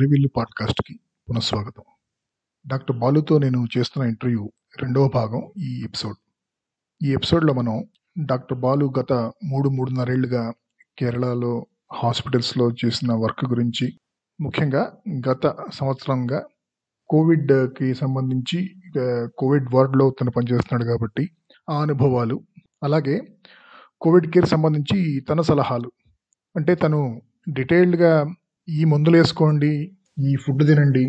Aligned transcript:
హరివిల్లు 0.00 0.28
పాడ్కాస్ట్కి 0.28 1.00
పునఃస్వాగతం. 1.28 1.82
డాక్టర్ 2.66 2.98
బాలుతో 2.98 3.38
నేను 3.38 3.66
చేస్తున్న 3.78 4.08
ఇంటర్వ్యూ 4.08 4.50
రెండవ 4.82 5.08
భాగం 5.08 5.52
ఈ 5.58 5.82
ఎపిసోడ్. 5.84 6.16
ఈ 7.04 7.12
ఎపిసోడ్లో 7.12 7.54
మనం 7.54 7.84
డాక్టర్ 8.26 8.58
బాలు 8.58 8.92
గత 9.00 9.12
మూడు 9.44 9.68
మూడున్నరేళ్ళుగా 9.68 10.52
కేరళలో 10.98 11.66
హాస్పిటల్స్లో 11.92 12.70
చేసిన 12.84 13.12
వర్క్ 13.12 13.44
గురించి 13.44 13.98
ముఖ్యంగా 14.40 14.96
గత 15.30 15.56
సంవత్సరంగా 15.74 16.46
కోవిడ్కి 17.08 17.94
సంబంధించి 17.94 18.82
కోవిడ్ 19.38 19.74
వార్డులో 19.74 20.14
తను 20.20 20.30
పనిచేస్తున్నాడు 20.30 20.84
కాబట్టి 20.84 21.30
ఆ 21.70 21.82
అనుభవాలు 21.82 22.40
అలాగే 22.82 23.20
కోవిడ్ 24.00 24.26
కేర్ 24.26 24.46
సంబంధించి 24.46 25.20
తన 25.20 25.40
సలహాలు. 25.40 25.92
అంటే 26.56 26.74
తను 26.74 27.22
డీటెయిల్డ్గా 27.48 28.34
ఈ 28.78 28.80
మందులు 28.92 29.16
వేసుకోండి 29.16 29.70
ఈ 30.30 30.32
ఫుడ్ 30.42 30.62
తినండి 30.68 31.04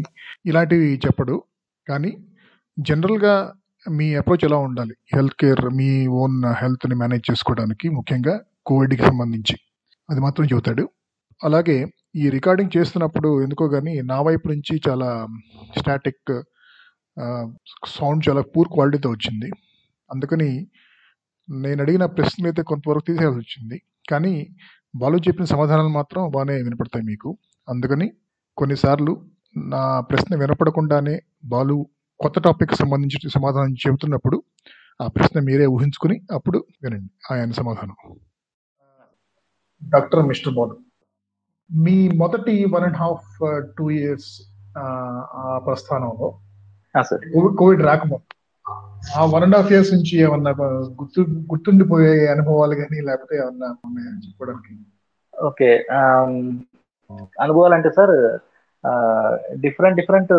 ఇలాంటివి 0.50 0.90
చెప్పడు. 1.06 1.36
కానీ 1.88 2.12
జనరల్గా 2.78 3.34
మీ 3.86 4.08
అప్రోచ్ 4.16 4.46
ఎలా 4.48 4.58
ఉండాలి? 4.68 4.94
హెల్త్ 5.14 5.36
కేర్ 5.42 5.64
మీ 5.80 5.90
ఓన్ 6.22 6.38
హెల్త్ని 6.62 6.96
మేనేజ్ 7.02 7.26
చేసుకోవడానికి 7.32 7.88
ముఖ్యంగా 7.98 8.36
కోవిడ్కి 8.70 9.04
సంబంధించి. 9.10 9.56
అది 10.10 10.20
మాత్రం 10.26 10.46
చెబుతాడు. 10.52 10.84
అలాగే 11.42 11.78
ఈ 12.22 12.26
రికార్డింగ్ 12.30 12.74
చేస్తున్నప్పుడు 12.78 13.30
ఎందుకో 13.46 13.66
కానీ 13.76 13.94
నా 14.12 14.18
వైపు 14.28 14.46
నుంచి 14.54 14.74
చాలా 14.88 15.10
స్టాటిక్ 15.80 16.32
సౌండ్ 17.98 18.22
చాలా 18.28 18.42
పూర్ 18.54 18.70
క్వాలిటీతో 18.76 19.10
వచ్చింది. 19.16 19.50
అందుకని 20.10 20.50
నేను 21.50 21.80
అడిగిన 21.86 22.06
ప్రశ్నలు 22.18 22.48
అయితే 22.50 22.62
కొంతవరకు 22.72 23.06
తీసేయాల్సి 23.10 23.40
వచ్చింది. 23.44 23.78
కానీ 24.12 24.34
బాలు 24.94 25.18
చెప్పిన 25.28 25.46
సమాధానాలు 25.54 25.92
మాత్రం 26.00 26.22
బాగానే 26.36 26.56
వినపడతాయి 26.68 27.06
మీకు. 27.12 27.30
అందుకని 27.68 28.08
కొన్నిసార్లు 28.58 29.14
నా 29.56 29.82
ప్రశ్న 30.10 30.36
వినపడకుండానే 30.36 31.16
బాలు 31.46 31.78
కొత్త 32.20 32.40
టాపిక్ 32.40 32.74
సంబంధించి 32.74 33.34
సమాధానం 33.36 33.74
చెబుతున్నప్పుడు 33.84 34.38
ఆ 35.00 35.08
ప్రశ్న 35.16 35.40
మీరే 35.48 35.66
ఊహించుకుని 35.76 36.18
అప్పుడు 36.32 36.58
వినండి. 36.84 37.10
ఆయన 37.32 37.52
సమాధానం. 37.52 37.96
డాక్టర్ 39.82 40.24
మిస్టర్ 40.28 40.54
బాలు 40.54 40.76
మీ 41.70 41.96
మొదటి 42.22 42.54
one 42.74 42.84
and 42.84 42.98
half 42.98 43.28
two 43.78 43.86
years 43.98 44.30
ఆ 45.42 45.46
ప్రస్థానంలో 45.66 46.30
కోవిడ్ 47.60 47.84
రాకముందు 47.88 48.28
ఆ 49.14 49.22
వన్ 49.32 49.44
అండ్ 49.44 49.56
హాఫ్ 49.56 49.72
ఇయర్స్ 49.72 49.94
నుంచి 49.94 50.14
ఏమన్నా 50.24 50.52
గుర్తు 51.00 51.22
గుర్తుండిపోయే 51.52 52.14
అనుభవాలు 52.34 52.76
కానీ 52.76 53.00
లేకపోతే 53.08 53.36
ఏమన్నా 53.42 53.70
ఉన్నాయా 53.88 54.12
చెప్పుకోవడానికి 54.18 54.74
ఓకే 55.34 55.70
అనుభవాలు 57.44 57.76
అంటే 57.78 57.90
సార్ 57.98 58.16
డిఫరెంట్ 59.66 59.98
డిఫరెంట్ 60.00 60.34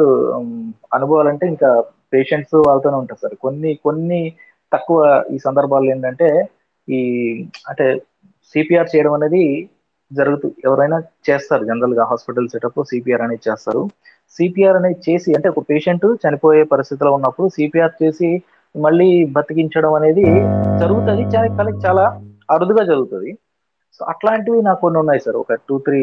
అనుభవాలు 0.96 1.28
అంటే 1.32 1.44
ఇంకా 1.54 1.68
పేషెంట్స్ 2.14 2.54
వాళ్ళతోనే 2.68 2.96
ఉంటారు 3.02 3.20
సార్. 3.22 3.36
కొన్ని 3.44 3.70
కొన్ని 3.86 4.20
తక్కువ 4.72 4.98
ఈ 5.34 5.38
సందర్భాల్లో 5.46 5.90
ఏంటంటే 5.94 6.28
ఈ 6.88 7.00
అంటే 7.70 7.86
సిపిఆర్ 8.54 8.90
చేయడం 8.94 9.12
అనేది 9.18 9.42
జరుగుతూ 10.10 10.46
ఎవరైనా 10.68 10.98
చేస్తారు. 11.28 11.64
జనరల్గా 11.70 12.04
హాస్పిటల్ 12.10 12.48
సెటప్ 12.54 12.80
సిపిఆర్ 12.90 13.22
అనేది 13.26 13.44
చేస్తారు. 13.48 13.82
సిపిఆర్ 14.36 14.78
అనేది 14.80 14.98
చేసి 15.06 15.30
అంటే 15.36 15.48
ఒక 15.52 15.62
పేషెంట్ 15.70 16.06
చనిపోయే 16.24 16.62
పరిస్థితిలో 16.72 17.10
ఉన్నప్పుడు 17.18 17.48
సిపిఆర్ 17.56 17.94
చేసి 18.02 18.30
మళ్ళీ 18.74 19.08
బతికించడం 19.36 19.94
అనేది 19.94 20.26
జరుగుతుంది. 20.82 21.24
చాలా 21.34 21.72
చాలా 21.86 22.04
అరుదుగా 22.54 22.82
జరుగుతుంది. 22.84 23.30
సో 23.98 24.04
అట్లాంటివి 24.08 24.62
నాకు 24.62 24.80
కొన్ని 24.80 24.98
ఉన్నాయి 25.00 25.20
సార్. 25.20 25.36
ఒక 25.36 25.54
టూ 25.68 25.78
త్రీ 25.78 25.98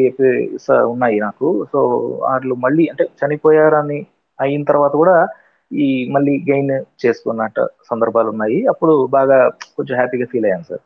ఉన్నాయి 0.94 1.20
నాకు. 1.20 1.66
సో 1.72 1.78
వాళ్ళు 2.20 2.54
మళ్ళీ 2.54 2.84
అంటే 2.88 3.04
చనిపోయారని 3.20 4.06
అయిన 4.40 4.62
తర్వాత 4.64 4.92
కూడా 4.92 5.28
ఈ 5.72 5.88
మళ్ళీ 6.10 6.44
గెయిన్ 6.50 6.84
చేసుకున్నట్టు 7.04 7.64
సందర్భాలు 7.90 8.28
ఉన్నాయి. 8.28 8.66
అప్పుడు 8.66 9.06
బాగా 9.06 9.48
కొంచెం 9.76 9.96
హ్యాపీగా 9.96 10.26
ఫీల్ 10.32 10.44
అయ్యాను 10.44 10.62
సార్. 10.62 10.84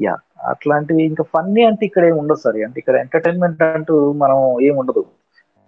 యా 0.00 0.14
అట్లాంటివి 0.44 1.02
ఇంకా 1.02 1.24
ఫన్నీ 1.24 1.62
అంటే 1.64 1.86
ఇక్కడ 1.86 2.04
ఏమి 2.04 2.18
ఉండదు 2.18 2.40
సార్. 2.44 2.56
అంటే 2.56 2.78
ఇక్కడ 2.78 2.96
ఎంటర్టైన్మెంట్ 2.96 3.62
అంటూ 3.62 4.12
మనం 4.12 4.38
ఏమి 4.62 4.76
ఉండదు. 4.78 5.04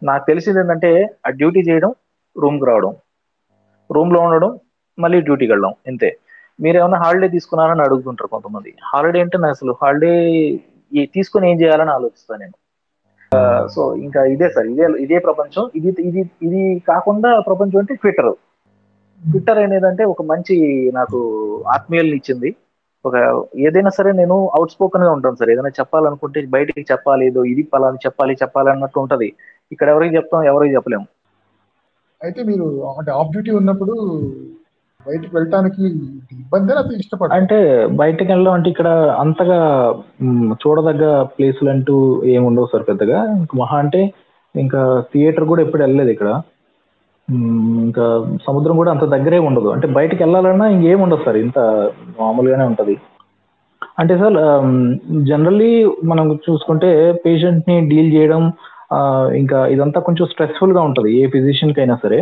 నాకు 0.03 0.25
తెలిసింది 0.27 0.60
ఏంటంటే 0.60 0.91
ఆ 1.27 1.31
డ్యూటీ 1.31 1.60
చేయడం 1.60 1.94
రూమ్కి 2.37 2.66
రావడం. 2.66 2.93
రూమ్లో 3.91 4.21
ఉండడం 4.21 4.59
మళ్ళీ 4.98 5.21
డ్యూటీకి 5.21 5.53
వెళ్ళడం 5.53 5.75
ఇంతే. 5.87 6.10
మీరు 6.65 6.77
ఏమైనా 6.83 6.99
హాలిడే 7.03 7.29
తీసుకున్నారని 7.35 7.83
అడుగుతుంటారు 7.87 8.31
కొంతమంది. 8.35 8.71
హాలిడే 8.91 9.21
అంటే 9.25 9.37
నేను 9.43 9.55
అసలు 9.57 9.73
హాలిడే 9.83 10.15
తీసుకుని 11.17 11.47
ఏం 11.51 11.57
చేయాలని 11.63 11.93
ఆలోచిస్తాను 11.97 12.41
నేను. 12.45 12.57
సో 13.75 13.83
ఇంకా 14.05 14.21
ఇదే 14.35 14.49
సార్ 14.55 14.69
ఇదే 14.75 14.85
ఇదే 15.05 15.19
ప్రపంచం. 15.27 15.65
ఇది 15.79 15.91
ఇది 16.11 16.21
ఇది 16.47 16.63
కాకుండా 16.91 17.31
ప్రపంచం 17.49 17.79
అంటే 17.83 17.95
ట్విట్టర్ 18.03 18.33
ట్విట్టర్ 19.21 19.61
అనేదంటే 19.67 20.03
ఒక 20.13 20.23
మంచి 20.33 20.57
నాకు 20.99 21.19
ఆత్మీయుల్ని 21.75 22.17
ఇచ్చింది. 22.21 22.51
ఒక 23.05 23.17
ఏదైనా 23.67 23.91
సరే 23.99 24.11
నేను 24.21 24.37
అవుట్ 24.57 24.73
స్పోకన్గా 24.75 25.11
ఉంటాను 25.17 25.39
సార్. 25.41 25.51
ఏదైనా 25.55 25.73
చెప్పాలనుకుంటే 25.79 26.39
బయటికి 26.57 26.83
చెప్పాలి 26.93 27.25
ఏదో 27.31 27.43
ఇది 27.53 27.63
పలాని 27.75 28.05
చెప్పాలి 28.07 28.35
చెప్పాలి 28.43 28.71
అన్నట్టు 28.75 28.99
ఉంటది. 29.05 29.29
ఇక్కడ 29.75 29.89
ఎవరికి 29.95 30.17
చెప్తాం 30.19 30.47
ఎవరికి 30.53 30.75
చెప్పలేము. 30.77 31.07
అయితే 32.21 32.41
మీరు 32.51 32.67
అంటే 32.99 33.11
ఆఫ్ 33.21 33.33
డ్యూటీ 33.35 33.51
ఉన్నప్పుడు 33.61 33.95
బయటకు 35.06 35.32
వెళ్ళటానికి 35.36 35.82
ఇబ్బంది 36.36 36.72
అది 36.81 36.92
ఇష్టపడ 37.03 37.28
అంటే 37.38 37.56
బయటకు 38.00 38.28
వెళ్ళడం 38.32 38.54
అంటే 38.56 38.69
ఇక్కడ 38.72 38.88
అంతగా 39.22 39.59
చూడదగ్గ 40.62 41.04
ప్లేసులు 41.34 41.70
అంటూ 41.75 41.94
ఏమి 42.32 42.44
ఉండవు 42.47 42.70
సార్ 42.72 42.84
పెద్దగా. 42.88 43.19
మహా 43.60 43.76
అంటే 43.78 44.00
ఇంకా 44.54 44.81
థియేటర్ 45.12 45.47
కూడా 45.50 45.62
ఎప్పుడు 45.66 45.82
వెళ్ళలేదు 45.82 46.10
ఇక్కడ. 46.14 46.31
ఇంకా 47.86 48.04
సముద్రం 48.47 48.76
కూడా 48.81 48.91
అంత 48.94 49.06
దగ్గరే 49.14 49.38
ఉండదు. 49.48 49.69
అంటే 49.76 49.86
బయటకు 49.98 50.20
వెళ్ళాలన్నా 50.25 50.66
ఇంకేం 50.76 51.00
ఉండదు 51.06 51.25
సార్. 51.26 51.38
ఇంత 51.47 51.59
మామూలుగానే 52.20 52.65
ఉంటది. 52.65 52.97
అంటే 54.00 54.15
సార్ 54.22 54.36
జనరల్లీ 55.30 55.72
మనం 56.12 56.26
చూసుకుంటే 56.48 56.91
పేషెంట్ని 57.26 57.76
డీల్ 57.92 58.12
చేయడం 58.16 58.42
ఇంకా 59.41 59.59
ఇదంతా 59.76 59.98
కొంచెం 60.09 60.26
స్ట్రెస్ఫుల్గా 60.32 60.82
ఉంటది. 60.91 61.10
ఏ 61.22 61.26
ఫిజిషియన్ 61.36 61.76
కైనా 61.78 61.97
సరే. 62.04 62.20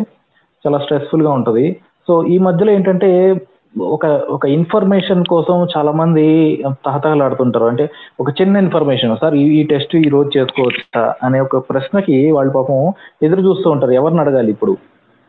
చాలా 0.64 0.78
స్ట్రెస్ఫుల్గా 0.84 1.31
ఉంటది. 1.38 1.66
సో 2.06 2.25
ఈ 2.25 2.39
మధ్యలో 2.39 2.72
ఏంటంటే 2.72 3.41
ఒక 3.81 4.06
ఒక 4.06 4.47
ఇన్ఫర్మేషన్ 4.47 5.25
కోసం 5.25 5.67
చాలా 5.77 5.93
మంది 5.93 6.27
తహతహలాడుతుంటారు. 6.71 7.65
అంటే 7.65 7.91
ఒక 8.21 8.31
చిన్న 8.31 8.56
ఇన్ఫర్మేషన్ 8.56 9.17
సార్ 9.21 9.34
ఈ 9.34 9.62
టెస్ట్ 9.62 9.97
ఈ 9.97 10.09
రోజు 10.09 10.39
చేసుకోవచ్చా? 10.39 11.15
అనే 11.22 11.41
ఒక 11.41 11.56
ప్రశ్నకి 11.71 12.31
వాళ్ళు 12.31 12.53
పాపం 12.53 12.93
ఎదురు 13.22 13.41
చూస్తూ 13.41 13.71
ఉంటారు. 13.71 13.91
ఎవరిని 13.91 14.21
అడగాలి 14.21 14.50
ఇప్పుడు? 14.50 14.77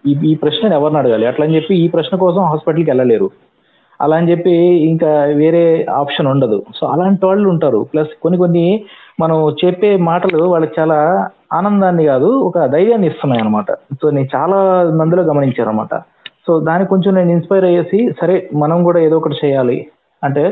ఈ 0.07 0.15
ఈ 0.23 0.35
ప్రశ్నని 0.35 0.75
ఎవరిని 0.75 0.99
అడగాలి? 0.99 1.25
అట్లా 1.25 1.45
అని 1.45 1.55
చెప్పి 1.55 1.75
ఈ 1.75 1.87
ప్రశ్న 1.87 2.17
కోసం 2.17 2.41
హాస్పిటల్కి 2.41 2.91
వెళ్ళలేరు. 2.91 3.29
అలా 4.01 4.17
అని 4.17 4.31
చెప్పి 4.31 4.51
ఇంకా 4.89 5.23
వేరే 5.23 5.85
ఆప్షన్ 5.85 6.27
ఉండదు. 6.27 6.65
సో 6.75 6.87
అలాంటి 6.87 7.25
వాళ్ళు 7.25 7.49
ఉంటారు. 7.49 7.87
ప్లస్ 7.93 8.09
కొన్ని 8.21 8.37
కొన్ని 8.37 8.85
మనం 9.19 9.55
చెప్పే 9.65 9.97
మాటలు 9.97 10.43
వాళ్ళకి 10.43 10.81
చాలా 10.81 11.29
ఆనందాన్ని 11.53 12.05
కాదు 12.05 12.25
ఒక 12.25 12.65
ధైర్యాన్ని 12.65 13.07
ఇస్తున్నాయి 13.07 13.41
అనమాట 13.41 13.71
సో 13.71 14.09
నేను 14.09 14.27
చాలా 14.35 14.57
మందిలో 14.95 15.23
గమనించాను 15.23 15.69
అనమాట 15.69 16.01
సో 16.47 16.53
దానికి 16.69 16.89
కొంచెం 16.89 17.11
నేను 17.15 17.31
ఇన్స్పైర్ 17.31 17.65
అయ్యేసి 17.69 17.99
సరే 18.21 18.35
మనం 18.63 18.77
కూడా 18.87 18.99
ఏదో 19.07 19.15
ఒకటి 19.21 19.37
చేయాలి. 19.43 19.77
అంటే 20.23 20.43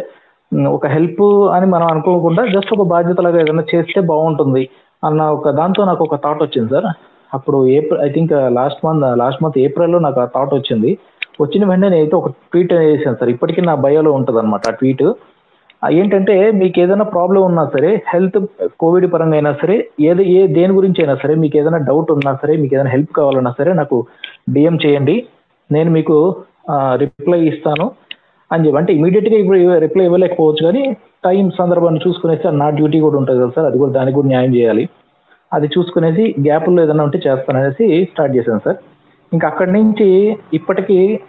ఒక 0.77 0.85
హెల్ప్ 0.95 1.25
అని 1.55 1.65
మనం 1.65 1.87
అనుకోకుండా 1.93 2.41
జస్ట్ 2.45 2.73
ఒక 2.73 2.83
బాధ్యతలాగా 2.93 3.37
ఏదైనా 3.43 3.63
చేస్తే 3.73 3.99
బాగుంటుంది 4.11 4.63
అన్న 5.03 5.21
ఒక 5.37 5.49
దాంతో 5.59 5.81
నాకు 5.85 6.03
ఒక 6.03 6.17
థాట్ 6.25 6.43
వచ్చింది 6.43 6.69
సార్. 6.73 6.87
అప్పుడు 7.33 7.57
April 7.77 8.01
I 8.07 8.09
think 8.09 8.33
last 8.57 8.81
month 8.85 9.05
last 9.21 9.43
month 9.43 9.57
ఏప్రిల్లో 9.65 9.99
నాకు 9.99 10.19
ఆ 10.23 10.27
థాట్ 10.35 10.53
వచ్చింది. 10.55 10.91
వచ్చిన 11.43 11.63
వెంటనే 11.69 11.89
నేనైతే 11.93 12.15
ఒక 12.15 12.29
ట్వీట్ 12.51 12.73
చేశాను 12.73 13.17
సార్. 13.19 13.31
ఇప్పటికీ 13.35 13.61
నా 13.61 13.73
బయోలో 13.85 14.11
ఉంటుంది 14.19 14.39
అనమాట 14.39 14.67
ఆ 14.71 14.77
ట్వీట్ 14.79 15.05
ఏంటంటే 15.91 16.35
మీకు 16.59 16.77
ఏదైనా 16.83 17.05
ప్రాబ్లం 17.15 17.41
ఉన్నా 17.47 17.63
సరే 17.73 17.89
హెల్త్ 18.11 18.37
కోవిడ్ 18.81 19.07
పరంగా 19.13 19.35
అయినా 19.37 19.51
సరే 19.61 19.75
ఏది 20.09 20.23
ఏ 20.35 20.41
దేని 20.57 20.73
గురించి 20.77 20.99
అయినా 21.01 21.15
సరే 21.23 21.33
మీకు 21.41 21.55
ఏదైనా 21.61 21.79
డౌట్ 21.89 22.11
ఉన్నా 22.11 22.31
సరే 22.41 22.53
మీకు 22.61 22.73
ఏదైనా 22.75 22.93
హెల్ప్ 22.95 23.11
కావాలన్నా 23.17 23.51
సరే 23.59 23.73
నాకు 23.73 23.97
డిఎం 24.55 24.75
చేయండి. 24.85 25.15
నేను 25.71 25.91
మీకు 25.91 26.35
రిప్లై 26.95 27.39
ఇస్తాను. 27.47 27.91
అని 28.51 28.65
చెప్పి 28.65 28.77
అంటే 28.77 28.93
ఇమీడియట్గా 28.93 29.35
ఇప్పుడు 29.35 29.77
రిప్లై 29.77 30.05
ఇవ్వలేకపోవచ్చు 30.05 30.63
కానీ 30.63 30.97
టైం 31.25 31.51
సందర్భాన్ని 31.57 31.99
చూసుకునేసి 32.07 32.51
నా 32.51 32.69
డ్యూటీ 32.69 32.99
కూడా 32.99 33.17
ఉంటుంది 33.17 33.41
కదా 33.41 33.51
సార్ 33.55 33.65
అది 33.65 33.77
కూడా 33.77 33.91
దానికి 33.91 34.15
కూడా 34.15 34.27
న్యాయం 34.27 34.55
చేయాలి. 34.55 34.89
అది 35.53 35.69
చూసుకునేసి 35.77 36.35
గ్యాప్లో 36.41 36.83
ఏదైనా 36.83 37.03
ఉంటే 37.03 37.21
చేస్తాననేసి 37.27 38.05
స్టార్ట్ 38.05 38.35
చేశాను 38.35 38.59
సార్. 38.65 38.77
ఇంకా 39.33 39.47
అక్కడి 39.47 39.71
నుంచి 39.71 40.37
ఇప్పటికీ 40.53 41.19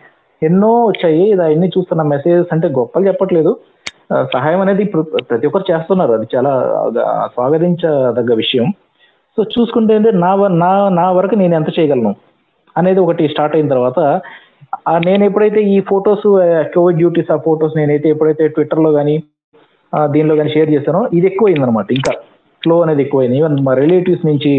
ఎన్నో 0.42 0.84
వచ్చాయి. 0.84 1.30
ఇది 1.30 1.42
అవన్నీ 1.42 1.66
చూస్తున్న 1.66 2.02
మెసేజెస్ 2.02 2.48
అంటే 2.52 2.68
గొప్పలు 2.68 3.06
చెప్పట్లేదు. 3.06 3.56
సహాయం 4.12 4.60
అనేది 4.60 4.82
ఇప్పుడు 4.82 5.02
ప్రతి 5.02 5.46
ఒక్కరు 5.46 5.64
చేస్తున్నారు. 5.70 6.12
అది 6.12 6.26
చాలా 6.36 6.50
స్వాగతించదగ్గ 7.26 8.34
విషయం. 8.34 8.66
సో 9.36 9.42
చూసుకుంటే 9.42 9.98
నా 9.98 10.48
నా 10.48 10.88
నా 10.88 11.12
వరకు 11.12 11.34
నేను 11.34 11.54
ఎంత 11.54 11.78
చేయగలను? 11.78 12.14
అనేది 12.76 13.00
ఒకటి 13.00 13.28
స్టార్ట్ 13.28 13.56
అయిన 13.56 13.68
తర్వాత 13.68 13.98
నేను 15.06 15.22
ఎప్పుడైతే 15.24 15.60
ఈ 15.74 15.76
ఫొటోస్ 15.90 16.26
కోవిడ్ 16.74 16.98
డ్యూటీస్ 16.98 17.30
ఆ 17.30 17.36
ఫొటోస్ 17.46 17.76
నేనైతే 17.76 18.08
ఎప్పుడైతే 18.08 18.44
ట్విట్టర్లో 18.48 18.90
కానీ 18.92 19.14
దీనిలో 20.10 20.34
కానీ 20.36 20.50
షేర్ 20.50 20.70
చేశానో 20.74 21.00
ఇది 21.18 21.26
ఎక్కువైంది 21.26 21.62
అనమాట 21.62 21.88
ఇంకా 21.92 22.12
ఫ్లో 22.62 22.76
అనేది 22.82 23.02
ఎక్కువైంది. 23.02 23.36
ఈవెన్ 23.38 23.56
మా 23.66 23.72
రిలేటివ్స్ 23.74 24.26
నుంచి 24.26 24.52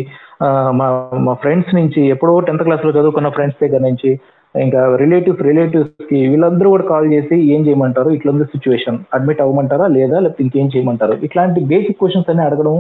మా 0.80 0.88
మా 1.28 1.34
ఫ్రెండ్స్ 1.34 1.72
నుంచి 1.76 2.02
ఎప్పుడో 2.10 2.34
టెన్త్ 2.40 2.64
క్లాస్లో 2.64 2.92
చదువుకున్న 2.98 3.30
ఫ్రెండ్స్ 3.30 3.62
దగ్గర 3.64 3.82
నుంచి 3.88 4.10
ఇంకా 4.56 4.82
రిలేటివ్స్ 5.02 5.42
రిలేటివ్స్కి 5.42 6.20
వీళ్ళందరూ 6.32 6.68
కూడా 6.70 6.86
కాల్ 6.92 7.08
చేసి 7.14 7.38
ఏం 7.56 7.62
చేయమంటారు 7.68 8.10
ఇట్లా 8.18 8.32
సిచ్యువేషన్ 8.54 8.98
అడ్మిట్ 9.14 9.42
అవ్వమంటారా 9.42 9.88
లేదా 9.98 10.18
లేకపోతే 10.20 10.44
ఇంకేం 10.46 10.68
చేయమంటారు? 10.76 11.16
ఇట్లాంటి 11.28 11.60
బేసిక్ 11.74 12.00
క్వశ్చన్స్ 12.00 12.30
అన్ని 12.30 12.44
అడగడం 12.46 12.78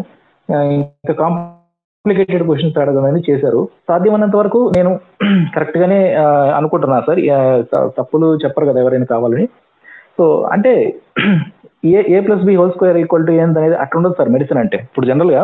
ఇంకా 0.76 1.14
ఇంకా 1.16 1.26
కాంప్లికేటెడ్ 2.06 2.44
క్వశ్చన్స్ 2.48 2.78
అడగడం 2.82 3.06
అనేది 3.08 3.26
చేశారు. 3.30 3.62
సాధ్యమైనంత 3.90 4.36
వరకు 4.42 4.60
నేను 4.78 4.92
కరెక్ట్ 5.56 5.78
గానే 5.82 6.00
అనుకుంటున్నా 6.60 6.98
సార్. 7.08 7.22
తప్పులు 7.98 8.28
చెప్పరు 8.44 8.68
కదా 8.70 8.80
ఎవరైనా 8.84 9.08
కావాలని. 9.14 9.46
సో 10.18 10.26
అంటే 10.56 10.74
A 11.96 12.00
A 12.16 12.20
plus 12.28 12.46
B 12.50 12.54
whole 12.60 12.72
square 12.76 12.98
equal 13.02 13.26
to 13.28 13.34
ఏంది 13.42 13.60
అనేది 13.62 13.76
అట్లా 13.84 13.98
ఉండదు 14.00 14.16
సార్ 14.20 14.30
మెడిసిన్ 14.36 14.60
అంటే. 14.62 14.78
ఇప్పుడు 14.88 15.08
జనరల్గా 15.10 15.42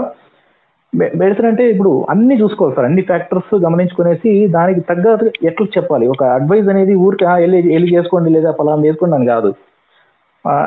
మెడిసిన్ 1.21 1.47
అంటే 1.50 1.63
ఇప్పుడు 1.73 1.91
అన్ని 2.13 2.35
చూసుకోవాలి 2.41 2.75
సార్. 2.77 2.88
అన్ని 2.89 3.03
ఫ్యాక్టర్స్ 3.09 3.53
గమనించుకునేసి 3.65 4.31
దానికి 4.55 4.81
తగ్గ 4.89 5.05
ఎట్లా 5.50 5.67
చెప్పాలి? 5.77 6.05
ఒక 6.13 6.23
అడ్వైజ్ 6.38 6.69
అనేది 6.73 6.95
ఊరికి 7.05 7.25
వెళ్ళి 7.44 7.59
వెళ్ళి 7.75 7.89
చేసుకోండి 7.95 8.31
లేదా 8.38 8.51
పలానా 8.59 8.85
చేసుకోండి 8.88 9.17
అని 9.19 9.29
కాదు. 9.33 9.51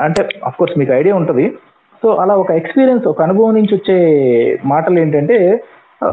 అంటే 0.06 0.22
అఫ్ 0.48 0.58
కోర్స్ 0.60 0.76
మీకు 0.82 0.92
ఐడియా 1.00 1.14
ఉంటుంది. 1.20 1.46
సో 2.02 2.08
అలా 2.22 2.34
ఒక 2.42 2.50
ఎక్స్పీరియన్స్ 2.60 3.04
ఒక 3.12 3.20
అనుభవం 3.26 3.52
నుంచి 3.58 3.72
వచ్చే 3.78 3.96
మాటలు 4.72 4.98
ఏంటంటే 5.04 5.36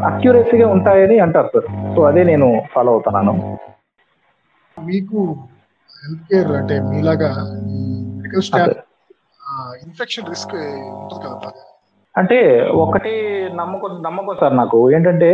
అక్యురసీగా 0.10 0.68
ఉంటాయని 0.74 1.18
అంటారు 1.20 1.50
సార్ 1.54 1.68
సో 1.96 2.02
అదే 2.04 2.24
నేను 2.24 2.48
ఫాలో 2.74 2.92
అవుతున్నాను. 2.94 3.34
మీకు 4.78 5.20
హెల్త్ 5.90 6.24
కేర్ 6.30 6.52
అంటే 6.60 6.76
మీలాగా 6.90 7.30
మెడికల్ 8.16 8.44
స్టాఫ్ 8.44 8.64
అదే. 8.66 8.76
ఇన్ఫెక్షన్ 9.84 10.30
రిస్క్ 10.30 10.56
ఉంటుంది 10.94 11.22
కదా 11.26 11.36
బాగా 11.44 11.62
అంటే 12.16 12.38
ఒకటి 12.82 13.12
నమ్మకం 13.54 13.92
నమ్మకం 14.02 14.36
సార్ 14.40 14.56
నాకు. 14.58 14.80
ఏంటంటే 14.92 15.30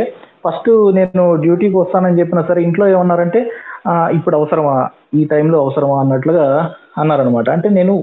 ఫస్ట్ 0.45 0.69
నేను 0.97 1.23
డ్యూటీకి 1.41 1.77
వస్తానని 1.77 2.19
చెప్పిన 2.19 2.41
సరే 2.41 2.59
ఇంట్లో 2.63 2.85
ఏమన్నారంటే 2.87 3.39
"ఆ, 3.87 4.09
ఇప్పుడు 4.09 4.35
అవసరమా? 4.35 4.75
ఈ 5.13 5.25
టైంలో 5.25 5.57
అవసరమా? 5.59 5.95
అన్నట్లుగా 5.99 6.45
అన్నారనమాట 6.97 7.49
అంటే 7.49 7.67
నేను 7.69 7.93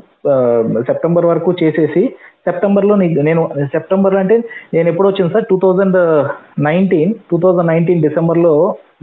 సెప్టెంబర్ 0.88 1.26
వరకు 1.26 1.50
చేసేసి 1.62 2.02
సెప్టెంబర్లో 2.46 2.94
లో 2.96 3.22
నేను 3.28 3.42
సెప్టెంబర్ 3.74 4.14
అంటే 4.14 4.34
నేను 4.74 4.88
ఎప్పుడు 4.88 5.08
వచ్చాను 5.08 5.32
sir? 5.32 5.46
Two 5.50 5.56
thousand 5.62 5.96
nineteen 6.66 7.12
two 7.30 7.36
thousand 7.44 7.70
nineteen 7.72 8.02
డిసెంబర్లో 8.02 8.52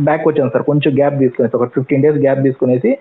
బ్యాక్ 0.02 0.28
వచ్చాను 0.28 0.54
సార్. 0.54 0.64
కొంచెం 0.70 0.92
గ్యాప్ 1.00 1.18
తీసుకునేసి 1.20 1.58
ఒక 1.58 1.68
ఫిఫ్టీన్ 1.76 2.04
డేస్ 2.04 2.20
గ్యాప్ 2.26 2.44
తీసుకునేసి 2.44 2.92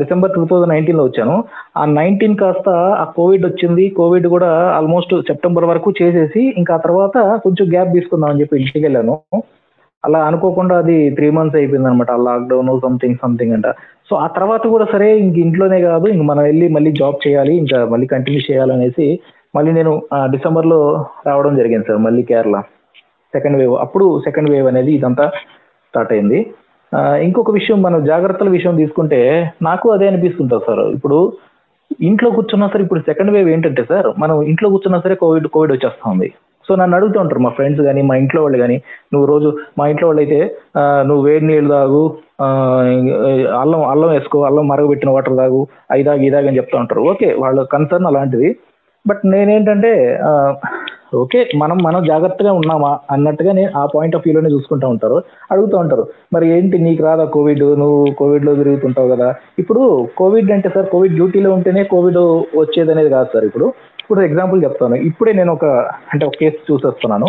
డిసెంబర్ 0.00 0.32
టూ 0.34 0.42
థౌజండ్ 0.50 0.72
నైన్టీన్లో 0.72 1.04
వచ్చాను. 1.04 1.36
ఆ 1.76 1.84
నైన్టీన్ 1.98 2.36
కాస్త 2.36 2.68
ఆ 3.02 3.04
కోవిడ్ 3.16 3.46
వచ్చింది. 3.46 3.88
కోవిడ్ 4.00 4.26
కూడా 4.26 4.50
ఆల్మోస్ట్ 4.78 5.14
సెప్టెంబర్ 5.28 5.64
వరకు 5.64 5.92
చేసేసి 6.02 6.42
ఇంకా 6.58 6.74
ఆ 6.74 6.82
తర్వాత 6.86 7.16
కొంచెం 7.44 7.66
గ్యాప్ 7.74 7.94
తీసుకుందాం 7.94 8.30
అని 8.30 8.40
చెప్పి 8.40 8.60
ఇంటికి 8.62 8.84
వెళ్ళాను. 8.86 9.16
అలా 10.04 10.20
అనుకోకుండా 10.26 10.74
అది 10.78 11.10
త్రీ 11.16 11.30
మంత్స్ 11.30 11.56
అయిపోయింది 11.58 11.88
అనమాట 11.88 12.12
లాక్డౌన్ 12.26 12.80
సంథింగ్ 12.84 13.16
సంథింగ్ 13.22 13.52
అంట. 13.52 13.66
సో 14.10 14.16
ఆ 14.16 14.26
తర్వాత 14.26 14.64
కూడా 14.66 14.86
సరే 14.92 15.08
ఇంక 15.18 15.36
ఇంట్లోనే 15.38 15.80
కాదు 15.80 16.06
ఇంక 16.06 16.22
మనం 16.30 16.42
వెళ్ళి 16.42 16.68
మళ్ళీ 16.68 16.90
జాబ్ 17.00 17.18
చేయాలి 17.26 17.52
ఇంకా 17.56 17.78
మళ్ళీ 17.84 18.06
కంటిన్యూ 18.06 18.40
చేయాలనేసి 18.50 19.06
మళ్ళీ 19.56 19.70
నేను 19.72 19.92
డిసెంబర్ 19.92 20.32
డిసెంబర్లో 20.32 20.78
రావడం 21.26 21.52
జరిగింది 21.56 21.86
సార్ 21.88 22.00
మళ్ళీ 22.06 22.22
కేరళ. 22.22 22.56
సెకండ్ 23.34 23.58
వేవ్ 23.58 23.74
అప్పుడు 23.84 24.06
సెకండ్ 24.20 24.50
వేవ్ 24.50 24.66
అనేది 24.66 24.92
ఇదంతా 24.92 25.26
స్టార్ట్ 25.88 26.12
అయింది. 26.12 26.38
ఇంకొక 27.26 27.50
విషయం 27.50 27.78
మనం 27.82 28.04
జాగ్రత్తల 28.04 28.48
విషయం 28.48 28.76
తీసుకుంటే 28.76 29.20
నాకు 29.62 29.86
అదే 29.90 30.08
అనిపిస్తుంటుంది 30.08 30.64
సార్. 30.66 30.84
ఇప్పుడు 30.96 31.18
ఇంట్లో 32.08 32.30
కూర్చున్నా 32.30 32.66
సరే 32.72 32.82
ఇప్పుడు 32.82 33.00
సెకండ్ 33.00 33.32
వేవ్ 33.32 33.48
ఏంటంటే 33.48 33.84
సార్ 33.88 34.08
మనం 34.18 34.36
ఇంట్లో 34.42 34.70
కూర్చున్నా 34.74 35.00
సరే 35.00 35.14
కోవిడ్ 35.14 35.48
కోవిడ్ 35.56 35.72
వచ్చేస్తా 35.72 36.10
ఉంది. 36.10 36.28
సో 36.70 36.76
నన్ను 36.76 36.96
అడుగుతూ 36.96 37.18
ఉంటారు 37.20 37.40
మా 37.40 37.50
ఫ్రెండ్స్ 37.50 37.82
కానీ 37.82 38.02
మా 38.08 38.16
ఇంట్లో 38.20 38.40
వాళ్ళు 38.42 38.58
కానీ 38.58 38.74
నువ్వు 39.12 39.26
రోజు 39.26 39.48
మా 39.78 39.86
ఇంట్లో 39.88 40.08
వాళ్ళు 40.08 40.22
అయితే 40.24 40.38
ఆ, 40.76 40.82
నువ్వు 41.02 41.22
వేడి 41.24 41.46
నీళ్ళు 41.46 41.70
తాగు 41.72 42.02
ఆ, 42.40 42.48
అల్లం 43.60 43.80
అల్లం 43.88 44.10
వేసుకో 44.10 44.38
అల్లం 44.44 44.66
మరగబెట్టిన 44.68 45.10
వాటర్ 45.10 45.36
తాగు 45.36 45.62
అయి 45.90 46.04
తాగి 46.04 46.26
ఇదాగని 46.26 46.58
చెప్తా 46.58 46.78
ఉంటారు. 46.78 47.02
ఓకే 47.10 47.30
వాళ్ళ 47.36 47.62
కన్సర్న్ 47.72 48.06
అలాంటిది. 48.06 48.50
బట్ 49.06 49.22
నేనేంటంటే 49.26 50.20
ఓకే 51.14 51.50
మనం 51.56 51.78
మనం 51.78 52.04
జాగ్రత్తగా 52.04 52.52
ఉన్నామా 52.52 52.98
అన్నట్టుగా 53.10 53.52
నేను 53.52 53.78
ఆ 53.78 53.86
పాయింట్ 53.86 54.16
ఆఫ్ 54.16 54.22
వ్యూలోనే 54.26 54.50
చూసుకుంటా 54.54 54.88
ఉంటారు. 54.88 55.22
అడుగుతూ 55.50 55.78
ఉంటారు. 55.78 56.08
మరి 56.32 56.48
ఏంటి 56.48 56.78
నీకు 56.78 57.02
రాదా 57.02 57.24
కోవిడ్? 57.24 57.64
నువ్వు 57.78 58.14
కోవిడ్లో 58.18 58.54
తిరుగుతుంటావు 58.54 59.08
కదా. 59.08 59.34
ఇప్పుడు 59.58 60.08
కోవిడ్ 60.16 60.50
అంటే 60.50 60.68
సార్ 60.68 60.86
కోవిడ్ 60.86 61.14
డ్యూటీలో 61.14 61.52
ఉంటేనే 61.52 61.84
కోవిడ్ 61.84 62.18
వచ్చేది 62.58 62.92
అనేది 62.92 63.10
కాదు 63.10 63.28
సార్ 63.34 63.44
ఇప్పుడు. 63.44 63.64
ఇప్పుడు 64.00 64.20
ఎగ్జాంపుల్ 64.20 64.64
చెప్తాను. 64.64 64.94
ఇప్పుడే 64.94 65.32
నేను 65.32 65.52
ఒక 65.52 65.64
అంటే 66.12 66.26
ఒక 66.26 66.32
కేసు 66.40 66.72
చూసేస్తున్నాను. 66.72 67.26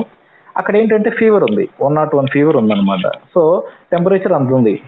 అక్కడ 0.57 0.77
ఏంటంటే 0.77 1.09
ఫీవర్ 1.09 1.44
ఉంది. 1.44 1.69
వన్ 1.81 1.95
నాట్ 1.95 2.15
వన్ 2.15 2.27
ఫీవర్ 2.27 2.57
ఉందన్నమాట. 2.57 3.07
సో 3.35 3.63
టెంపరేచర్ 3.91 4.33
అంత 4.33 4.53
ఉంది. 4.53 4.79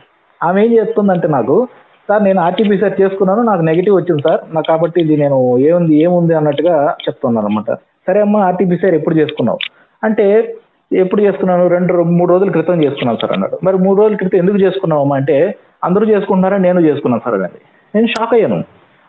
ఆమె 0.44 0.66
ఏం 0.66 0.78
చెప్తుందంటే 0.78 1.28
నాకు 1.28 1.68
సార్ 2.10 2.24
నేను 2.24 2.42
ఆర్టీపీసీఆర్ 2.42 3.02
చేసుకున్నాను 3.02 3.42
నాకు 3.42 3.62
నెగిటివ్ 3.62 3.96
వచ్చింది 3.96 4.22
సార్. 4.22 4.56
నాకు 4.56 4.68
కాబట్టి 4.68 5.02
ఇది 5.02 5.18
నేను 5.18 5.58
ఏముంది 5.58 5.96
ఏముంది 5.96 6.34
అన్నట్టుగా 6.34 6.96
చెప్తున్నాను 7.10 7.48
అనమాట 7.48 7.74
సరే 8.08 8.22
అమ్మా 8.22 8.40
ఆర్టీపీసీఆర్ 8.40 8.96
ఎప్పుడు 8.96 9.16
చేసుకున్నావు? 9.16 9.60
అంటే 10.04 10.56
ఎప్పుడు 10.94 11.22
చేసుకున్నాను? 11.22 11.68
రెండు 11.68 11.94
మూడు 11.94 12.32
రోజుల 12.32 12.52
క్రితం 12.52 12.84
చేసుకున్నాను 12.84 13.18
సార్ 13.22 13.32
అన్నాడు. 13.32 13.60
మరి 13.64 13.78
మూడు 13.78 14.02
రోజుల 14.02 14.16
క్రితం 14.16 14.38
ఎందుకు 14.38 14.58
చేసుకున్నావమ్మా 14.58 15.16
అంటే 15.16 15.56
అందరూ 15.84 16.06
చేసుకుంటున్నారని 16.06 16.64
నేను 16.64 16.80
చేసుకున్నాను 16.80 17.22
సార్ 17.26 17.36
అని 17.36 17.60
నేను 17.96 18.08
షాక్ 18.08 18.34
అయ్యాను. 18.34 18.64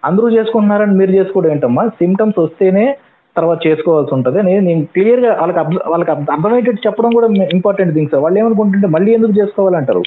అందరూ 0.04 0.30
చేసుకుంటున్నారని 0.30 0.92
మీరు 0.92 1.10
చేసుకోవడం 1.10 1.50
ఏంటమ్మా? 1.50 1.88
సిమ్టమ్స్ 1.88 2.40
వస్తేనే 2.40 2.96
తర్వాత 3.36 3.66
చేసుకోవాల్సి 3.66 4.14
ఉంటుంది. 4.14 4.42
నేను 4.42 4.60
నేను 4.60 4.84
క్లియర్గా 4.84 5.32
వాళ్ళకి 5.32 5.58
అర్థ- 5.58 5.80
వాళ్ళకి 5.86 6.10
అర్థ- 6.10 6.32
అర్థమయ్యేటట్టు 6.32 6.86
చెప్పడం 6.86 7.10
కూడా 7.10 7.26
ఇంపార్టెంట్ 7.26 7.94
థింగ్ 7.94 8.08
సార్. 8.08 8.22
వాళ్ళు 8.22 8.38
ఏమనుకుంటుంటే 8.38 8.86
మళ్ళీ 8.86 9.12
ఎందుకు 9.12 9.32
చేసుకోవాలంటారు? 9.40 10.02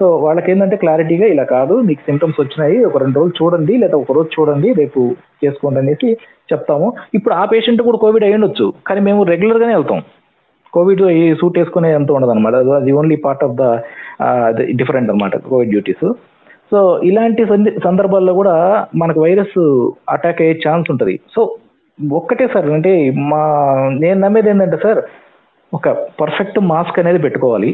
సో 0.00 0.06
వాళ్ళకి 0.24 0.48
ఏంటంటే 0.52 0.76
క్లారిటీగా 0.82 1.26
ఇలా 1.34 1.44
కాదు 1.54 1.74
మీకు 1.88 2.02
సిమ్టమ్స్ 2.08 2.40
వచ్చినాయి 2.42 2.76
ఒక 2.88 2.98
రెండు 3.02 3.18
రోజులు 3.20 3.36
చూడండి 3.40 3.74
లేదా 3.82 3.96
ఒక 4.02 4.12
రోజు 4.18 4.28
చూడండి 4.36 4.68
రేపు 4.80 5.00
చేసుకోండి 5.44 5.80
అనేసి 5.82 6.08
చెప్తాము. 6.52 6.86
ఇప్పుడు 7.16 7.34
ఆ 7.40 7.42
పేషెంట్ 7.52 7.82
కూడా 7.88 7.98
కోవిడ్ 8.04 8.26
అయి 8.28 8.36
ఉండొచ్చు 8.38 8.66
కానీ 8.88 9.00
మేము 9.08 9.20
రెగ్యులర్గానే 9.32 9.74
వెళ్తాం. 9.78 10.00
కోవిడ్ 10.76 11.02
ఈ 11.18 11.22
సూట్ 11.40 11.58
వేసుకునే 11.60 11.90
ఎంత 11.98 12.10
ఉండదు 12.16 12.32
అనమాట 12.34 12.56
అది 12.80 12.90
only 13.00 13.16
part 13.26 13.44
of 13.46 13.56
the 13.60 13.64
different 14.80 15.10
అనమాట 15.12 15.36
కోవిడ్ 15.50 15.72
డ్యూటీస్ 15.74 16.06
సో 16.72 16.80
ఇలాంటి 17.10 17.42
సందర్భాల్లో 17.86 18.32
కూడా 18.40 18.56
మనకు 19.02 19.20
వైరస్ 19.26 19.58
అటాక్ 20.14 20.42
అయ్యే 20.44 20.56
ఛాన్స్ 20.64 20.88
ఉంటుంది. 20.92 21.14
సో 21.34 21.40
ఒక్కటే 22.18 22.46
సార్ 22.54 22.66
అంటే 22.78 22.92
మా 23.30 23.42
నేను 24.02 24.18
నమ్మేది 24.24 24.50
ఏంటంటే 24.52 24.78
సార్ 24.82 25.00
ఒక 25.72 25.88
పర్ఫెక్ట్ 26.20 26.58
మాస్క్ 26.72 26.98
అనేది 27.02 27.20
పెట్టుకోవాలి. 27.24 27.70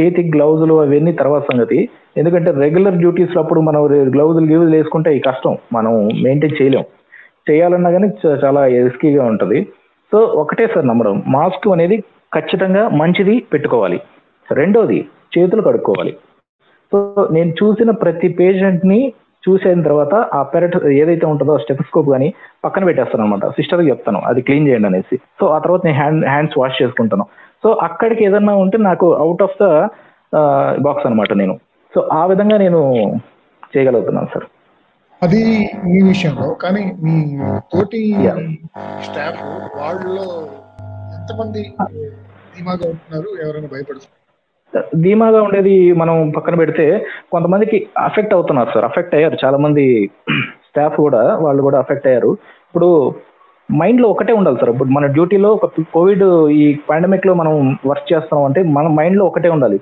చేతికి 0.00 0.30
గ్లౌజులు 0.30 0.74
అవన్నీ 0.74 1.12
తర్వాత 1.12 1.42
సంగతి. 1.42 1.88
ఎందుకంటే 2.16 2.50
రెగ్యులర్ 2.50 2.94
డ్యూటీస్ 2.94 3.38
అప్పుడు 3.38 3.60
మనం 3.60 3.86
గ్లౌజులు 4.12 4.46
గ్లౌజులు 4.46 4.76
వేసుకుంటే 4.76 5.16
ఈ 5.16 5.20
కష్టం. 5.20 5.56
మనం 5.72 6.08
మెయింటైన్ 6.22 6.62
చేయలేం. 6.62 6.84
చేయాలన్నా 7.50 7.90
కానీ 7.90 8.08
చ- 8.08 8.38
చాలా 8.44 8.66
రిస్కీగా 8.66 9.24
ఉంటుంది. 9.24 9.68
సో 10.12 10.18
ఒకటే 10.18 10.66
సార్ 10.66 10.88
నమ్మడం. 10.88 11.22
మాస్క్ 11.26 11.68
అనేది 11.68 12.04
ఖచ్చితంగా 12.34 12.88
మంచిది 12.88 13.46
పెట్టుకోవాలి. 13.52 14.00
రెండోది 14.52 15.08
చేతులు 15.38 15.62
కడుక్కోవాలి. 15.62 16.16
సో 16.92 17.28
నేను 17.32 17.50
చూసిన 17.50 17.90
ప్రతి 17.90 18.28
పేషెంట్ని 18.28 19.12
చూసిన 19.50 19.82
తర్వాత 19.82 20.14
ఆ 20.14 20.42
పెరట్ 20.42 20.86
ఏదైతే 20.86 21.26
ఉంటుందో 21.26 21.58
స్టెథోస్కోప్ 21.58 22.10
కానీ 22.10 22.34
పక్కన 22.64 22.84
పెట్టేస్తాను 22.84 23.24
అనమాట 23.24 23.46
సిస్టర్కి 23.46 23.88
చెప్తాను. 23.88 24.20
అది 24.24 24.42
క్లీన్ 24.42 24.68
చేయండి 24.68 24.86
అనేసి. 24.88 25.16
సో 25.16 25.46
ఆ 25.46 25.58
తర్వాత 25.58 25.80
నేను 25.84 25.98
హ్యాండ్ 25.98 26.26
హ్యాండ్స్ 26.26 26.58
వాష్ 26.58 26.82
చేసుకుంటాను. 26.82 27.26
సో 27.66 27.70
అక్కడికి 27.82 28.22
ఏదన్నా 28.24 28.52
ఉంటే 28.54 28.78
నాకు 28.78 29.06
అవుట్ 29.14 29.40
ఆఫ్ 29.42 29.56
ద 29.62 29.66
బాక్స్ 30.78 31.06
అనమాట 31.06 31.32
నేను. 31.32 31.54
సో 31.94 32.00
ఆ 32.12 32.26
విధంగా 32.26 32.56
నేను 32.56 32.80
చేయగలుగుతున్నాను 33.72 34.28
సార్ 34.34 34.46
అది 35.22 35.40
మీ 35.84 35.98
విషయంలో 36.08 36.48
కానీ 36.62 36.82
మీ 37.04 37.14
తోటి. 37.72 38.00
స్టాఫ్ 39.06 39.40
వాళ్ళలో 39.78 40.26
ఎంతమంది 41.16 41.62
ధీమాగా 42.54 42.86
ఉంటున్నారు? 42.92 43.28
ఎవరైనా 43.44 43.68
భయపడుతున్నారు? 43.72 44.12
ధీమాగా 45.02 45.40
ఉండేది 45.42 45.92
మనం 45.92 46.16
పక్కన 46.36 46.54
పెడితే 46.54 46.86
కొంతమందికి 47.32 47.80
అఫెక్ట్ 47.98 48.34
అవుతున్నారు 48.34 48.70
సార్ 48.74 48.84
అఫెక్ట్ 48.84 49.14
అయ్యారు. 49.14 49.38
చాలా 49.44 49.58
మంది 49.58 49.86
స్టాఫ్ 50.68 50.96
కూడా 50.96 51.24
వాళ్ళు 51.44 51.62
కూడా 51.62 51.78
అఫెక్ట్ 51.78 52.06
అయ్యారు. 52.06 52.32
ఇప్పుడు 52.68 52.90
మైండ్లో 53.68 54.08
ఒకటే 54.08 54.32
ఉండాలి 54.32 54.58
సార్. 54.60 54.70
ఇప్పుడు 54.70 54.88
మన 54.88 55.06
డ్యూటీలో 55.06 55.48
ఒక 55.52 55.66
కోవిడ్ 55.94 56.24
ఈ 56.50 56.78
పాండమిక్లో 56.90 57.34
మనం 57.34 57.54
వర్క్ 57.86 58.12
చేస్తున్నాం 58.12 58.44
అంటే 58.44 58.62
మన 58.76 58.86
మైండ్లో 58.98 59.24
ఒకటే 59.24 59.48
ఉండాలి. 59.48 59.78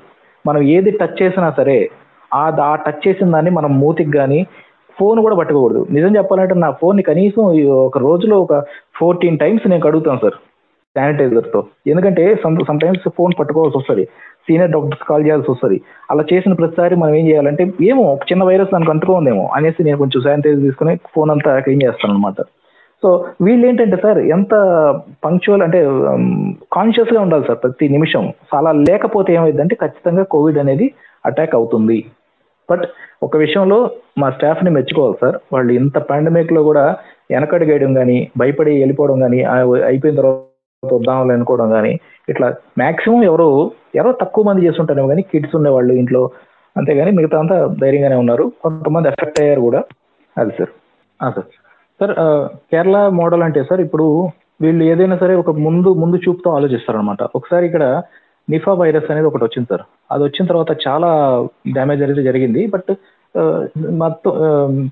మనం 0.47 0.62
ఏది 0.62 0.91
టచ్ 0.91 1.23
చేసినా 1.23 1.50
సరే 1.59 1.76
ఆ 2.35 2.45
ఆ 2.71 2.75
టచ్ 2.87 3.03
చేసిన 3.09 3.31
దాన్ని 3.31 3.50
మనం 3.50 3.81
మూతికి 3.81 4.11
కానీ 4.11 4.47
ఫోన్ 4.99 5.19
కూడా 5.21 5.37
పట్టుకోకూడదు. 5.37 5.87
నిజం 5.91 6.17
చెప్పాలంటే 6.17 6.55
నా 6.55 6.71
ఫోన్ 6.71 6.99
కనీసం 7.03 7.43
ఒక 7.88 7.99
రోజులో 7.99 8.37
ఒక 8.41 8.55
ఫోర్టీన్ 8.99 9.38
టైమ్స్ 9.38 9.69
నేను 9.69 9.83
కడుగుతాను 9.83 10.23
సార్ 10.25 10.37
శానిటైజర్తో. 10.97 11.61
ఎందుకంటే 11.87 12.25
సమ్ 12.43 12.81
టైమ్స్ 12.85 13.09
ఫోన్ 13.17 13.33
పట్టుకోవాల్సి 13.38 13.79
వస్తుంది. 13.79 14.05
సీనియర్ 14.49 14.71
డాక్టర్స్ 14.71 15.09
కాల్ 15.09 15.25
చేయాల్సి 15.26 15.50
వస్తుంది. 15.50 15.76
అలా 16.11 16.25
చేసిన 16.33 16.53
ప్రతిసారి 16.53 16.95
మనం 16.97 17.14
ఏం 17.14 17.25
చేయాలంటే 17.26 17.64
ఏమో 17.91 18.03
ఒక 18.14 18.25
చిన్న 18.33 18.45
వైరస్ 18.45 18.73
దానికి 18.73 18.91
అంటుకోందేమో 18.91 19.47
అనేసి 19.57 19.85
నేను 19.85 19.99
కొంచెం 19.99 20.23
శానిటైజర్ 20.23 20.67
తీసుకుని 20.67 20.95
ఫోన్ 21.14 21.31
అంతా 21.31 21.59
క్లీన్ 21.59 21.83
చేస్తాను 21.83 22.14
అనమాట 22.14 22.41
సో 23.04 23.11
వీళ్ళు 23.46 23.64
ఏంటంటే 23.68 23.96
సార్ 24.02 24.18
ఎంత 24.34 24.54
పంక్చువల్ 25.25 25.62
అంటే 25.66 25.80
um, 26.11 26.26
కాన్షియస్గా 26.76 27.20
ఉండాలి 27.20 27.44
సార్ 27.49 27.58
ప్రతి 27.64 27.87
నిమిషం. 27.94 28.23
అలా 28.58 28.70
లేకపోతే 28.88 29.30
ఏమైందంటే 29.38 29.75
ఖచ్చితంగా 29.82 30.23
కోవిడ్ 30.34 30.58
అనేది 30.62 30.87
అటాక్ 31.25 31.54
అవుతుంది. 31.54 31.99
బట్ 32.68 32.84
ఒక 33.23 33.37
విషయంలో 33.37 33.78
మా 34.18 34.28
స్టాఫ్ని 34.30 34.70
మెచ్చుకోవాలి 34.70 35.16
సార్. 35.23 35.37
వాళ్ళు 35.52 35.73
ఇంత 35.80 35.99
పాండమిక్లో 36.11 36.62
కూడా 36.62 36.84
వెనకడిగేయడం 37.32 37.92
కానీ 37.94 38.16
భయపడి 38.40 38.73
వెళ్ళిపోవడం 38.80 39.18
కానీ 39.20 39.40
అయిపోయిన 39.90 40.16
తర్వాత 40.20 40.40
వద్దామని 40.82 41.34
అనుకోవడం 41.37 41.68
కానీ 41.70 41.92
ఇట్లా 42.28 42.49
మాక్సిమం 42.78 43.23
ఎవరు 43.30 43.49
ఎవరో 43.94 44.12
తక్కువ 44.23 44.44
మంది 44.49 44.66
చేస్తుంటారేమో 44.66 45.08
కానీ 45.08 45.23
కిడ్స్ 45.32 45.56
ఉండేవాళ్ళు 45.56 45.92
ఇంట్లో. 46.02 46.23
అంతేగాని 46.76 47.11
మిగతా 47.18 47.37
అంతా 47.42 47.56
ధైర్యంగానే 47.82 48.16
ఉన్నారు. 48.23 48.46
కొంతమంది 48.64 49.08
ఎఫెక్ట్ 49.12 49.40
అయ్యారు 49.42 49.61
కూడా. 49.61 49.82
అది 50.37 50.54
sir. 50.58 50.73
Sir. 51.20 51.49
Sir 52.00 52.14
Kerala 52.70 52.96
model 53.20 53.44
అంటే 53.46 53.60
సార్ 53.68 53.80
ఇప్పుడు 53.86 54.06
వీళ్ళు 54.62 54.82
ఏదైనా 54.92 55.16
సరే 55.22 55.34
ఒక 55.42 55.52
ముందు 55.66 55.88
ముందు 56.02 56.16
చూపుతో 56.24 56.50
ఆలోచిస్తారు 56.56 56.98
అనమాట 56.98 57.22
ఒకసారి 57.38 57.64
ఇక్కడ 57.68 57.84
నిఫా 58.48 58.72
వైరస్ 58.80 59.10
అనేది 59.12 59.28
ఒకటి 59.28 59.44
వచ్చింది 59.44 59.68
సార్. 59.72 59.84
అది 60.12 60.22
వచ్చిన 60.24 60.44
తర్వాత 60.50 60.70
చాలా 60.86 61.08
డ్యామేజ్ 61.76 62.02
అనేది 62.06 62.24
జరిగింది. 62.28 62.62
బట్ 62.74 62.90
మొత్తం 64.02 64.32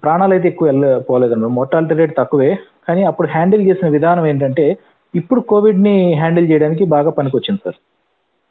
ప్రాణాలు 0.05 0.33
అయితే 0.37 0.47
ఎక్కువ 0.49 0.67
వెళ్ళ 0.71 0.87
పోలేదన్నమాట 1.09 1.55
మోర్టాలిటీ 1.59 1.95
రేట్ 2.01 2.15
తక్కువే. 2.21 2.51
కానీ 2.89 3.03
అప్పుడు 3.11 3.29
హ్యాండిల్ 3.35 3.67
చేసిన 3.69 3.89
విధానం 3.97 4.25
ఏంటంటే 4.31 4.65
ఇప్పుడు 5.15 5.41
కోవిడ్ని 5.51 5.97
హ్యాండిల్ 6.21 6.51
చేయడానికి 6.51 6.85
బాగా 6.95 7.11
పనికొచ్చింది 7.19 7.61
సార్. 7.65 7.79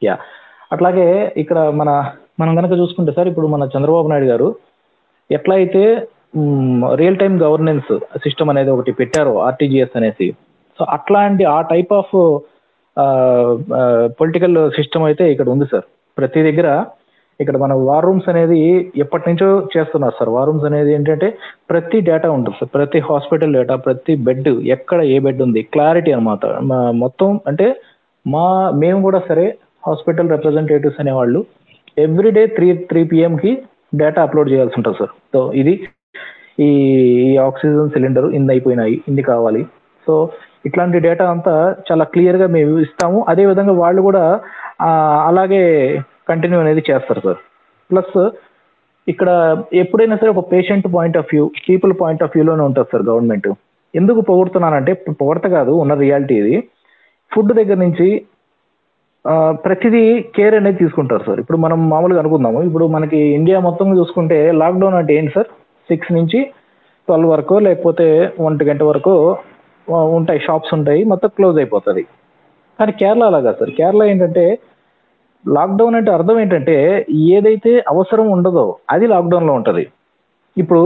యా. 0.01 0.15
అట్లాగే 0.73 1.07
ఇక్కడ 1.43 1.59
మన 1.79 1.89
మనం 2.39 2.53
కనుక 2.59 2.73
చూసుకుంటే 2.81 3.11
సార్ 3.17 3.29
ఇప్పుడు 3.31 3.47
మన 3.53 3.63
చంద్రబాబు 3.73 4.09
నాయుడు 4.11 4.29
గారు 4.33 4.47
ఎట్లా 5.29 5.55
అయితే 5.61 5.83
రియల్ 7.01 7.19
టైమ్ 7.21 7.35
గవర్నెన్స్ 7.45 7.91
సిస్టమ్ 8.23 8.51
అనేది 8.51 8.71
ఒకటి 8.75 8.91
పెట్టారు 8.99 9.33
ఆర్టీజీఎస్ 9.47 9.97
అనేసి. 9.99 10.27
సో 10.77 10.83
అట్లాంటి 10.95 11.43
ఆ 11.55 11.59
టైప్ 11.71 11.93
ఆఫ్ 11.99 12.15
పొలిటికల్ 14.19 14.57
సిస్టమ్ 14.77 15.05
అయితే 15.09 15.23
ఇక్కడ 15.33 15.49
ఉంది 15.53 15.65
సార్. 15.73 15.85
ప్రతి 16.17 16.41
దగ్గర 16.47 16.69
ఇక్కడ 17.39 17.57
మన 17.61 17.73
వార్ 17.87 18.05
రూమ్స్ 18.05 18.27
అనేది 18.31 18.57
ఎప్పటి 19.03 19.23
నుంచో 19.29 19.47
చేస్తున్నారు 19.73 20.15
సార్. 20.17 20.31
వార్ 20.35 20.47
రూమ్స్ 20.49 20.65
అనేది 20.69 20.89
ఏంటంటే 20.95 21.27
ప్రతి 21.71 21.97
డేటా 22.09 22.27
ఉంటుంది 22.37 22.57
సార్. 22.59 22.71
ప్రతి 22.75 22.99
హాస్పిటల్ 23.09 23.55
డేటా 23.57 23.75
ప్రతి 23.85 24.15
బెడ్ 24.27 24.51
ఎక్కడ 24.75 24.99
ఏ 25.13 25.15
బెడ్ 25.25 25.41
ఉంది 25.47 25.61
క్లారిటీ 25.75 26.11
అనమాట 26.17 26.45
మొత్తం 27.03 27.29
అంటే 27.51 27.67
మా 28.25 28.45
మేము 28.83 28.99
కూడా 29.07 29.21
సరే 29.29 29.45
హాస్పిటల్ 29.87 30.31
రిప్రజెంటేటివ్స్ 30.35 31.01
అనేవాళ్ళు 31.03 31.39
ఎవ్రీడే 32.05 32.43
త్రీ 32.57 32.67
త్రీ 32.91 33.01
పిఎంకి 33.13 33.53
డేటా 34.01 34.19
అప్లోడ్ 34.25 34.51
చేయాల్సి 34.53 34.77
ఉంటుంది 34.79 34.97
సార్. 35.01 35.13
సో 35.33 35.39
ఇది 35.61 35.73
ఈ 36.65 36.69
ఆక్సిజన్ 37.47 37.91
సిలిండర్ 37.95 38.27
ఇన్ని 38.37 38.51
అయిపోయినాయి 38.53 38.95
ఇన్ని 39.09 39.23
కావాలి. 39.31 39.61
సో 40.07 40.13
ఇట్లాంటి 40.67 40.97
డేటా 41.05 41.25
అంతా 41.33 41.53
చాలా 41.87 42.05
క్లియర్గా 42.13 42.47
మేము 42.55 42.73
ఇస్తాము. 42.85 43.19
అదే 43.31 43.43
విధంగా 43.51 43.73
వాళ్ళు 43.83 44.01
కూడా 44.07 44.23
అలాగే 45.29 45.63
కంటిన్యూ 46.29 46.59
అనేది 46.63 46.81
చేస్తారు 46.89 47.21
సార్ 47.25 47.39
ప్లస్ 47.89 48.17
ఇక్కడ 49.07 49.29
ఎప్పుడైనా 49.81 50.15
సరే 50.21 50.31
ఒక 50.33 50.43
patient 50.51 50.87
point 50.95 51.17
of 51.21 51.31
view 51.33 51.45
people 51.67 51.93
point 52.01 52.23
of 52.25 52.33
వ్యూలోనే 52.35 52.63
ఉంటుంది 52.69 52.91
సార్ 52.91 53.05
గవర్నమెంట్ 53.09 53.49
ఎందుకు 53.93 54.19
పొగుడుతున్నానంటే 54.29 54.91
పొగడత 55.21 55.47
కాదు 55.55 55.71
ఉన్న 55.83 55.93
రియాలిటీ 56.03 56.35
ఇది. 56.41 56.55
ఫుడ్ 57.31 57.51
దగ్గర 57.59 57.77
నుంచి 57.85 58.07
ప్రతిదీ 59.65 60.03
కేర్ 60.35 60.55
అనేది 60.59 60.79
తీసుకుంటారు 60.83 61.23
సార్ 61.25 61.39
ఇప్పుడు 61.41 61.57
మనం 61.65 61.79
మామూలుగా 61.93 62.21
అనుకుందాము. 62.21 62.59
ఇప్పుడు 62.67 62.85
మనకి 62.95 63.19
ఇండియా 63.39 63.57
మొత్తం 63.65 63.89
చూసుకుంటే 63.99 64.37
లాక్డౌన్ 64.61 64.97
అంటే 64.99 65.15
ఏంటి 65.17 65.33
సార్ 65.35 65.49
సిక్స్ 65.89 66.11
నుంచి 66.17 66.39
ట్వెల్వ్ 67.07 67.29
వరకు 67.33 67.55
లేకపోతే 67.67 68.07
ఒంటి 68.47 68.63
గంట 68.69 68.83
వరకు 68.89 69.13
ఉంటాయి 70.17 70.39
షాప్స్ 70.47 70.73
ఉంటాయి 70.77 71.01
మొత్తం 71.11 71.29
క్లోజ్ 71.37 71.57
అయిపోతుంది. 71.61 72.03
కానీ 72.79 72.91
కేరళ 73.01 73.23
అలాగా 73.29 73.51
సార్. 73.59 73.71
కేరళ 73.79 74.03
ఏంటంటే 74.11 74.45
లాక్డౌన్ 75.45 75.95
అంటే 75.99 76.11
అర్థం 76.17 76.37
ఏంటంటే 76.41 76.75
ఏదైతే 77.35 77.71
అవసరం 77.93 78.27
ఉండదో 78.35 78.65
అది 78.93 79.05
లాక్డౌన్లో 79.13 79.53
ఉంటుంది. 79.59 79.83
ఇప్పుడు 80.57 80.83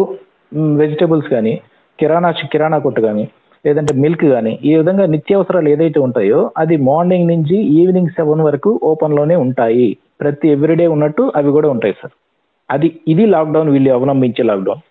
వెజిటేబుల్స్ 0.81 1.29
కానీ 1.35 1.53
కిరాణా 1.99 2.29
కిరాణా 2.53 2.77
కొట్టు 2.85 3.01
కానీ 3.07 3.25
లేదంటే 3.65 3.93
మిల్క్ 4.03 4.25
కానీ 4.33 4.53
ఈ 4.69 4.71
విధంగా 4.79 5.05
నిత్యావసరాలు 5.13 5.69
ఏదైతే 5.75 5.99
ఉంటాయో 6.07 6.39
అది 6.61 6.75
మార్నింగ్ 6.89 7.29
నుంచి 7.33 7.57
ఈవినింగ్ 7.79 8.15
సెవెన్ 8.17 8.43
వరకు 8.47 8.71
ఓపెన్లోనే 8.91 9.35
ఉంటాయి. 9.45 9.87
ప్రతి 10.21 10.47
ఎవ్రీడే 10.55 10.87
ఉన్నట్టు 10.95 11.23
అవి 11.39 11.49
కూడా 11.57 11.69
ఉంటాయి 11.75 11.95
సార్. 12.01 12.13
అది 12.71 12.99
ఇది 13.07 13.25
లాక్డౌన్ 13.25 13.69
వీళ్ళు 13.69 13.91
అవలంబించే 13.93 14.43
లాక్డౌన్ 14.43 14.81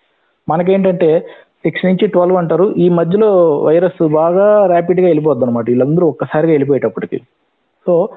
మనకేంటంటే 0.49 1.27
సిక్స్ 1.63 1.85
నుంచి 1.85 2.07
ట్వెల్వ్ 2.07 2.37
అంటారు. 2.37 2.73
ఈ 2.77 2.89
మధ్యలో 2.89 3.29
వైరస్ 3.59 4.07
బాగా 4.07 4.65
ర్యాపిడ్గా 4.65 5.05
వెళ్ళిపోద్ది 5.05 5.45
అనమాట 5.45 5.65
వీళ్ళందరూ 5.69 6.07
ఒక్కసారిగా 6.07 6.51
వెళ్ళిపోయేటప్పటికి. 6.51 7.17
సో 7.87 8.09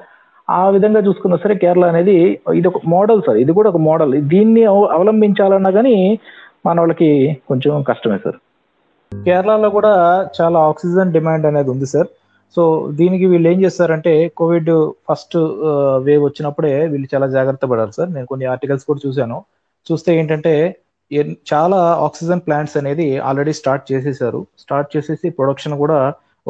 ఆ 0.50 0.68
విధంగా 0.68 1.00
చూసుకున్నా 1.00 1.36
సరే 1.36 1.54
కేరళ 1.54 1.84
అనేది 1.84 2.40
ఇది 2.54 2.68
ఒక 2.68 2.80
మోడల్ 2.86 3.22
సార్. 3.26 3.36
ఇది 3.36 3.52
కూడా 3.52 3.68
ఒక 3.68 3.76
మోడల్ 3.76 4.22
దీన్ని 4.22 4.64
అవలంబించాలన్నా 4.64 5.70
కానీ 5.70 6.18
మన 6.66 6.80
వాళ్ళకి 6.80 7.40
కొంచెం 7.48 7.82
కష్టమే 7.82 8.18
సార్. 8.24 8.38
కేరళలో 9.24 9.70
కూడా 9.70 9.92
చాలా 10.40 10.58
ఆక్సిజన్ 10.60 11.12
డిమాండ్ 11.12 11.46
అనేది 11.46 11.70
ఉంది 11.70 11.86
సార్. 11.86 12.08
సో 12.57 12.62
దీనికి 12.99 13.26
వీళ్ళు 13.33 13.49
ఏం 13.52 13.59
చేస్తారంటే 13.64 14.12
కోవిడ్ 14.40 14.71
ఫస్ట్ 15.09 15.37
వేవ్ 16.07 16.23
వచ్చినప్పుడే 16.26 16.75
వీళ్ళు 16.93 17.09
చాలా 17.14 17.26
జాగ్రత్త 17.37 17.64
పడారు 17.73 17.93
సార్. 17.99 18.11
నేను 18.17 18.26
కొన్ని 18.33 18.47
ఆర్టికల్స్ 18.52 18.87
కూడా 18.90 19.00
చూశాను. 19.07 19.38
చూస్తే 19.88 20.11
ఏంటంటే 20.21 20.55
చాలా 21.50 21.78
ఆక్సిజన్ 22.07 22.43
ప్లాంట్స్ 22.47 22.76
అనేది 22.81 23.07
ఆల్రెడీ 23.28 23.52
స్టార్ట్ 23.61 23.85
చేసేసారు. 23.93 24.40
స్టార్ట్ 24.62 24.88
చేసేసి 24.95 25.26
ప్రొడక్షన్ 25.38 25.76
కూడా 25.83 25.99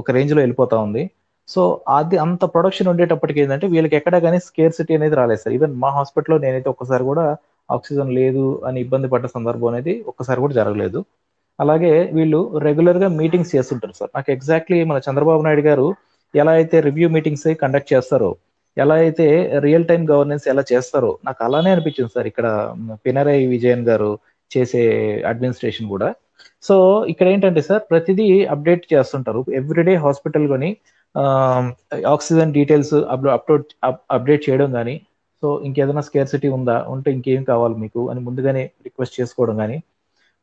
ఒక 0.00 0.11
రేంజ్లో 0.17 0.40
వెళ్ళిపోతా 0.45 0.76
ఉంది. 0.87 1.02
సో 1.49 1.62
అది 1.99 2.17
అంత 2.25 2.43
ప్రొడక్షన్ 2.55 2.90
ఉండేటప్పటికి 2.93 3.38
ఏంటంటే 3.43 3.67
వీళ్ళకి 3.75 3.97
ఎక్కడ 3.99 4.17
కానీ 4.25 4.38
స్కేర్ 4.49 4.75
సిటీ 4.78 4.93
అనేది 4.99 5.17
రాలేదు 5.21 5.40
సార్. 5.43 5.55
ఈవెన్ 5.59 5.75
మా 5.85 5.90
హాస్పిటల్లో 5.99 6.38
నేనైతే 6.45 6.69
ఒక్కసారి 6.75 7.05
కూడా 7.11 7.25
ఆక్సిజన్ 7.76 8.11
లేదు 8.19 8.45
అని 8.69 8.78
ఇబ్బంది 8.85 9.09
పడ్డ 9.12 9.26
సందర్భం 9.37 9.69
అనేది 9.73 9.95
ఒక్కసారి 10.11 10.40
కూడా 10.45 10.55
జరగలేదు. 10.61 11.00
అలాగే 11.58 11.92
వీళ్ళు 12.16 12.40
రెగ్యులర్గా 12.66 13.08
మీటింగ్స్ 13.20 13.52
చేస్తుంటారు 13.54 13.94
సార్. 14.00 14.10
నాకు 14.16 14.30
ఎగ్జాక్ట్లీ 14.36 14.78
మన 14.90 14.98
చంద్రబాబు 15.06 15.42
నాయుడు 15.46 15.64
గారు 15.68 15.86
ఎలా 16.34 16.52
అయితే 16.60 16.76
రివ్యూ 16.88 17.08
మీటింగ్స్ 17.16 17.48
కండక్ట్ 17.62 17.92
చేస్తారో 17.94 18.30
ఎలా 18.76 18.96
అయితే 19.04 19.26
రియల్ 19.64 19.86
టైం 19.90 20.02
గవర్నెన్స్ 20.10 20.44
ఎలా 20.52 20.62
చేస్తారో 20.72 21.10
నాకు 21.26 21.40
అలానే 21.46 21.70
అనిపించింది 21.74 22.12
సార్ 22.16 22.26
ఇక్కడ 22.30 22.46
పినరై 23.04 23.38
విజయన్ 23.54 23.84
గారు 23.90 24.10
చేసే 24.50 24.82
అడ్మినిస్ట్రేషన్ 25.30 25.88
కూడా. 25.94 26.08
సో 26.66 26.74
ఇక్కడ 27.12 27.26
ఏంటంటే 27.34 27.62
సార్ 27.68 27.82
ప్రతిదీ 27.90 28.26
అప్డేట్ 28.54 28.84
చేస్తుంటారు. 28.92 29.40
ఎవ్రీడే 29.60 29.94
హాస్పిటల్ 30.04 30.46
కొని 30.52 30.70
ఆక్సిజన్ 32.14 32.54
డీటెయిల్స్ 32.58 32.94
అప్లోడ్ 33.36 33.66
అప్డేట్ 34.16 34.42
చేయడం 34.48 34.70
కానీ 34.78 34.94
సో 35.42 35.48
ఇంకేదైనా 35.66 36.02
స్కేర్సిటీ 36.08 36.48
ఉందా? 36.58 36.76
ఉంటే 36.94 37.08
ఇంకేం 37.16 37.42
కావాలి 37.50 37.76
మీకు? 37.84 38.00
అని 38.12 38.20
ముందుగానే 38.28 38.64
రిక్వెస్ట్ 38.86 39.18
చేసుకోవడం 39.20 39.56
కానీ 39.62 39.78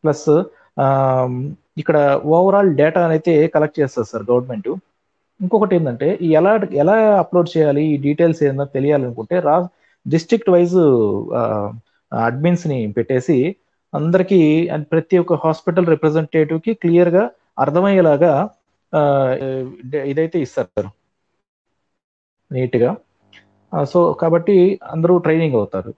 ప్లస్ 0.03 0.27
ఇక్కడ 1.81 1.97
ఓవరాల్ 2.37 2.69
డేటా 2.75 3.01
అయితే 3.15 3.33
కలెక్ట్ 3.55 3.79
చేస్తారు 3.79 4.07
సార్ 4.11 4.25
గవర్నమెంట్ 4.29 4.69
ఇంకొకటి 5.39 5.73
ఏంటంటే 5.75 6.07
ఎలా 6.39 6.51
ఎలా 6.81 6.95
అప్లోడ్ 7.21 7.49
చేయాలి 7.53 7.83
ఈ 7.93 7.95
డీటెయిల్స్ 8.05 8.41
ఏదైనా 8.43 8.65
తెలియాలనుకుంటే 8.75 9.35
రా 9.47 9.55
డిస్ట్రిక్ట్ 10.05 10.49
వైజ్ 10.49 10.77
అడ్మిన్స్ని 12.11 12.79
పెట్టేసి 12.97 13.37
అందరికీ 13.93 14.39
ప్రతి 14.91 15.15
ఒక్క 15.17 15.33
హాస్పిటల్ 15.43 15.89
రిప్రజెంటేటివ్కి 15.93 16.71
క్లియర్గా 16.83 17.23
అర్థమయ్యేలాగా 17.59 18.33
ఇదైతే 20.11 20.37
ఇస్తారు 20.45 20.89
నీట్గా 22.51 22.91
సో 23.73 23.99
కాబట్టి 24.21 24.55
అందరూ 24.93 25.13
ట్రైనింగ్ 25.25 25.57
అవుతారు. 25.59 25.91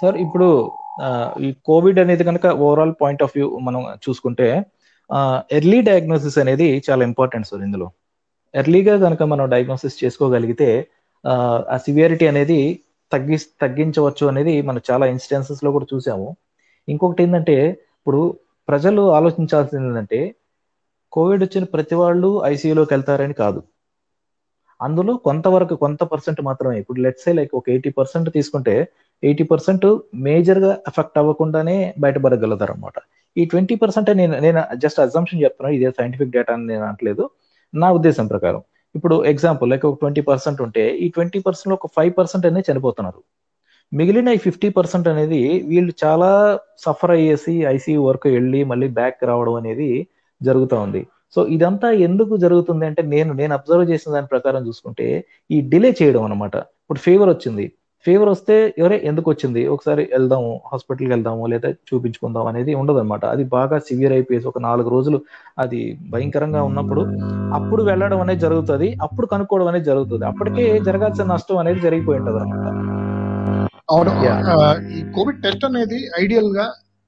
సార్ 0.00 0.16
ఇప్పుడు 0.24 0.48
ఈ 1.46 1.48
కోవిడ్ 1.68 1.98
అనేది 2.02 2.24
కనుక 2.24 2.46
ఓవరాల్ 2.66 2.94
పాయింట్ 3.02 3.22
ఆఫ్ 3.26 3.34
వ్యూ 3.36 3.48
మనం 3.66 3.80
చూసుకుంటే 4.04 4.46
ఎర్లీ 5.58 5.78
డయాగ్నోసిస్ 5.88 6.38
అనేది 6.42 6.68
చాలా 6.88 7.02
ఇంపార్టెంట్ 7.10 7.48
సార్ 7.50 7.62
ఇందులో. 7.66 7.88
ఎర్లీగా 8.54 8.94
కనుక 9.04 9.22
మనం 9.32 9.44
డయాగ్నోసిస్ 9.52 9.96
చేసుకోగలిగితే 10.04 10.68
ఆ 11.72 11.76
సివియారిటీ 11.84 12.26
అనేది 12.32 12.58
తగ్గి 13.12 13.36
తగ్గించవచ్చు 13.62 14.24
అనేది 14.32 14.54
మనం 14.68 14.80
చాలా 14.90 15.04
ఇన్స్టెన్సెస్లో 15.14 15.70
కూడా 15.76 15.86
చూసాము. 15.94 16.28
ఇంకొకటి 16.88 17.22
ఏంటంటే 17.26 17.56
ఇప్పుడు 17.98 18.20
ప్రజలు 18.68 19.02
ఆలోచించాల్సింది 19.18 19.88
ఏంటంటే 19.90 20.20
కోవిడ్ 21.12 21.42
వచ్చిన 21.44 21.64
ప్రతి 21.74 21.96
వాళ్ళు 22.00 22.30
ఐసీయూలోకి 22.52 22.92
వెళ్తారని 22.94 23.34
కాదు. 23.42 23.60
అందులో 24.80 25.12
కొంతవరకు 25.26 25.74
కొంత 25.84 26.02
పర్సెంట్ 26.12 26.40
మాత్రమే. 26.48 26.76
ఇప్పుడు 26.82 26.98
లెట్సే 27.04 27.32
లైక్ 27.38 27.52
ఒక 27.60 27.66
ఎయిటీ 27.74 27.90
పర్సెంట్ 27.98 28.28
తీసుకుంటే 28.36 28.74
ఎయిటీ 29.22 29.44
పర్సెంట్ 29.52 29.86
మేజర్గా 30.26 30.72
ఎఫెక్ట్ 30.90 31.18
అవ్వకుండానే 31.20 31.76
బయటపడగలుగుతారు 32.04 32.72
అనమాట 32.76 32.98
ఈ 33.36 33.44
ట్వంటీ 33.52 33.74
పర్సెంట్ 33.82 34.10
నేను 34.20 34.34
నేను 34.44 34.60
జస్ట్ 34.82 35.00
అజంప్షన్ 35.04 35.42
చెప్తున్నాను 35.44 35.76
ఇదే 35.78 35.90
సైంటిఫిక్ 35.98 36.34
డేటా 36.36 36.52
అని 36.56 36.66
నేను 36.72 36.84
అనట్లేదు. 36.88 37.24
నా 37.74 37.88
ఉద్దేశం 37.98 38.26
ప్రకారం. 38.32 38.60
ఇప్పుడు 38.94 39.16
ఎగ్జాంపుల్ 39.32 39.68
లైక్ 39.72 39.84
ఒక 39.88 39.98
ట్వంటీ 40.02 40.22
పర్సెంట్ 40.28 40.60
ఉంటే 40.66 40.84
ఈ 41.04 41.06
ట్వంటీ 41.16 41.38
పర్సెంట్ 41.46 41.72
ఒక 41.78 41.88
ఫైవ్ 41.96 42.12
పర్సెంట్ 42.18 42.46
అనేది 42.48 42.66
చనిపోతున్నారు. 42.70 43.20
మిగిలిన 43.92 44.28
ఈ 44.36 44.38
ఫిఫ్టీ 44.46 44.68
పర్సెంట్ 44.76 45.08
అనేది 45.12 45.40
వీళ్ళు 45.70 45.92
చాలా 46.04 46.30
సఫర్ 46.84 47.12
అయ్యేసి 47.16 47.54
ఐసీయూ 47.74 48.00
వరకు 48.08 48.28
వెళ్ళి 48.36 48.60
మళ్ళీ 48.70 48.88
బ్యాక్ 48.98 49.20
రావడం 49.30 49.54
అనేది 49.60 49.90
జరుగుతూ 50.40 50.76
ఉంది. 50.86 51.02
సో 51.34 51.42
ఇదంతా 51.56 51.88
ఎందుకు 52.06 52.34
జరుగుతుంది 52.44 52.84
అంటే 52.88 53.02
నేను 53.14 53.32
నేను 53.40 53.52
అబ్జర్వ్ 53.58 53.84
చేసిన 53.92 54.12
దాని 54.16 54.30
ప్రకారం 54.34 54.62
చూసుకుంటే 54.68 55.06
ఈ 55.54 55.58
డిలే 55.72 55.90
చేయడం 56.00 56.22
అనమాట 56.28 56.56
ఇప్పుడు 56.82 57.00
ఫీవర్ 57.06 57.30
వచ్చింది. 57.34 57.66
ఫీవర్ 58.06 58.30
వస్తే 58.32 58.54
ఎవరే 58.80 58.96
ఎందుకు 59.10 59.28
వచ్చింది 59.32 59.62
ఒకసారి 59.74 60.02
వెళ్దాము 60.14 60.50
హాస్పిటల్కి 60.70 61.10
వెళ్దాము 61.14 61.44
లేదా 61.52 61.68
చూపించుకుందాం 61.88 62.46
అనేది 62.50 62.72
ఉండదు 62.80 62.98
అనమాట 63.02 63.24
అది 63.34 63.44
బాగా 63.56 63.76
సివియర్ 63.86 64.14
అయిపోయేసి 64.16 64.46
ఒక 64.52 64.60
నాలుగు 64.66 64.88
రోజులు 64.94 65.18
అది 65.64 65.80
భయంకరంగా 66.14 66.62
ఉన్నప్పుడు 66.68 67.02
అప్పుడు 67.58 67.82
వెళ్ళడం 67.90 68.20
అనేది 68.24 68.42
జరుగుతుంది 68.46 68.88
అప్పుడు 69.06 69.26
కనుక్కోవడం 69.32 69.68
అనేది 69.72 69.88
జరుగుతుంది. 69.92 70.24
అప్పటికే 70.30 70.64
జరగాల్సిన 70.88 71.26
నష్టం 71.34 71.58
అనేది 71.62 71.80
జరిగిపోయి 71.86 72.20
ఉంటది 72.20 72.40
అనమాట 72.42 72.66
అవును. 73.94 74.12
ఈ 74.96 75.00
కోవిడ్ 75.16 75.40
టెస్ట్ 75.44 75.64
అనేది 75.70 75.98
ఐడియల్గా 76.22 76.66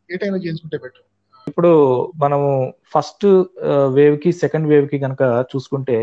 ఏ 0.08 0.16
టైంలో 0.22 0.40
చేయించుకుంటే 0.44 0.76
బెటర్? 0.82 1.04
ఇప్పుడు 1.46 1.70
మనము 2.22 2.48
ఫస్ట్ 2.94 3.26
వేవ్కి 3.96 4.30
సెకండ్ 4.42 4.68
వేవ్కి 4.72 4.98
కనుక 5.04 5.22
చూసుకుంటే 5.52 5.96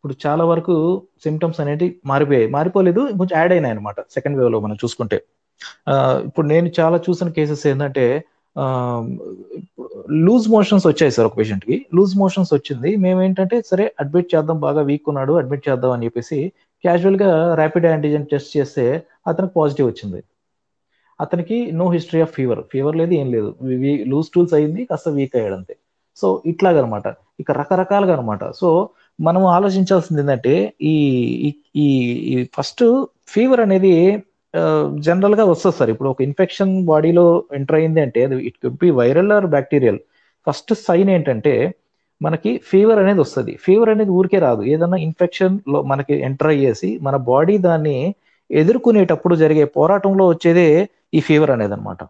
ఇప్పుడు 0.00 0.14
చాలా 0.24 0.44
వరకు 0.50 0.74
సిమ్టమ్స్ 1.24 1.58
అనేది 1.62 1.86
మారిపోయాయి. 2.10 2.46
మారిపోలేదు 2.54 3.00
కొంచెం 3.18 3.34
యాడ్ 3.40 3.52
అయినాయి 3.56 3.74
అనమాట 3.74 3.98
సెకండ్ 4.14 4.36
వేవ్లో 4.38 4.58
మనం 4.66 4.76
చూసుకుంటే. 4.82 5.18
ఇప్పుడు 6.28 6.46
నేను 6.52 6.68
చాలా 6.78 6.98
చూసిన 7.06 7.28
కేసెస్ 7.38 7.64
ఏంటంటే 7.70 8.04
లూజ్ 10.26 10.46
మోషన్స్ 10.54 10.86
వచ్చాయి 10.90 11.12
సార్ 11.16 11.26
ఒక 11.30 11.36
పేషెంట్కి 11.40 11.76
లూజ్ 11.96 12.14
మోషన్స్ 12.22 12.52
వచ్చింది. 12.56 12.90
మేము 13.04 13.18
ఏంటంటే 13.26 13.56
సరే 13.70 13.84
అడ్మిట్ 14.02 14.30
చేద్దాం 14.34 14.58
బాగా 14.66 14.82
వీక్ 14.90 15.10
ఉన్నాడు 15.12 15.34
అడ్మిట్ 15.40 15.66
చేద్దాం 15.68 15.92
అని 15.96 16.06
చెప్పేసి 16.08 16.38
క్యాజువల్గా 16.84 17.30
ర్యాపిడ్ 17.60 17.88
యాంటీజెన్ 17.92 18.26
టెస్ట్ 18.32 18.52
చేస్తే 18.56 18.86
అతనికి 19.30 19.54
పాజిటివ్ 19.60 19.88
వచ్చింది. 19.90 20.20
అతనికి 21.20 21.58
no 21.80 21.86
history 21.96 22.22
of 22.26 22.34
fever 22.38 22.62
fever 22.72 22.98
లేదు 23.02 23.12
ఏం 23.20 23.28
లేదు. 23.36 23.50
లూజ్ 24.12 24.30
టూల్స్ 24.34 24.54
అయింది 24.60 24.82
కాస్త 24.90 25.08
వీక్ 25.20 25.36
అయ్యాడు 25.40 25.56
అంతే. 25.60 25.74
సో 26.16 26.26
ఇట్లాగనమాట. 26.50 27.06
ఇక 27.42 27.50
రకరకాలుగా 27.60 28.14
అనమాట 28.16 28.44
సో 28.60 28.68
మనం 29.18 29.42
ఆలోచించాల్సింది 29.56 30.22
ఏంటంటే 30.22 30.54
ఈ 30.90 30.94
ఈ 31.84 31.86
ఫస్ట్ 32.56 32.84
ఫీవర్ 33.34 33.62
అనేది 33.66 33.94
జనరల్గా 35.06 35.44
వస్తుంది 35.50 35.76
సార్. 35.78 35.90
ఇప్పుడు 35.94 36.10
ఒక 36.12 36.20
ఇన్ఫెక్షన్ 36.28 36.72
బాడీలో 36.90 37.26
ఎంటర్ 37.58 37.76
అయింది 37.80 38.00
అంటే 38.06 38.20
అది 38.26 38.36
it 38.48 38.56
could 38.62 38.78
be 38.84 38.88
viral 39.00 39.32
or 39.36 39.46
bacterial. 39.56 39.98
First 40.46 40.72
sign 40.86 41.10
ఏంటంటే 41.16 41.54
మనకి 42.20 42.50
ఫీవర్ 42.70 43.00
అనేది 43.02 43.20
వస్తుంది. 43.24 43.52
ఫీవర్ 43.66 43.90
అనేది 43.92 44.12
ఊరికే 44.18 44.38
రాదు. 44.46 44.62
ఏదన్నా 44.72 44.98
ఇన్ఫెక్షన్లో 45.08 45.78
మనకి 45.92 46.14
ఎంటర్ 46.28 46.50
అయ్యేసి 46.54 46.90
మన 47.06 47.16
బాడీ 47.30 47.56
దాన్ని 47.68 47.96
ఎదుర్కొనేటప్పుడు 48.50 49.34
జరిగే 49.42 49.64
పోరాటంలో 49.76 50.24
వచ్చేదే 50.32 50.66
ఈ 51.16 51.20
ఫీవర్ 51.28 51.52
అనేది 51.56 51.74
అనమాట 51.76 52.00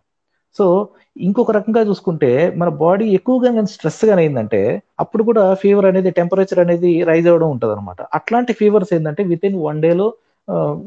సో 0.58 0.88
ఇంకొక 1.20 1.50
రకంగా 1.50 1.82
చూసుకుంటే 1.82 2.30
మన 2.56 2.68
బాడీ 2.68 3.06
ఎక్కువగా 3.08 3.50
కానీ 3.54 3.66
స్ట్రెస్ 3.66 4.04
అయిందంటే 4.04 4.60
అప్పుడు 5.00 5.22
కూడా 5.22 5.54
ఫీవర్ 5.54 5.86
అనేది 5.86 6.10
టెంపరేచర్ 6.10 6.58
అనేది 6.58 6.90
రైజ్ 7.04 7.28
అవ్వడం 7.28 7.50
ఉంటుంది 7.50 7.72
అనమాట 7.72 8.00
అట్లాంటి 8.14 8.52
ఫీవర్స్ 8.52 8.94
ఏంటంటే 8.94 9.24
విత్ 9.24 9.46
ఇన్ 9.46 9.58
వన్ 9.62 9.82
డేలో 9.82 10.08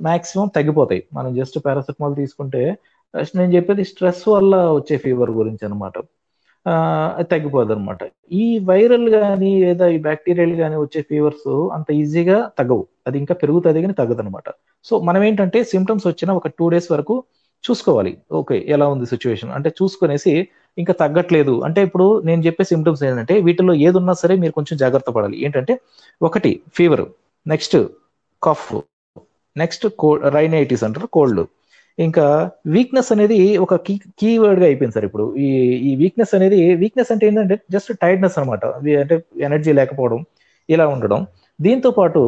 మాక్సిమం 0.01 0.47
తగ్గిపోతాయి. 0.55 1.03
మనం 1.13 1.35
జస్ట్ 1.35 1.57
పారాసెటమాల్ 1.65 2.15
తీసుకుంటే 2.15 2.63
నేను 3.35 3.51
చెప్పేది 3.55 3.83
స్ట్రెస్ 3.83 4.23
వల్ల 4.27 4.55
వచ్చే 4.71 4.97
ఫీవర్ 4.97 5.31
గురించి 5.31 5.63
అనమాట 5.65 5.93
తగ్గిపోదు 7.31 7.71
అనమాట 7.73 7.97
ఈ 8.31 8.45
వైరల్ 8.59 9.07
కానీ 9.09 9.49
లేదా 9.63 9.85
ఈ 9.87 9.97
బ్యాక్టీరియల్ 9.97 10.53
కానీ 10.55 10.75
వచ్చే 10.75 11.01
ఫీవర్స్ 11.09 11.49
అంత 11.73 11.89
ఈజీగా 11.91 12.37
తగ్గవు. 12.59 12.83
అది 13.07 13.17
ఇంకా 13.21 13.35
పెరుగుతుంది 13.41 13.81
కానీ 13.81 13.93
తగ్గదు 13.93 14.21
అనమాట 14.21 14.49
సో 14.85 14.99
మనం 14.99 15.23
ఏంటంటే 15.23 15.63
సిమ్టమ్స్ 15.63 16.07
వచ్చిన 16.07 16.31
ఒక 16.31 16.47
టూ 16.47 16.69
డేస్ 16.69 16.89
వరకు 16.91 17.15
చూసుకోవాలి. 17.63 18.11
ఓకే 18.39 18.55
ఎలా 18.75 18.85
ఉంది 18.93 19.05
సిచ్యువేషన్ 19.13 19.51
అంటే 19.57 19.69
చూసుకునేసి 19.79 20.33
ఇంకా 20.81 20.93
తగ్గట్లేదు. 21.01 21.53
అంటే 21.67 21.79
ఇప్పుడు 21.87 22.05
నేను 22.27 22.41
చెప్పే 22.47 22.63
సిమ్టమ్స్ 22.71 23.03
ఏంటంటే 23.07 23.35
వీటిలో 23.47 23.73
ఏది 23.87 23.97
ఉన్నా 24.01 24.13
సరే 24.21 24.35
మీరు 24.43 24.53
కొంచెం 24.57 24.75
జాగ్రత్త 24.83 25.09
పడాలి. 25.17 25.37
ఏంటంటే 25.45 25.73
ఒకటి 26.27 26.51
fever 26.77 27.05
next 27.45 27.77
cough 28.41 28.69
next 29.55 29.85
cold 30.01 30.23
rhinitis 30.35 30.83
అంటారు 30.87 31.07
కోల్డ్ 31.17 31.41
ఇంకా 31.97 32.25
వీక్నెస్ 32.75 33.11
అనేది 33.15 33.39
ఒక 33.63 33.73
కీ 33.87 33.95
కీవర్డ్గా 34.19 34.65
అయిపోయింది 34.69 34.95
సార్ 34.95 35.05
ఇప్పుడు. 35.09 35.25
ఈ 35.45 35.49
ఈ 35.89 35.91
వీక్నెస్ 36.01 36.33
అనేది 36.37 36.59
వీక్నెస్ 36.81 37.11
అంటే 37.15 37.25
ఏంటంటే 37.29 37.55
జస్ట్ 37.75 37.91
టైర్డ్నెస్ 38.03 38.37
అనమాట 38.39 38.65
అంటే 39.03 39.15
ఎనర్జీ 39.47 39.73
లేకపోవడం 39.79 40.19
ఇలా 40.69 40.85
ఉండడం. 40.95 41.21
దీంతో 41.59 41.89
పాటు 41.97 42.21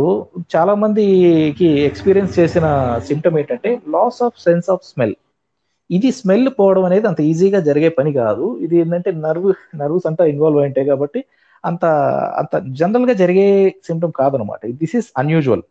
చాలా 0.56 0.74
మందికి 0.84 1.70
ఎక్స్పీరియన్స్ 1.90 2.34
చేసిన 2.40 2.66
సిమ్టమ్ 3.10 3.38
ఏంటంటే 3.42 3.70
loss 3.96 4.20
of 4.28 4.36
sense 4.48 4.68
of 4.74 4.84
smell 4.92 5.16
ఇది 5.90 6.10
స్మెల్ 6.20 6.50
పోవడం 6.60 6.84
అనేది 6.90 7.06
అంత 7.12 7.22
ఈజీగా 7.32 7.60
జరిగే 7.70 7.90
పని 7.98 8.12
కాదు. 8.22 8.46
ఇది 8.66 8.76
ఏంటంటే 8.82 9.10
నర్వ్ 9.26 9.50
నర్వ్స్ 9.82 10.08
అంతా 10.10 10.24
ఇన్వాల్వ్ 10.34 10.60
అయి 10.62 10.70
ఉంటాయి 10.70 10.88
కాబట్టి 10.92 11.20
అంత 11.64 11.86
అంత 12.42 12.56
జనరల్గా 12.80 13.16
జరిగే 13.24 13.48
సిమ్టమ్ 13.88 14.14
కాదనమాట. 14.20 14.62
దిస్ 14.82 14.96
ఈస్ 15.00 15.10
అన్యూజువల్ 15.22 15.64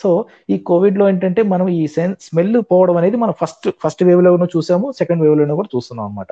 సో 0.00 0.10
ఈ 0.54 0.56
కోవిడ్లో 0.68 1.04
ఏంటంటే 1.12 1.40
మనం 1.52 1.66
ఈ 1.78 1.80
సెన్ 1.94 2.14
స్మెల్ 2.26 2.58
పోవడం 2.72 2.96
అనేది 3.00 3.16
మనం 3.24 3.34
ఫస్ట్ 3.40 3.66
ఫస్ట్ 3.82 4.02
వేవ్ 4.08 4.22
లోనూ 4.26 4.46
చూసాము 4.56 4.86
సెకండ్ 5.00 5.22
వేవ్ 5.24 5.36
లోనూ 5.40 5.56
కూడా 5.60 5.70
చూస్తున్నాం 5.74 6.06
అనమాట 6.08 6.30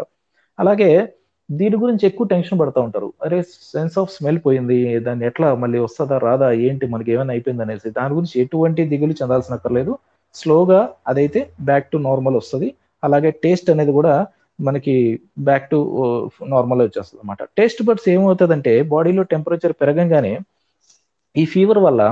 అలాగే 0.59 0.91
దీని 1.49 1.77
గురించి 1.83 2.05
ఎక్కువ 2.09 2.27
టెన్షన్ 2.33 2.59
పడుతూ 2.61 2.81
ఉంటారు. 2.87 3.09
అరే 3.25 3.37
సెన్స్ 3.73 3.95
ఆఫ్ 4.01 4.11
స్మెల్ 4.17 4.41
పోయింది 4.47 4.79
దాన్ని 5.07 5.25
ఎట్లా 5.31 5.49
మళ్ళీ 5.63 5.79
వస్తుందా 5.85 6.17
రాదా 6.27 6.49
ఏంటి 6.67 6.87
మనకి 6.95 7.11
ఏమైనా 7.15 7.33
అయిపోయింది 7.37 7.63
అనేసి 7.67 7.91
దాని 7.99 8.13
గురించి 8.19 8.35
ఎటువంటి 8.43 8.85
దిగులు 8.93 9.15
చెందాల్సిన 9.21 9.57
అక్కర్లేదు. 9.59 9.93
స్లోగా 10.41 10.81
అదైతే 11.11 11.41
బ్యాక్ 11.69 11.87
టు 11.93 11.99
నార్మల్ 12.09 12.37
వస్తుంది. 12.41 12.69
అలాగే 13.03 13.31
టేస్ట్ 13.31 13.71
అనేది 13.71 13.93
కూడా 13.93 14.15
మనకి 14.59 14.95
బ్యాక్ 15.39 15.71
టు 15.71 15.79
నార్మల్ 16.47 16.83
వచ్చేస్తుంది 16.83 17.21
అనమాట 17.23 17.43
టేస్ట్ 17.57 17.83
బడ్స్ 17.83 18.09
ఏమవుతుందంటే 18.09 18.83
బాడీలో 18.83 19.23
టెంపరేచర్ 19.23 19.73
పెరగంగానే 19.73 20.33
ఈ 21.37 21.45
ఫీవర్ 21.45 21.79
వల్ల 21.79 22.03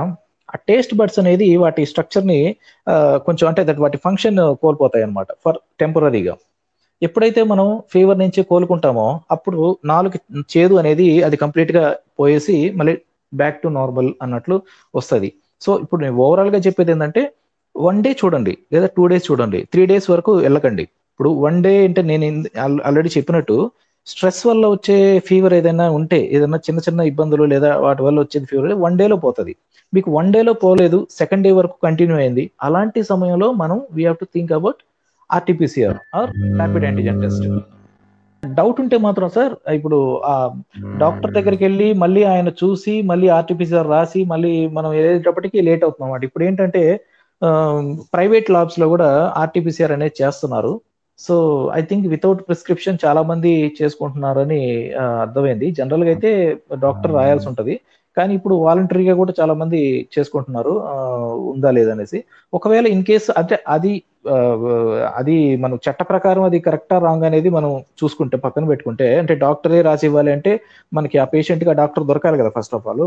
ఆ 0.49 0.57
టేస్ట్ 0.67 0.93
బడ్స్ 0.95 1.19
అనేది 1.19 1.57
వాటి 1.57 1.85
స్ట్రక్చర్ని 1.85 2.39
కొంచెం 3.25 3.45
అంటే 3.47 3.63
దట్ 3.63 3.79
వాటి 3.79 3.97
ఫంక్షన్ 3.97 4.37
కోల్పోతాయి 4.61 5.03
అనమాట 5.03 5.27
ఫర్ 5.43 5.57
టెంపరీగా 5.79 6.35
ఎప్పుడైతే 7.01 7.43
మనం 7.43 7.81
ఫీవర్ 7.93 8.19
నుంచి 8.19 8.41
కోలుకుంటామో 8.43 9.07
అప్పుడు 9.31 9.79
నాలుగు 9.85 10.19
చేదు 10.41 10.75
అనేది 10.75 11.23
అది 11.23 11.37
కంప్లీట్గా 11.37 11.83
పోయేసి 12.19 12.55
మళ్ళీ 12.75 12.93
బ్యాక్ 13.33 13.61
టు 13.61 13.67
నార్మల్ 13.67 14.09
అన్నట్లు 14.21 14.55
వస్తుంది. 14.95 15.29
సో 15.61 15.79
ఇప్పుడు 15.83 16.01
నేను 16.01 16.15
ఓవరాల్గా 16.25 16.57
చెప్పేది 16.57 16.91
ఏంటంటే 16.91 17.21
వన్ 17.85 17.99
డే 18.05 18.11
చూడండి 18.21 18.53
లేదా 18.73 18.87
టూ 18.95 19.03
డేస్ 19.11 19.25
చూడండి 19.29 19.59
త్రీ 19.71 19.83
డేస్ 19.91 20.07
వరకు 20.13 20.31
వెళ్ళకండి. 20.45 20.83
ఇప్పుడు 21.11 21.29
వన్ 21.45 21.59
డే 21.65 21.73
అంటే 21.87 22.01
నేను 22.09 22.25
ఆల్రెడీ 22.87 23.09
చెప్పినట్టు 23.17 23.57
స్ట్రెస్ 24.07 24.41
వల్ల 24.49 24.65
వచ్చే 24.73 24.95
ఫీవర్ 25.29 25.53
ఏదైనా 25.59 25.85
ఉంటే 25.99 26.19
ఏదైనా 26.35 26.59
చిన్న 26.65 26.79
చిన్న 26.85 27.07
ఇబ్బందులు 27.11 27.45
లేదా 27.53 27.69
వాటి 27.85 28.01
వల్ల 28.07 28.17
వచ్చేది 28.23 28.47
ఫీవర్ 28.51 28.75
వన్ 28.83 28.97
డేలో 29.01 29.17
పోతుంది. 29.25 29.53
మీకు 29.93 30.09
వన్ 30.17 30.29
డేలో 30.35 30.53
పోలేదు 30.65 30.99
సెకండ్ 31.19 31.45
డే 31.47 31.51
వరకు 31.59 31.75
కంటిన్యూ 31.87 32.17
అయింది. 32.21 32.43
అలాంటి 32.67 33.01
సమయంలో 33.11 33.47
మనం 33.61 33.79
we 33.97 34.05
have 34.07 34.19
to 34.21 34.27
think 34.35 34.53
about 34.59 34.79
RTPCR 35.29 35.97
or 36.19 36.31
rapid 36.61 36.85
antigen 36.87 37.19
test 37.23 37.47
doubt 38.43 38.79
ఉంటే 38.83 38.97
మాత్రం 39.05 39.29
సార్ 39.35 39.53
ఇప్పుడు 39.77 39.97
ఆ 40.31 40.35
డాక్టర్ 41.03 41.31
దగ్గరికి 41.37 41.63
వెళ్ళి 41.67 41.87
మళ్ళీ 42.03 42.21
ఆయన 42.33 42.49
చూసి 42.61 42.93
మళ్ళీ 43.11 43.27
ఆర్టీపీసీఆర్ 43.37 43.89
రాసి 43.95 44.21
మళ్ళీ 44.31 44.51
మనం 44.77 44.89
వెళ్ళేటప్పటికి 44.97 45.57
లేట్ 45.67 45.83
అవుతుంది 45.85 46.05
అన్నమాట. 46.05 46.23
ఇప్పుడు 46.29 46.45
ఏంటంటే 46.49 46.83
ప్రైవేట్ 48.13 48.47
లాబ్స్లో 48.55 48.85
కూడా 48.93 49.09
ఆర్టీపీసీఆర్ 49.43 49.93
అనేది 49.97 50.15
చేస్తున్నారు. 50.21 50.73
So 51.19 51.35
I 51.79 51.81
think 51.81 52.05
without 52.15 52.41
prescription 52.47 52.97
చాలా 53.05 53.21
మంది 53.31 53.51
చేసుకుంటున్నారని 53.79 54.61
అర్థమైంది. 55.23 55.67
జనరల్గా 55.79 56.11
అయితే 56.13 56.31
డాక్టర్ 56.85 57.15
రాయాల్సి 57.19 57.47
ఉంటది. 57.51 57.75
కానీ 58.17 58.33
ఇప్పుడు 58.39 58.55
వాలంటరీగా 58.67 59.13
కూడా 59.21 59.33
చాలా 59.39 59.53
మంది 59.61 59.79
చేసుకుంటున్నారు 60.15 60.73
ఉందా 61.51 61.71
లేదనేసి 61.77 62.19
ఒకవేళ 62.53 62.85
ఇన్ 62.95 63.03
కేస్ 63.09 63.27
అంటే 63.39 63.55
అది 63.75 63.91
అది 65.19 65.35
మనం 65.63 65.77
చట్ట 65.85 66.01
ప్రకారం 66.11 66.43
అది 66.43 66.57
కరెక్టా 66.67 66.97
రాంగ్ 67.05 67.25
అనేది 67.29 67.49
మనం 67.49 67.71
చూసుకుంటే 67.99 68.37
పక్కన 68.37 68.65
పెట్టుకుంటే 68.71 69.07
అంటే 69.19 69.33
డాక్టరే 69.45 69.79
రాసి 69.81 70.05
ఇవ్వాలి 70.05 70.31
అంటే 70.31 70.53
మనకి 70.93 71.17
ఆ 71.23 71.25
పేషెంట్ 71.33 71.63
ఆ 71.69 71.75
డాక్టర్ 71.81 72.07
దొరకాలి 72.11 72.39
కదా 72.41 72.51
ఫస్ట్ 72.57 72.75
ఆఫ్ 72.75 72.87
ఆల్ 72.87 73.05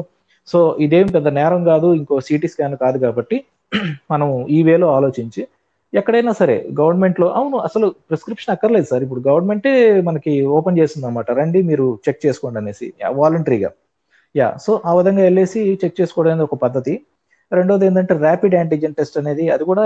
సో 0.48 0.60
ఇదేం 0.80 1.08
పెద్ద 1.16 1.28
నేరం 1.38 1.62
కాదు 1.64 1.88
ఇంకో 1.94 2.20
సిటీ 2.28 2.48
స్కాన్ 2.48 2.76
కాదు 2.84 2.98
కాబట్టి 2.98 3.38
మనం 4.12 4.28
ఈ 4.56 4.58
వేలో 4.68 4.86
ఆలోచించి 4.98 5.42
ఎక్కడైనా 5.92 6.32
సరే 6.40 6.56
గవర్నమెంట్లో 6.80 7.26
అవును 7.38 7.56
అసలు 7.68 7.86
ప్రిస్క్రిప్షన్ 8.08 8.52
అక్కర్లేదు 8.54 8.86
సార్. 8.90 9.02
ఇప్పుడు 9.06 9.22
గవర్నమెంటే 9.28 9.72
మనకి 10.08 10.32
ఓపెన్ 10.56 10.78
చేస్తుంది 10.80 11.06
అనమాట 11.08 11.30
రండి 11.38 11.60
మీరు 11.70 11.86
చెక్ 12.06 12.20
చేసుకోండి 12.26 12.60
అనేసి 12.62 12.86
వాలంటరీగా 13.20 13.70
యా 14.34 14.48
సో 14.64 14.72
ఆ 14.90 14.92
విధంగా 14.98 15.22
వెళ్ళేసి 15.28 15.60
చెక్ 15.82 15.96
చేసుకోవడం 16.00 16.32
అనేది 16.34 16.46
ఒక 16.48 16.56
పద్ధతి. 16.64 16.94
రెండోది 17.52 17.84
ఏంటంటే 17.88 18.14
ర్యాపిడ్ 18.26 18.54
యాంటీజెన్ 18.58 18.94
టెస్ట్ 18.98 19.16
అనేది 19.20 19.44
అది 19.54 19.64
కూడా 19.70 19.84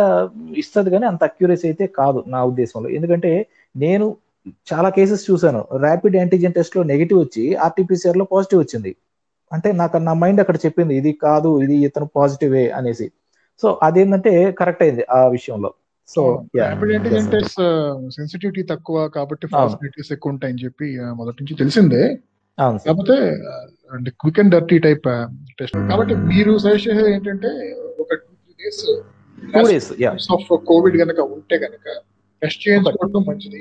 ఇస్తుంది 0.63 0.89
కానీ 0.95 1.07
అంత 1.13 1.23
అక్యూరసీ 1.31 1.67
అయితే 1.71 1.85
కాదు 2.01 2.21
నా 2.35 2.41
ఉద్దేశంలో. 2.51 2.89
ఎందుకంటే 2.99 3.31
నేను 3.85 4.07
చాలా 4.71 4.89
కేసెస్ 4.97 5.25
చూశాను. 5.31 5.61
ర్యాపిడ్ 5.87 6.17
యాంటీజెన్ 6.21 6.57
టెస్ట్లో 6.59 6.83
నెగిటివ్ 6.93 7.21
వచ్చి 7.25 7.45
ఆర్టీపీసీఆర్లో 7.67 8.27
పాజిటివ్ 8.35 8.61
వచ్చింది. 8.65 8.93
అంటే 9.53 9.69
నాకు 9.81 9.97
నా 10.09 10.15
మైండ్ 10.23 10.41
అక్కడ 10.43 10.59
చెప్పింది 10.67 10.95
ఇది 11.01 11.13
కాదు 11.27 11.51
ఇది 11.65 11.77
ఇతను 11.89 12.07
పాజిటివే 12.19 12.65
అనేసి. 12.79 13.07
సో 13.63 13.69
అదేంటంటే 13.83 14.31
కరెక్ట్ 14.53 14.83
అయింది 14.83 15.05
ఆ 15.11 15.21
విషయంలో. 15.29 15.71
So 16.09 16.23
rapid 16.59 16.93
antigen 16.93 17.29
test 17.35 17.61
sensitivity 18.17 18.63
తక్కువ 18.73 18.97
కాబట్టి 19.09 19.47
పాసిబిలిటీస్ 19.55 20.11
ఎక్కువ 20.13 20.35
ఉంటాయని 20.35 20.63
చెప్పి 20.65 20.87
మొదటి 21.15 21.39
నుంచి 21.43 21.55
తెలిసిందే. 21.55 22.03
కాకపోతే 22.85 23.17
ఆ, 23.49 23.55
అంటే 23.91 24.11
quick 24.21 24.41
and 24.41 24.53
dirty 24.55 24.79
type 24.79 25.07
test 25.59 25.77
కాబట్టి 25.91 26.15
మీరు 26.31 26.53
సజెస్ట్ 26.59 26.89
చేసేది 26.89 27.11
ఏంటంటే 27.15 27.51
ఒక 27.99 28.11
two 28.15 28.33
three 28.35 28.53
days 28.59 28.83
two 29.55 29.63
days 29.69 29.89
yeah 30.05 30.11
of 30.37 30.51
Covid 30.67 30.97
కనుక 31.03 31.21
ఉంటే 31.37 31.59
కనుక 31.59 31.87
టెస్ట్ 32.43 32.63
చేయించుకోవడం 32.67 33.25
మంచిది. 33.31 33.61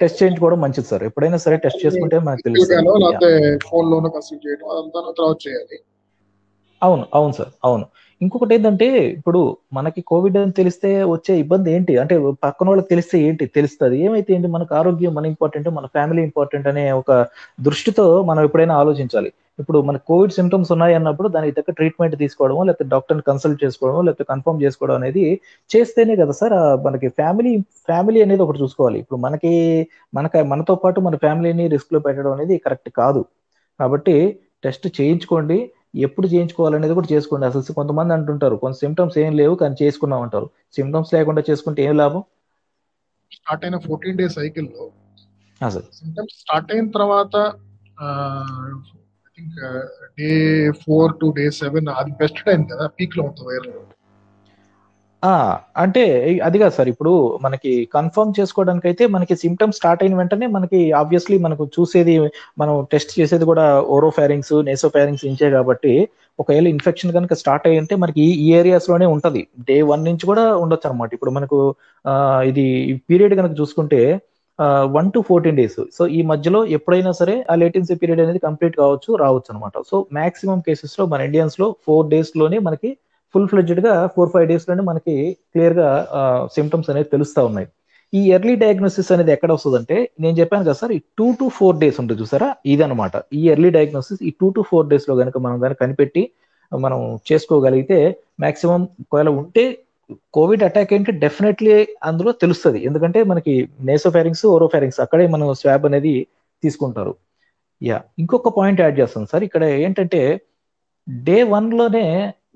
టెస్ట్ 0.00 0.18
చేయించుకోవడం 0.20 0.60
మంచిది 0.60 0.86
సార్. 0.86 1.04
ఎప్పుడైనా 1.04 1.38
సరే 1.44 1.56
టెస్ట్ 1.56 1.80
చేసుకుంటే 1.84 2.16
మనకు. 2.20 2.48
లేకపోతే 2.48 3.30
ఫోన్ 3.68 3.86
లోనో 3.92 4.08
కన్సల్ట్ 4.08 4.44
చేయడం 4.46 4.66
అదంతా 4.72 5.12
తర్వాత 5.18 5.38
చేయాలి. 5.46 5.78
అవును 6.82 7.04
అవును 7.14 7.32
సార్. 7.32 7.52
అవును. 7.64 7.86
ఇంకొకటి 8.20 8.52
ఏంటంటే 8.54 8.86
ఇప్పుడు 9.16 9.40
మనకి 9.72 10.00
కోవిడ్ 10.10 10.36
అని 10.38 10.52
తెలిస్తే 10.52 10.90
వచ్చే 11.06 11.32
ఇబ్బంది 11.42 11.68
ఏంటి? 11.74 11.94
అంటే 12.02 12.14
పక్కన 12.44 12.66
వాళ్ళకి 12.68 12.88
తెలిస్తే 12.88 13.16
ఏంటి? 13.26 13.44
తెలుస్తుంది. 13.56 13.96
ఏమైతే 14.06 14.30
ఏంటి? 14.36 14.48
మనకు 14.54 14.72
ఆరోగ్యం 14.74 15.12
మన 15.14 15.26
ఇంపార్టెంట్ 15.32 15.68
మన 15.78 15.86
ఫ్యామిలీ 15.96 16.22
ఇంపార్టెంట్ 16.28 16.68
అనే 16.68 16.84
ఒక 17.00 17.10
దృష్టితో 17.66 18.06
మనం 18.30 18.42
ఎప్పుడైనా 18.44 18.76
ఆలోచించాలి. 18.82 19.30
ఇప్పుడు 19.60 19.78
మన 19.88 19.96
కోవిడ్ 20.08 20.32
సిమ్టమ్స్ 20.32 20.70
ఉన్నాయి 20.72 20.94
అన్నప్పుడు 20.94 21.28
దానికి 21.28 21.54
తగ్గ 21.58 21.70
ట్రీట్మెంట్ 21.78 22.16
తీసుకోవడమో 22.22 22.62
లేకపోతే 22.68 22.86
డాక్టర్ని 22.94 23.24
కన్సల్ట్ 23.28 23.60
చేసుకోవడము 23.64 24.02
లేకపోతే 24.06 24.24
కన్ఫర్మ్ 24.32 24.62
చేసుకోవడం 24.64 24.96
అనేది 25.00 25.24
చేస్తేనే 25.70 26.14
కదా 26.16 26.34
సార్ 26.40 26.56
మనకి 26.86 27.08
ఫ్యామిలీ 27.18 27.52
ఫ్యామిలీ 27.88 28.20
అనేది 28.22 28.42
ఒకటి 28.46 28.60
చూసుకోవాలి. 28.62 28.98
ఇప్పుడు 29.02 29.20
మనకి 29.26 29.52
మనకి 30.14 30.42
మనతో 30.52 30.74
పాటు 30.84 30.98
మన 31.00 31.16
ఫ్యామిలీని 31.24 31.66
రిస్క్లో 31.74 32.00
పెట్టడం 32.06 32.32
అనేది 32.36 32.56
కరెక్ట్ 32.66 32.90
కాదు. 33.00 33.22
కాబట్టి 33.80 34.16
టెస్ట్ 34.64 34.86
చేయించుకోండి. 34.98 35.58
ఎప్పుడు 35.96 36.26
చేయించుకోవాలనేది 36.32 36.94
కూడా 36.94 37.08
చేసుకోండి. 37.12 37.46
అసలు 37.48 37.76
కొంతమంది 37.78 38.14
అంటుంటారు 38.16 38.56
కొంత 38.62 38.76
సిమ్టమ్స్ 38.82 39.18
ఏం 39.18 39.32
లేవు 39.40 39.54
కానీ 39.62 39.76
చేసుకున్నాం 39.82 40.22
అంటారు 40.26 40.48
సిమ్టమ్స్ 40.76 41.14
లేకుండా 41.16 41.42
చేసుకుంటే 41.48 41.82
ఏం 41.86 41.94
లాభం? 41.96 42.22
స్టార్ట్ 43.32 43.64
అయిన 43.64 43.76
ఫోర్టీన్ 43.84 44.18
డేస్ 44.18 44.36
సైకిల్లో 44.36 44.84
అసలు 45.60 45.88
సిమ్టమ్స్ 45.96 46.36
స్టార్ట్ 46.40 46.72
అయిన 46.72 46.88
తర్వాత 46.96 47.34
think 49.38 49.58
day 50.18 50.30
four 50.82 51.12
to 51.20 51.28
day 51.38 51.44
seven 51.60 51.90
అది 51.96 52.12
బెస్ట్ 52.20 52.40
టైం 52.46 52.62
కదా 52.72 52.86
పీక్లో 52.98 53.24
ఉంటుంది 53.28 53.48
వైరల్. 53.50 53.80
అంటే 55.78 56.02
అది 56.42 56.56
కాదు 56.58 56.74
సార్. 56.74 56.88
ఇప్పుడు 56.88 57.12
మనకి 57.42 57.72
కన్ఫర్మ్ 57.94 58.32
చేసుకోవడానికి 58.38 58.86
అయితే 58.86 59.04
మనకి 59.06 59.34
సిమ్టమ్స్ 59.36 59.76
స్టార్ట్ 59.76 60.02
అయిన 60.02 60.14
వెంటనే 60.16 60.46
మనకి 60.56 60.80
ఆబ్వియస్లీ 60.92 61.38
మనకు 61.38 61.64
చూసేది 61.74 62.14
మనం 62.58 62.72
టెస్ట్ 62.92 63.12
చేసేది 63.18 63.44
కూడా 63.44 63.64
ఓరోఫారింగ్స్ 63.90 64.54
నేసోఫారింగ్స్ 64.68 65.24
ఇంచే 65.26 65.48
కాబట్టి 65.50 65.92
ఒకవేళ 66.38 66.66
ఇన్ఫెక్షన్ 66.68 67.12
కనుక 67.12 67.34
స్టార్ట్ 67.34 67.66
అయ్యి 67.66 67.78
అంటే 67.78 67.94
మనకి 67.96 68.20
ఈ- 68.22 68.36
ఈ 68.42 68.54
ఏరియాస్లోనే 68.54 69.06
ఉంటది. 69.12 69.40
డే 69.68 69.82
వన్ 69.90 70.04
నుంచి 70.04 70.26
కూడా 70.26 70.56
ఉండొచ్చు 70.56 70.88
అనమాట 70.88 71.10
ఇప్పుడు 71.14 71.30
మనకు 71.30 71.58
ఇది 72.46 72.66
పీరియడ్ 73.08 73.34
కనుక 73.34 73.54
చూసుకుంటే 73.60 74.00
one 74.92 75.08
to 75.12 75.20
fourteen 75.20 75.56
days 75.56 75.80
so 75.94 76.06
ఈ 76.10 76.22
మధ్యలో 76.22 76.64
ఎప్పుడైనా 76.76 77.12
సరే 77.12 77.44
ఆ 77.50 77.54
లేటెన్సీ 77.54 77.94
పీరియడ్ 77.94 78.20
అనేది 78.20 78.40
కంప్లీట్ 78.40 78.76
కావచ్చు 78.76 79.16
రావచ్చు 79.16 79.50
అనమాట 79.50 79.82
సో 79.90 79.96
మాక్సిమం 80.12 80.60
కేసెస్లో 80.60 81.06
మన 81.06 81.20
ఇండియన్స్లో 81.22 81.74
ఫోర్ 81.86 82.06
డేస్లోనే 82.08 82.58
మనకి 82.60 82.90
ఫుల్ 83.36 83.48
ఫ్లెడ్జ్డ్గా 83.52 83.94
ఫోర్ 84.16 84.30
ఫైవ్ 84.34 84.46
డేస్లోనే 84.50 84.82
మనకి 84.90 85.16
క్లియర్గా 85.52 85.88
సిమ్టమ్స్ 86.58 86.90
అనేది 86.92 87.08
తెలుస్తా 87.14 87.40
ఉన్నాయి. 87.48 87.68
ఈ 88.12 88.20
ఎర్లీ 88.34 88.54
డయాగ్నోసిస్ 88.62 89.08
అనేది 89.14 89.32
ఎక్కడ 89.34 89.50
వస్తుందంటే 89.56 89.96
నేను 90.22 90.34
చెప్పాను 90.40 90.64
కదా 90.66 90.76
సార్ 90.80 90.92
ఈ 90.96 91.00
టూ 91.18 91.26
టు 91.40 91.46
ఫోర్ 91.56 91.80
డేస్ 91.80 91.98
ఉంటుంది 92.02 92.20
చూసారా? 92.22 92.48
ఇదనమాట 92.72 93.12
ఈ 93.38 93.40
ఎర్లీ 93.54 93.70
డయాగ్నోసిస్ 93.76 94.20
ఈ 94.28 94.30
టూ 94.40 94.48
టు 94.56 94.62
ఫోర్ 94.68 94.86
డేస్లో 94.92 95.14
కనుక 95.20 95.36
మనం 95.46 95.56
దాన్ని 95.62 95.78
కనిపెట్టి 95.82 96.22
మనం 96.72 97.00
చేసుకోగలిగితే 97.30 97.98
మాక్సిమం 98.44 98.82
ఒకవేళ 99.02 99.30
ఉంటే 99.40 99.64
కోవిడ్ 100.36 100.64
అటాక్ 100.68 100.92
ఏంటి 100.96 101.12
డెఫినెట్లీ 101.24 101.74
అందులో 102.08 102.32
తెలుస్తుంది. 102.42 102.78
ఎందుకంటే 102.88 103.20
మనకి 103.30 103.54
నేసోఫారింగ్స్ 103.90 104.44
ఓరోఫారింగ్స్ 104.54 105.00
అక్కడే 105.04 105.26
మనం 105.34 105.48
స్వాబ్ 105.62 105.86
అనేది 105.90 106.14
తీసుకుంటారు. 106.62 107.12
యా 107.82 107.98
ఇంకొక 108.22 108.52
పాయింట్ 108.58 108.82
యాడ్ 108.84 108.98
చేస్తాను 109.00 109.30
సార్. 109.32 109.44
ఇక్కడ 109.48 109.64
ఏంటంటే 109.84 110.20
డే 111.26 111.38
వన్లోనే 111.54 112.06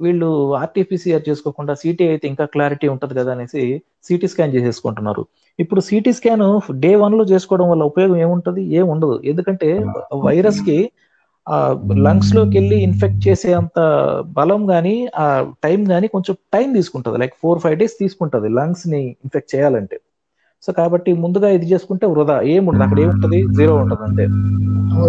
వీళ్ళు 0.00 0.54
ఆర్టీపీసీఆర్ 0.54 1.28
చేసుకోకుండా 1.28 1.74
సిటీ 1.74 2.08
అయితే 2.08 2.28
ఇంకా 2.28 2.44
క్లారిటీ 2.44 2.88
ఉంటది 2.88 3.14
కదా 3.14 3.32
అనేసి 3.32 3.82
సిటీ 4.04 4.26
స్కాన్ 4.26 4.54
చేసేసుకుంటున్నారు. 4.54 5.26
ఇప్పుడు 5.60 5.80
సిటీ 5.80 6.12
స్కాన్ 6.12 6.72
డే 6.72 6.94
వన్లో 6.96 7.24
చేసుకోవడం 7.24 7.70
వల్ల 7.70 7.82
ఉపయోగం 7.82 8.16
ఏముంటది? 8.16 8.62
ఏం 8.62 8.88
ఉండదు. 8.88 9.20
ఎందుకంటే 9.24 9.86
వైరస్కి 10.14 10.90
ఆ 11.48 11.82
లంగ్స్లోకి 11.96 12.50
వెళ్ళి 12.50 12.82
ఇన్ఫెక్ట్ 12.82 13.28
చేసే 13.28 13.52
అంత 13.52 13.78
బలం 14.26 14.70
గానీ 14.70 15.08
ఆ 15.16 15.52
టైం 15.64 15.90
గానీ 15.90 16.08
కొంచెం 16.08 16.36
టైం 16.54 16.72
తీసుకుంటది. 16.72 17.18
లైక్ 17.18 17.34
ఫోర్ 17.42 17.58
ఫైవ్ 17.58 17.78
డేస్ 17.78 17.92
తీసుకుంటది 18.00 18.48
లంగ్స్ని 18.48 19.02
ఇన్ఫెక్ట్ 19.04 19.54
చేయాలంటే. 19.56 20.00
సో 20.62 20.72
కాబట్టి 20.72 21.12
ముందుగా 21.12 21.48
ఇది 21.48 21.66
చేసుకుంటే 21.66 22.06
వృధా. 22.06 22.40
ఏముండదు 22.40 22.82
అక్కడ 22.82 23.00
ఏముంటది? 23.00 23.46
జీరో 23.56 23.74
ఉంటది 23.76 24.02
అంతే. 24.02 24.24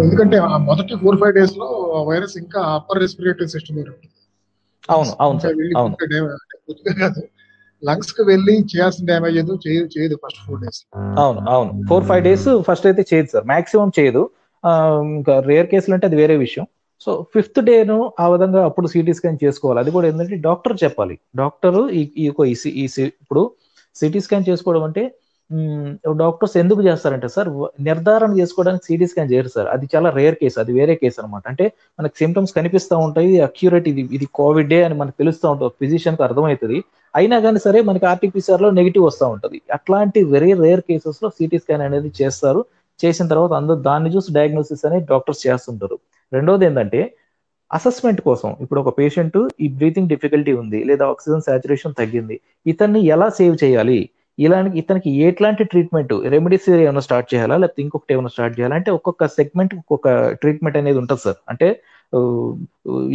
ఎందుకంటే 0.04 0.40
మొదటి 0.40 0.94
ఫోర్ 1.02 1.16
ఫైవ్ 1.16 1.34
డేస్లో 1.34 1.66
వైరస్ 2.08 2.36
ఇంకా 2.36 2.60
అప్పర్ 2.60 3.00
రెస్పిరేటరీ 3.00 3.46
సిస్టమ్ 3.46 3.78
ఉంటుంది. 3.78 4.08
అవును 4.88 5.12
అవును 5.20 5.40
అవును. 5.76 5.96
కాదు. 6.94 7.22
లంగ్స్కి 7.82 8.22
వెళ్ళి 8.28 8.54
చేయాల్సిన 8.72 9.04
డ్యామేజ్ 9.06 9.36
ఏదో 9.38 9.54
చేయదు 9.64 9.86
చేయదు 9.94 10.16
ఫస్ట్ 10.22 10.40
ఫోర్ 10.44 10.60
డేస్ 10.60 10.80
అవును 11.18 11.40
అవును. 11.48 11.72
ఫోర్ 11.88 12.04
ఫైవ్ 12.04 12.22
డేస్ 12.24 12.48
ఫస్ట్ 12.68 12.86
అయితే 12.86 13.02
చేయదు 13.10 13.28
సార్. 13.32 13.46
మాక్సిమం 13.52 13.90
చేయదు. 13.98 14.22
ఇంకా 15.12 15.34
రేర్ 15.48 15.68
కేసులు 15.68 15.94
అంటే 15.94 16.06
అది 16.06 16.16
వేరే 16.16 16.34
విషయం. 16.38 16.64
సో 17.06 17.12
ఫిఫ్త్ 17.34 17.60
డేను 17.64 17.96
ఆ 18.20 18.28
విధంగా 18.32 18.60
అప్పుడు 18.68 18.86
సిటీ 18.92 19.12
స్కాన్ 19.18 19.38
చేసుకోవాలి. 19.44 19.80
అది 19.82 19.90
కూడా 19.90 20.06
ఏంటంటే 20.08 20.36
డాక్టర్ 20.46 20.74
చెప్పాలి. 20.84 21.14
డాక్టర్ 21.36 21.78
ఈ 21.92 22.02
ఈ 22.16 22.26
ఇప్పుడు 23.20 23.42
సిటీ 23.96 24.20
స్కాన్ 24.20 24.46
చేసుకోవడం 24.48 24.84
అంటే 24.88 25.02
డాక్టర్స్ 26.22 26.54
ఎందుకు 26.62 26.80
చేస్తారంటే 26.88 27.28
సార్ 27.34 27.48
నిర్ధారణ 27.88 28.30
చేసుకోవడానికి 28.40 28.84
సిటీ 28.88 29.06
స్కాన్ 29.10 29.30
చేయరు 29.32 29.50
సార్. 29.54 29.68
అది 29.74 29.86
చాలా 29.94 30.08
రేర్ 30.18 30.36
కేసు 30.42 30.56
అది 30.62 30.72
వేరే 30.78 30.94
కేసు 31.02 31.18
అనమాట 31.22 31.44
అంటే 31.52 31.64
మనకి 31.98 32.14
సిమ్టమ్స్ 32.20 32.52
కనిపిస్తూ 32.58 32.96
ఉంటాయి 33.06 33.32
అక్యూరేట్ 33.48 33.88
ఇది 33.92 34.02
ఇది 34.18 34.26
కోవిడ్ 34.40 34.70
డే 34.74 34.78
అని 34.86 34.96
మనకు 35.00 35.16
తెలుస్తూ 35.22 35.46
ఉంటుంది. 35.52 35.74
ఫిజిషియన్కి 35.82 36.24
అర్థమవుతుంది. 36.28 36.78
అయినా 37.14 37.38
కానీ 37.46 37.60
సరే 37.66 37.78
మనకి 37.90 38.06
ఆర్టీపీసీఆర్లో 38.12 38.70
నెగిటివ్ 38.78 39.04
వస్తూ 39.08 39.26
ఉంటుంది. 39.34 39.58
అట్లాంటి 39.78 40.20
వెరీ 40.34 40.52
రేర్ 40.64 40.82
కేసెస్లో 40.88 41.30
సిటీ 41.38 41.58
స్కాన్ 41.64 41.84
అనేది 41.88 42.12
చేస్తారు. 42.20 42.62
చేసిన 43.00 43.26
తర్వాత 43.32 43.52
అందరూ 43.60 43.78
దాన్ని 43.88 44.10
చూసి 44.14 44.30
డయాగ్నోసిస్ 44.38 44.84
అనేది 44.88 45.06
డాక్టర్స్ 45.12 45.42
చేస్తుంటారు. 45.46 45.96
రెండోది 46.32 46.64
ఏంటంటే 46.68 47.00
అసెస్మెంట్ 47.70 48.20
కోసం 48.28 48.50
ఇప్పుడు 48.64 48.80
ఒక 48.80 48.90
పేషెంట్ 48.98 49.38
ఈ 49.64 49.68
బ్రీతింగ్ 49.78 50.10
డిఫికల్టీ 50.14 50.52
ఉంది 50.62 50.80
లేదా 50.88 51.04
ఆక్సిజన్ 51.12 51.44
సాచురేషన్ 51.46 51.94
తగ్గింది. 52.00 52.36
ఇతన్ని 52.72 53.00
ఎలా 53.14 53.28
సేవ్ 53.38 53.56
చేయాలి? 53.64 54.00
ఇలాంటి 54.42 54.78
ఇతనికి 54.80 55.10
ఎట్లాంటి 55.26 55.62
ట్రీట్మెంట్ 55.70 56.12
రెమెడీస్ 56.34 56.68
ఏమైనా 56.76 57.02
స్టార్ట్ 57.06 57.28
చేయాలా? 57.32 57.56
లేకపోతే 57.62 57.82
ఇంకొకటి 57.84 58.14
ఏమైనా 58.14 58.30
స్టార్ట్ 58.34 58.56
చేయాలా? 58.58 58.76
అంటే 58.80 58.90
ఒక్కొక్క 58.98 59.26
సెగ్మెంట్ 59.36 59.74
ఒక్కొక్క 59.80 60.08
ట్రీట్మెంట్ 60.42 60.78
అనేది 60.80 61.00
ఉంటుంది 61.02 61.22
సార్. 61.26 61.38
అంటే 61.52 61.68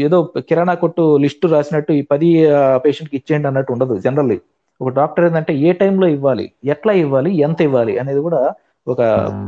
ఏదో 0.05 0.17
కిరాణా 0.49 0.73
కొట్టు 0.75 1.03
లిస్ట్ 1.23 1.45
రాసినట్టు 1.51 1.91
ఈ 1.93 2.03
పది 2.11 2.29
పేషెంట్కి 2.85 3.17
ఇచ్చేయండి 3.19 3.49
అన్నట్టు 3.49 3.73
ఉండదు 3.75 3.95
జనరల్లీ 4.05 4.37
ఒక 4.81 4.89
డాక్టర్ 4.95 5.25
ఏంటంటే 5.27 5.53
ఏ 5.59 5.71
టైంలో 5.79 6.07
ఇవ్వాలి? 6.15 6.45
ఎట్లా 6.73 6.93
ఇవ్వాలి? 7.03 7.31
ఎంత 7.45 7.59
ఇవ్వాలి? 7.67 7.93
అనేది 7.99 8.21
కూడా 8.27 8.41
ఒక 8.87 9.01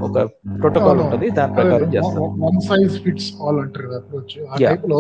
ఒక 0.06 0.16
ప్రోటోకాల్ 0.62 1.00
ఉంటుంది. 1.04 1.28
దాని 1.36 1.54
ప్రకారం 1.58 1.90
చేస్తారు 1.94 2.26
వన్ 2.44 2.58
సైజ్ 2.66 2.96
ఫిట్స్ 3.04 3.30
ఆల్ 3.42 3.60
అంటారు 3.64 3.88
కదా 3.88 4.00
అప్రోచ్ 4.02 4.34
ఆ 4.44 4.56
Yeah. 4.56 4.72
టైప్లో 4.72 5.00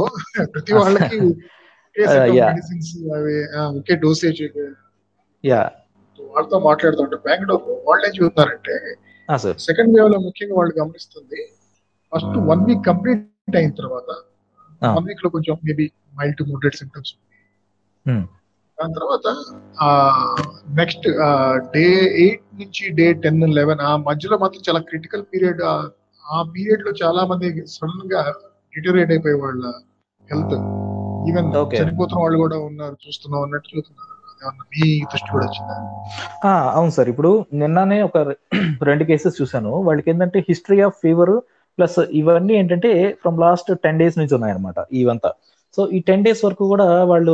ప్రతి 0.53 0.73
వాళ్ళకి 0.77 1.19
yeah. 2.35 2.49
మెడిసిన్స్ 2.49 2.89
అవి 3.15 3.35
ఆ, 3.55 3.61
ఒకే 3.77 3.95
డోసేజ్ 4.03 4.39
యా 5.43 5.61
వాళ్ళతో 6.29 6.57
మాట్లాడుతుంటే 6.65 7.17
బెంగళూరు 7.25 7.75
వాళ్ళు 7.87 8.03
ఏం 8.07 8.13
చెబుతున్నారంటే 8.17 8.75
సార్ 9.29 9.57
సెకండ్ 9.65 9.93
వేవ్లో 9.95 10.19
ముఖ్యంగా 10.25 10.55
వాళ్ళు 10.59 10.73
గమనిస్తుంది 10.79 11.41
ఫస్ట్ 12.11 12.37
వన్ 12.49 12.63
వీక్ 12.67 12.83
కంప్లీట్ 12.87 13.25
అయిన 13.55 13.73
తర్వాత. 13.79 14.09
వన్ 14.95 15.07
వీక్లో 15.07 15.29
కొంచెం 15.35 15.55
maybe 15.65 15.85
mild 16.17 16.37
to 16.39 16.45
moderate 16.49 16.79
symptoms 16.81 17.13
Hmm. 18.05 18.21
దాని 18.77 18.93
తర్వాత 18.97 19.27
నెక్స్ట్ 20.77 21.05
డే 21.73 21.83
ఎయిట్ 22.19 22.43
నుంచి 22.59 22.83
డే 22.97 23.05
టెన్ 23.23 23.41
లెవెన్ 23.57 23.81
ఆ 23.85 23.93
మధ్యలో 24.05 24.35
మాత్రం 24.43 24.61
చాలా 24.67 24.81
క్రిటికల్ 24.87 25.23
పీరియడ్ 25.31 25.61
ఆ 26.25 26.37
పీరియడ్లో 26.53 26.91
చాలా 27.01 27.21
మంది 27.31 27.47
సడన్గా 27.73 28.21
డిటరేట్ 28.73 29.11
అయిపోయే 29.15 29.37
వాళ్ళ 29.41 29.63
హెల్త్ 30.29 30.55
ఈవెన్. 31.29 31.49
చనిపోతున్న 31.79 32.21
వాళ్ళు 32.23 32.39
కూడా 32.43 32.57
ఉన్నారు 32.67 32.95
చూస్తున్నాం 33.03 33.41
అన్నట్టు 33.45 33.69
చూస్తున్నారు 33.73 34.15
మీ 34.71 34.83
దృష్టి 35.11 35.29
కూడా 35.33 35.45
వచ్చిందా? 35.47 35.75
ఆ, 36.41 36.51
అవును 36.75 36.91
సార్. 36.97 37.09
ఇప్పుడు 37.13 37.31
నిన్ననే 37.61 37.97
ఒక 38.01 38.17
రెండు 38.89 39.03
కేసెస్ 39.09 39.39
చూసాను 39.41 39.71
వాళ్ళకి 39.87 40.09
ఏంటంటే 40.11 40.39
హిస్టరీ 40.49 40.79
ఆఫ్ 40.87 40.97
ఫీవర్ 41.03 41.33
ప్లస్ 41.77 41.97
ఇవన్నీ 42.19 42.53
ఏంటంటే 42.59 42.89
ఫ్రమ్ 43.21 43.37
లాస్ట్ 43.39 43.69
టెన్ 43.83 43.99
డేస్ 44.01 44.17
నుంచి 44.17 44.33
ఉన్నాయన్నమాట 44.37 44.79
ఇవంతా. 45.01 45.29
సో 45.77 45.81
ఈ 45.95 45.99
టెన్ 46.07 46.23
డేస్ 46.25 46.41
వరకు 46.45 46.63
కూడా 46.67 46.87
వాళ్ళు 47.11 47.33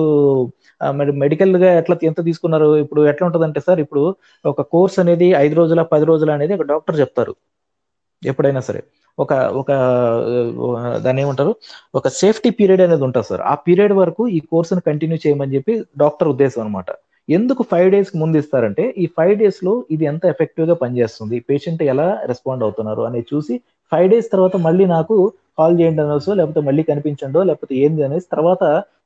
మరి 0.81 1.11
మెడికల్గా 1.23 1.69
ఎట్లా 1.81 1.95
ఎంత 2.09 2.19
తీసుకున్నారు 2.25 2.67
ఇప్పుడు 2.83 3.01
ఎట్లా 3.11 3.25
ఉంటదంటే 3.29 3.59
సార్ 3.67 3.79
ఇప్పుడు 3.85 4.03
ఒక 4.45 4.61
కోర్స్ 4.73 4.97
అనేది 5.03 5.27
ఐదు 5.43 5.55
రోజుల 5.55 5.81
పది 5.93 6.05
రోజుల 6.11 6.31
అనేది 6.37 6.53
ఒక 6.57 6.65
డాక్టర్ 6.71 6.97
చెప్తారు. 7.01 7.33
ఎప్పుడైనా 8.23 8.61
సరే. 8.67 8.81
ఒక 9.17 9.33
ఒక 9.61 9.71
దాన్ని 11.03 11.21
ఏమంటారు? 11.21 11.51
ఒక 11.95 12.07
సేఫ్టీ 12.21 12.49
పీరియడ్ 12.59 12.83
అనేది 12.85 13.03
ఉంటుంది 13.07 13.27
సార్. 13.29 13.43
ఆ 13.43 13.55
పీరియడ్ 13.65 13.93
వరకు 14.01 14.23
ఈ 14.37 14.39
కోర్సును 14.51 14.81
కంటిన్యూ 14.89 15.17
చేయమని 15.25 15.55
చెప్పి 15.55 15.73
డాక్టర్ 16.03 16.29
ఉద్దేశం 16.33 16.61
అనమాట 16.61 16.89
ఎందుకు 17.29 17.61
ఫైవ్ 17.71 17.87
డేస్కి 17.91 18.17
ముందు 18.17 18.35
ఇస్తారంటే 18.41 18.83
ఈ 18.97 19.05
ఫైవ్ 19.15 19.33
డేస్లో 19.39 19.73
ఇది 19.91 20.03
ఎంత 20.05 20.23
ఎఫెక్టివ్గా 20.33 20.75
పనిచేస్తుంది 20.83 21.37
పేషెంట్ 21.49 21.81
ఎలా 21.93 22.07
రెస్పాండ్ 22.31 22.63
అవుతున్నారు 22.63 23.03
అనేది 23.07 23.27
చూసి 23.33 23.55
ఫైవ్ 23.91 24.07
డేస్ 24.09 24.27
తర్వాత 24.33 24.55
మళ్ళీ 24.67 24.85
నాకు 24.97 25.15
కాల్ 25.57 25.77
చేయండి 25.79 26.03
అనొచ్చు 26.05 26.31
లేకపోతే 26.39 26.61
మళ్ళీ 26.67 26.83
కనిపించండో 26.91 27.41
లేకపోతే 27.49 27.75
ఏంది 27.85 28.03
అనేసి 28.07 28.27
తర్వాత 28.35 28.63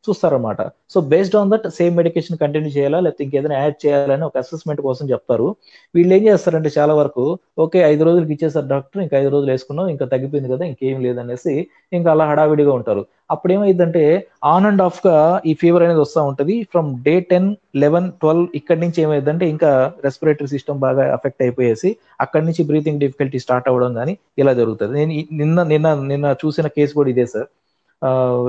చూస్తారనమాట 0.08 0.62
so 0.94 0.98
based 1.12 1.36
on 1.40 1.50
that 1.54 1.66
same 1.78 1.96
medication 2.00 2.40
continue 2.44 2.70
చేయాలా 2.76 3.00
లేకపోతే 3.06 3.24
ఇంకేదైనా 3.26 3.58
యాడ్ 3.62 3.78
చేయాలని 3.84 4.24
ఒక 4.28 4.36
అసెస్మెంట్ 4.44 4.82
కోసం 4.86 5.06
చెప్తారు. 5.12 5.48
వీళ్ళు 5.96 6.14
ఏం 6.18 6.24
చేస్తారంటే 6.28 6.70
చాలా 6.78 6.94
వరకు 7.02 7.26
ఓకే 7.64 7.80
ఐదు 7.92 8.04
రోజులకి 8.08 8.34
ఇచ్చేసారు 8.36 8.68
డాక్టర్ 8.74 9.02
ఇంకా 9.06 9.16
ఐదు 9.22 9.32
రోజులు 9.34 9.52
వేసుకున్నాం 9.54 9.88
ఇంకా 9.94 10.06
తగ్గిపోయింది 10.14 10.52
కదా 10.54 10.64
ఇంకేం 10.72 11.00
లేదనేసి 11.06 11.56
ఇంకా 11.98 12.10
అలా 12.14 12.28
హడావిడిగా 12.32 12.74
ఉంటారు. 12.80 13.04
అప్పుడు 13.34 13.52
ఏమైందంటే 13.56 14.04
ఆన్ 14.52 14.68
అండ్ 14.70 14.84
ఆఫ్గా 14.86 15.16
ఈ 15.50 15.52
ఫీవర్ 15.62 15.84
అనేది 15.86 16.02
వస్తూ 16.06 16.22
ఉంటది. 16.30 16.56
From 16.74 16.90
day 17.08 17.16
ten 17.32 17.50
eleven 17.84 18.08
twelve 18.22 18.46
ఇక్కడి 18.60 18.80
నుంచి 18.84 19.00
ఏమైందంటే 19.06 19.46
ఇంకా 19.54 19.72
రెస్పిరేటరీ 20.06 20.50
సిస్టమ్ 20.54 20.80
బాగా 20.86 21.04
అఫెక్ట్ 21.18 21.44
అయిపోయేసి 21.46 21.90
అక్కడి 22.26 22.46
నుంచి 22.48 22.64
బ్రీతింగ్ 22.72 23.02
డిఫికల్టీ 23.04 23.42
స్టార్ట్ 23.46 23.70
అవ్వడం 23.72 23.92
కానీ 24.00 24.16
ఇలా 24.44 24.54
జరుగుతుంది. 24.62 24.94
నేను 25.00 25.12
నిన్న 25.42 25.64
నిన్న 25.74 25.88
నిన్న 26.14 26.26
చూసిన 26.44 26.68
కేసు 26.78 26.94
కూడా 27.00 27.12
ఇదే 27.16 27.26
సార్ 27.34 27.48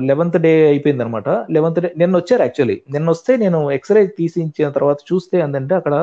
లెవెన్త్ 0.08 0.36
డే 0.44 0.50
అయిపోయింది 0.72 1.02
అనమాట 1.04 1.28
లెవెన్త్ 1.54 1.78
డే 1.84 1.88
నిన్న 2.00 2.14
వచ్చారు 2.20 2.42
యాక్చువల్లీ 2.46 2.76
నిన్న 2.94 3.06
వస్తే 3.14 3.32
నేను 3.42 3.58
ఎక్స్రే 3.76 4.02
తీసించిన 4.18 4.68
తర్వాత 4.76 4.98
చూస్తే 5.10 5.36
ఏంటంటే 5.44 5.74
అక్కడ 5.80 5.94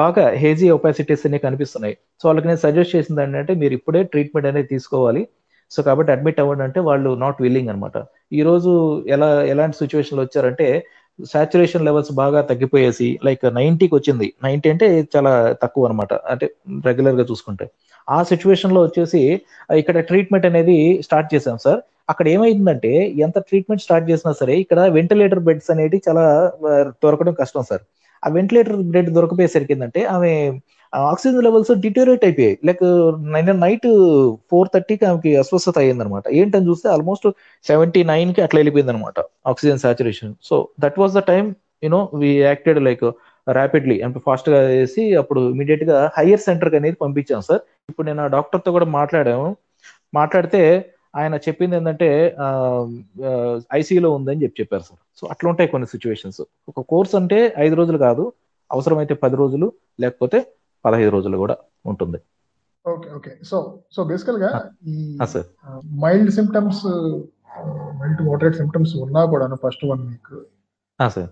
బాగా 0.00 0.24
హేజీ 0.42 0.68
ఒపాసిటీస్ 0.76 1.24
అనేవి 1.28 1.44
కనిపిస్తున్నాయి. 1.46 1.94
సో 2.20 2.24
వాళ్ళకి 2.28 2.48
నేను 2.50 2.62
సజెస్ట్ 2.66 2.94
చేసింది 2.96 3.22
ఏంటంటే 3.24 3.54
మీరు 3.62 3.74
ఇప్పుడే 3.78 4.02
ట్రీట్మెంట్ 4.12 4.48
అనేది 4.50 4.70
తీసుకోవాలి. 4.74 5.22
సో 5.72 5.80
కాబట్టి 5.88 6.10
అడ్మిట్ 6.14 6.40
అవ్వండి 6.42 6.64
అంటే 6.68 6.80
వాళ్ళు 6.88 7.10
నాట్ 7.24 7.38
విల్లింగ్ 7.44 7.70
అనమాట 7.72 7.96
ఈ 8.38 8.40
రోజు 8.48 8.72
ఎలా 9.14 9.28
ఎలాంటి 9.52 9.76
సిచ్యువేషన్లో 9.82 10.22
వచ్చారంటే 10.26 10.66
సాచురేషన్ 11.32 11.84
లెవెల్స్ 11.84 12.12
బాగా 12.12 12.40
తగ్గిపోయేసి 12.42 13.18
లైక్ 13.24 13.44
నైన్టీకి 13.54 13.94
వచ్చింది. 13.94 14.34
నైన్టీ 14.44 14.68
అంటే 14.70 14.86
చాలా 15.16 15.32
తక్కువ 15.62 15.86
అనమాట 15.86 16.12
అంటే 16.32 16.46
రెగ్యులర్గా 16.86 17.24
చూసుకుంటే. 17.30 17.66
ఆ 18.08 18.22
సిచ్యువేషన్లో 18.22 18.82
వచ్చేసి 18.82 19.20
ఇక్కడ 19.80 19.98
ట్రీట్మెంట్ 19.98 20.46
అనేది 20.46 20.78
స్టార్ట్ 21.02 21.34
చేశాం 21.34 21.58
సార్. 21.58 21.80
అక్కడ 22.10 22.28
ఏమైందంటే 22.28 22.92
ఎంత 23.26 23.38
ట్రీట్మెంట్ 23.38 23.82
స్టార్ట్ 23.82 24.10
చేసినా 24.10 24.32
సరే 24.40 24.54
ఇక్కడ 24.64 24.80
వెంటిలేటర్ 24.96 25.42
బెడ్స్ 25.48 25.70
అనేవి 25.70 26.02
చాలా 26.08 26.24
దొరకడం 27.04 27.34
కష్టం 27.42 27.62
సార్. 27.62 27.82
ఆ 28.24 28.28
వెంటిలేటర్ 28.36 28.76
బెడ్ 28.94 29.10
దొరకపోయేసరికి 29.16 29.72
ఏంటంటే 29.74 30.00
ఆమె 30.14 30.30
ఆక్సిజన్ 30.92 31.44
లెవెల్స్ 31.46 31.70
డిటోరేట్ 31.84 32.24
అయిపోయాయి. 32.26 32.56
లైక్ 32.68 32.82
నైన్ 33.34 33.48
నైట్ 33.64 33.86
ఫోర్ 34.50 34.68
థర్టీకి 34.74 35.04
ఆమెకి 35.10 35.30
అస్వస్థత 35.42 35.76
అయ్యిందనమాట. 35.82 36.24
ఏంటని 36.40 36.66
చూస్తే 36.70 36.86
ఆల్మోస్ట్ 36.94 37.26
సెవెంటీ 37.66 38.02
నైన్కి 38.12 38.40
అట్లా 38.46 38.58
వెళ్ళిపోయింది 38.60 38.92
అనమాట 38.94 39.18
oxygen 39.52 39.82
saturation 39.84 40.32
so 40.48 40.56
that 40.84 40.98
was 41.02 41.14
the 41.18 41.22
time 41.32 41.48
you know 41.86 42.00
we 42.22 42.30
acted 42.48 42.80
like 42.88 43.04
rapidly 43.46 43.96
అంటే 44.06 44.18
ఫాస్ట్గా 44.26 44.58
వేసి 44.72 45.02
అప్పుడు 45.20 45.40
ఇమీడియట్గా 45.54 45.96
హయ్యర్ 46.18 46.42
సెంటర్ 46.46 46.74
అనేది 46.80 46.96
పంపించాం 47.04 47.42
సార్. 47.48 47.62
ఇప్పుడు 47.90 48.06
నేను 48.08 48.22
ఆ 48.26 48.28
డాక్టర్తో 48.36 48.70
కూడా 48.76 48.86
మాట్లాడాము. 48.98 49.48
మాట్లాడితే 50.20 50.62
ఆయన 51.16 51.34
చెప్పింది 51.46 51.76
ఏంటంటే 51.78 52.08
ఐసీలో 53.78 54.08
ఉందని 54.18 54.42
చెప్పి 54.44 54.60
చెప్పారు 54.62 54.84
సార్. 54.88 55.00
సో 55.18 55.26
అట్లా 55.30 55.48
ఉంటాయి 55.50 55.68
కొన్ని 55.68 55.86
సిచ్యువేషన్స్ 55.86 56.40
ఒక 56.68 56.80
కోర్స్ 56.88 57.14
అంటే 57.14 57.38
ఐదు 57.56 57.74
రోజులు 57.74 57.98
కాదు 57.98 58.24
అవసరమైతే 58.70 59.14
పది 59.22 59.36
రోజులు 59.36 59.66
లేకపోతే 60.00 60.38
పదహైదు 60.84 61.10
రోజులు 61.10 61.36
కూడా 61.38 61.54
ఉంటుంది. 61.84 62.18
ఓకే 62.84 63.08
ఓకే 63.16 63.30
సో 63.42 63.56
సో 63.90 64.00
బేసికల్గా 64.04 64.48
ఈ 64.88 64.96
mild 66.00 66.30
symptoms 66.30 66.82
mild 68.00 68.22
moderate 68.22 68.56
symptoms 68.56 68.92
ఉన్నా 68.96 69.20
కూడాను 69.32 69.56
ఫస్ట్ 69.62 69.84
వన్ 69.84 70.02
వీక్ 70.08 70.32
ఆ, 71.00 71.06
సార్ 71.08 71.30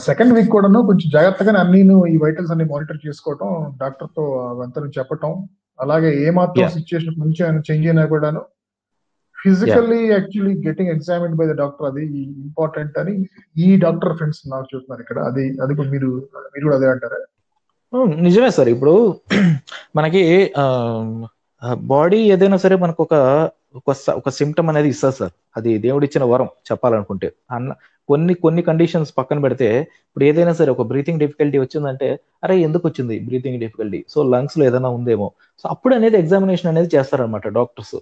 సెకండ్ 0.00 0.32
వీక్ 0.32 0.50
కూడాను 0.50 0.80
కొంచెం 0.86 1.08
జాగ్రత్తగానే 1.10 1.58
అన్ని 1.58 1.80
ఈ 2.10 2.18
వైటల్స్ 2.18 2.52
అన్ని 2.52 2.66
మానిటర్ 2.70 3.00
చేసుకోవటం 3.06 3.48
డాక్టర్తో 3.78 4.22
అవంతా 4.44 4.80
చెప్పటం 4.98 5.32
అలాగే 5.78 6.10
ఏ 6.22 6.30
మాత్రం. 6.30 6.68
సిచ్యువేషన్ 6.76 7.14
కొంచెం 7.20 7.58
చేంజ్ 7.68 7.86
అయినా 7.86 8.04
కూడాను 8.06 8.40
physically 9.40 9.98
actually 10.12 10.54
getting 10.66 10.92
examine 10.94 11.36
by 11.40 11.46
the 11.50 11.54
doctor 11.62 11.86
అది 11.90 12.02
ఇంపార్టెంట్ 12.44 12.96
అని 13.02 13.14
ఈ 13.64 13.68
డాక్టర్ 13.84 14.14
ఫ్రెండ్స్ 14.18 14.42
నాకు 14.52 14.66
చూస్తున్నారు 14.72 15.02
ఇక్కడ. 15.04 15.18
అది 15.30 15.44
అది 15.64 15.72
కూడా 15.78 15.90
మీరు 15.94 16.10
మీరు 16.54 16.64
కూడా 16.68 16.76
అదే 16.80 16.88
అంటారా? 16.94 17.20
నిజమే 18.26 18.50
సార్. 18.56 18.68
ఇప్పుడు 18.74 18.94
మనకి 19.98 20.22
బాడీ 21.92 22.18
ఏదైనా 22.34 22.58
సరే 22.64 22.74
మనకు 22.84 23.00
ఒక 23.06 23.14
ఒక 23.78 23.90
ఒక 24.20 24.28
సిమ్టమ్ 24.38 24.68
అనేది 24.70 24.88
ఇస్తుంది 24.92 25.16
సార్. 25.20 25.32
అది 25.58 25.70
దేవుడిచ్చిన 25.86 26.24
వరం 26.32 26.48
చెప్పాలనుకుంటే. 26.70 27.28
అన్న 27.56 27.70
కొన్ని 28.08 28.34
కొన్ని 28.44 28.62
కండిషన్స్ 28.68 29.10
పక్కన 29.18 29.38
పెడితే 29.44 29.68
ఇప్పుడు 30.06 30.24
ఏదైనా 30.28 30.52
సరే 30.60 30.70
ఒక 30.74 30.84
బ్రీతింగ్ 30.92 31.20
డిఫికల్టీ 31.24 31.58
వచ్చిందంటే 31.64 32.08
అరే 32.44 32.54
ఎందుకు 32.66 32.84
వచ్చింది 32.88 33.16
బ్రీతింగ్ 33.28 33.60
డిఫికల్టీ 33.64 34.00
సో 34.14 34.20
లంగ్స్లో 34.34 34.64
ఏదైనా 34.70 34.90
ఉందేమో. 34.98 35.28
సో 35.64 35.68
అప్పుడు 35.74 35.94
అనేది 35.98 36.16
ఎగ్జామినేషన్ 36.22 36.70
అనేది 36.72 36.90
చేస్తారనమాట 36.96 37.46
డాక్టర్స్ 37.58 37.96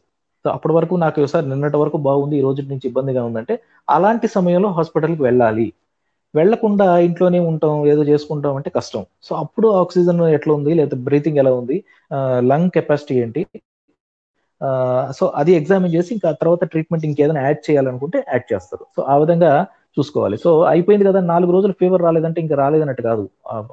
సో 0.44 0.48
అప్పటి 0.56 0.74
వరకు 0.76 0.94
నాకు 1.04 1.20
సార్ 1.32 1.46
నిన్నటి 1.50 1.78
వరకు 1.82 1.98
బాగుంది 2.08 2.34
ఈ 2.40 2.42
రోజు 2.46 2.60
నుంచి 2.72 2.86
ఇబ్బందిగా 2.90 3.22
ఉందంటే 3.28 3.54
అలాంటి 3.96 4.26
సమయంలో 4.36 4.68
హాస్పిటల్కి 4.78 5.22
వెళ్ళాలి. 5.28 5.66
వెళ్ళకుండా 6.34 6.86
ఇంట్లోనే 7.06 7.38
ఉంటాం 7.50 7.74
ఏదో 7.92 8.02
చేసుకుంటాం 8.10 8.54
అంటే 8.58 8.70
కష్టం. 8.78 9.02
సో 9.26 9.32
అప్పుడు 9.42 9.68
ఆక్సిజన్ 9.82 10.20
ఎట్లా 10.36 10.52
ఉంది 10.58 10.72
లేదా 10.80 10.96
బ్రీతింగ్ 11.08 11.40
ఎలా 11.42 11.52
ఉంది 11.60 11.76
లంగ్ 12.50 12.70
కెపాసిటీ 12.76 13.16
ఏంటి 13.24 13.42
సో 15.18 15.24
అది 15.40 15.52
ఎగ్జామిన్ 15.60 15.92
చేసి 15.96 16.10
ఇంకా 16.14 16.28
తర్వాత 16.40 16.64
ట్రీట్మెంట్ 16.72 17.04
ఇంకేదైనా 17.08 17.42
యాడ్ 17.46 17.60
చేయాలనుకుంటే 17.66 18.18
యాడ్ 18.32 18.46
చేస్తారు. 18.52 18.84
సో 18.96 19.00
ఆ 19.12 19.16
విధంగా 19.22 19.50
చూసుకోవాలి. 19.96 20.36
సో 20.44 20.50
అయిపోయింది 20.72 21.04
కదా 21.10 21.20
నాలుగు 21.32 21.52
రోజులు 21.56 21.74
ఫీవర్ 21.80 22.02
రాలేదంటే 22.06 22.40
ఇంకా 22.44 22.56
రాలేదన్నట్టు 22.62 23.02
కాదు. 23.10 23.24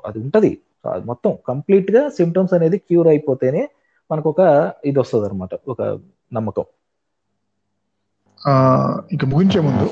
అది 0.07 0.17
ఉంటది. 0.25 0.51
సో 0.83 0.87
అది 0.95 1.05
మొత్తం 1.11 1.31
కంప్లీట్గా 1.47 2.01
సిమ్టమ్స్ 2.17 2.53
అనేది 2.57 2.77
క్యూర్ 2.87 3.07
అయిపోతేనే 3.13 3.63
మనకు 4.11 4.27
ఒక 4.33 4.41
ఇది 4.89 4.97
వస్తుంది 5.03 5.25
అనమాట 5.29 5.53
ఒక 5.73 5.81
నమ్మకం. 6.33 6.63
ఆ, 8.47 8.53
ఇక 9.11 9.25
ముగించే 9.25 9.61
ముందు. 9.61 9.89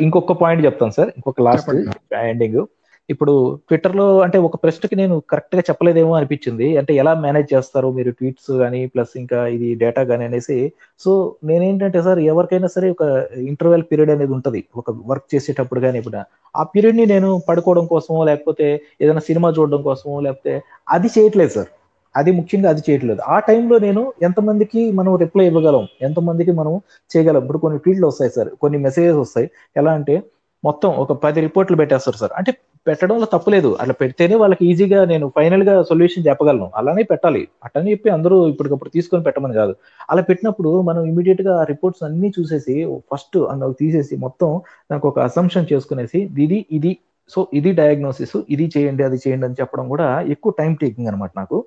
ఇంకొక 0.00 0.32
పాయింట్ 0.32 0.64
చెప్తాను 0.64 0.92
సార్ 0.92 1.08
ఇంకొక 1.08 1.42
లాస్ట్. 1.42 1.70
ఎండింగ్ 2.14 2.66
ఇప్పుడు 3.10 3.58
ట్విట్టర్లో 3.68 4.20
అంటే 4.20 4.38
ఒక 4.38 4.62
ప్రశ్నకి 4.62 4.96
నేను 4.96 5.22
కరెక్ట్గా 5.30 5.62
చెప్పలేదేమో 5.70 6.14
అనిపించింది. 6.14 6.76
అంటే 6.76 6.94
ఎలా 6.94 7.14
మేనేజ్ 7.14 7.54
చేస్తారు 7.54 7.92
మీరు 7.92 8.10
ట్వీట్స్ 8.10 8.52
కానీ 8.52 8.86
ప్లస్ 8.86 9.08
ఇంకా 9.16 9.46
ఇది 9.46 9.74
డేటా 9.74 10.04
కానీ 10.04 10.24
అనేసి. 10.24 10.72
సో 11.00 11.36
నేనేంటంటే 11.44 12.02
సార్ 12.02 12.18
ఎవరికైనా 12.18 12.66
సరే 12.66 12.90
ఒక 12.90 13.02
ఇంటర్వెల్ 13.36 13.82
పీరియడ్ 13.82 14.10
అనేది 14.10 14.32
ఉంటది. 14.32 14.64
ఒక 14.76 14.84
వర్క్ 14.90 15.34
చేసేటప్పుడు 15.34 15.80
కానీ 15.80 15.98
ఇప్పుడు 15.98 16.22
ఆ 16.56 16.62
పీరియడ్ని 16.62 17.06
నేను 17.06 17.42
పడుకోవడం 17.48 17.86
కోసమో 17.86 18.24
లేకపోతే 18.24 18.82
ఏదైనా 19.00 19.20
సినిమా 19.20 19.50
చూడడం 19.58 19.82
కోసమో 19.82 20.20
లేకపోతే 20.20 20.62
అది 20.88 21.06
చేయట్లేదు 21.06 21.50
సార్. 21.50 21.68
అది 22.14 22.30
ముఖ్యంగా 22.32 22.68
అది 22.70 22.82
చేయట్లేదు. 22.88 23.20
ఆ 23.34 23.36
టైంలో 23.48 23.76
నేను 23.78 24.02
ఎంతమందికి 24.22 24.82
మనం 24.92 25.12
రిప్లై 25.16 25.46
ఇవ్వగలం? 25.46 25.84
ఎంతమందికి 26.02 26.52
మనం 26.52 26.74
చేయగలం? 27.10 27.40
ఇప్పుడు 27.42 27.58
కొన్ని 27.58 27.78
ట్వీట్లు 27.78 28.06
వస్తాయి 28.06 28.32
సార్. 28.36 28.50
కొన్ని 28.62 28.78
మెసేజెస్ 28.78 29.20
వస్తాయి. 29.24 29.48
ఎలా 29.76 29.92
అంటే 29.92 30.16
మొత్తం 30.64 30.90
ఒక 31.04 31.12
పది 31.24 31.38
రిపోర్ట్లు 31.40 31.76
పెట్టేస్తారు 31.76 32.16
సార్. 32.16 32.34
అంటే 32.40 32.50
పెట్టడంలో 32.86 33.26
తప్పులేదు 33.32 33.68
అట్లా 33.80 33.94
పెడితేనే 34.00 34.34
వాళ్ళకి 34.34 34.62
ఈజీగా 34.70 35.00
నేను 35.04 35.26
ఫైనల్గా 35.36 35.74
సొల్యూషన్ 35.82 36.24
చెప్పగలను. 36.28 36.66
అలానే 36.76 37.02
పెట్టాలి. 37.02 37.42
అట్టని 37.64 37.90
చెప్పి 37.90 38.08
అందరూ 38.10 38.36
ఇప్పటికప్పుడు 38.52 38.90
తీసుకొని 38.90 39.24
పెట్టమని 39.24 39.54
కాదు. 39.54 39.74
అలా 40.10 40.22
పెట్టినప్పుడు 40.22 40.70
మనం 40.82 41.02
ఇమీడియట్గా 41.12 41.54
రిపోర్ట్స్ 41.64 42.04
అన్ని 42.08 42.30
చూసేసి 42.38 42.74
ఫస్ట్ 43.12 43.38
అందులో 43.52 43.74
తీసేసి 43.82 44.16
మొత్తం 44.16 44.50
దానికి 44.90 45.06
ఒక 45.06 45.18
అసంప్షన్ 45.28 45.70
చేసుకునేసి 45.72 46.20
ఇది 46.46 46.58
ఇది 46.78 46.92
సో 47.32 47.40
ఇది 47.58 47.70
డయాగ్నోసిస్ 47.80 48.36
ఇది 48.54 48.66
చేయండి 48.74 49.02
అది 49.08 49.18
చేయండి 49.24 49.46
అని 49.48 49.58
చెప్పడం 49.60 49.86
కూడా 49.92 50.06
ఎక్కువ 50.34 50.52
టైం 50.60 50.72
టేకింగ్ 50.82 51.10
అనమాట 51.10 51.32
నాకు. 51.40 51.58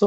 సో 0.00 0.06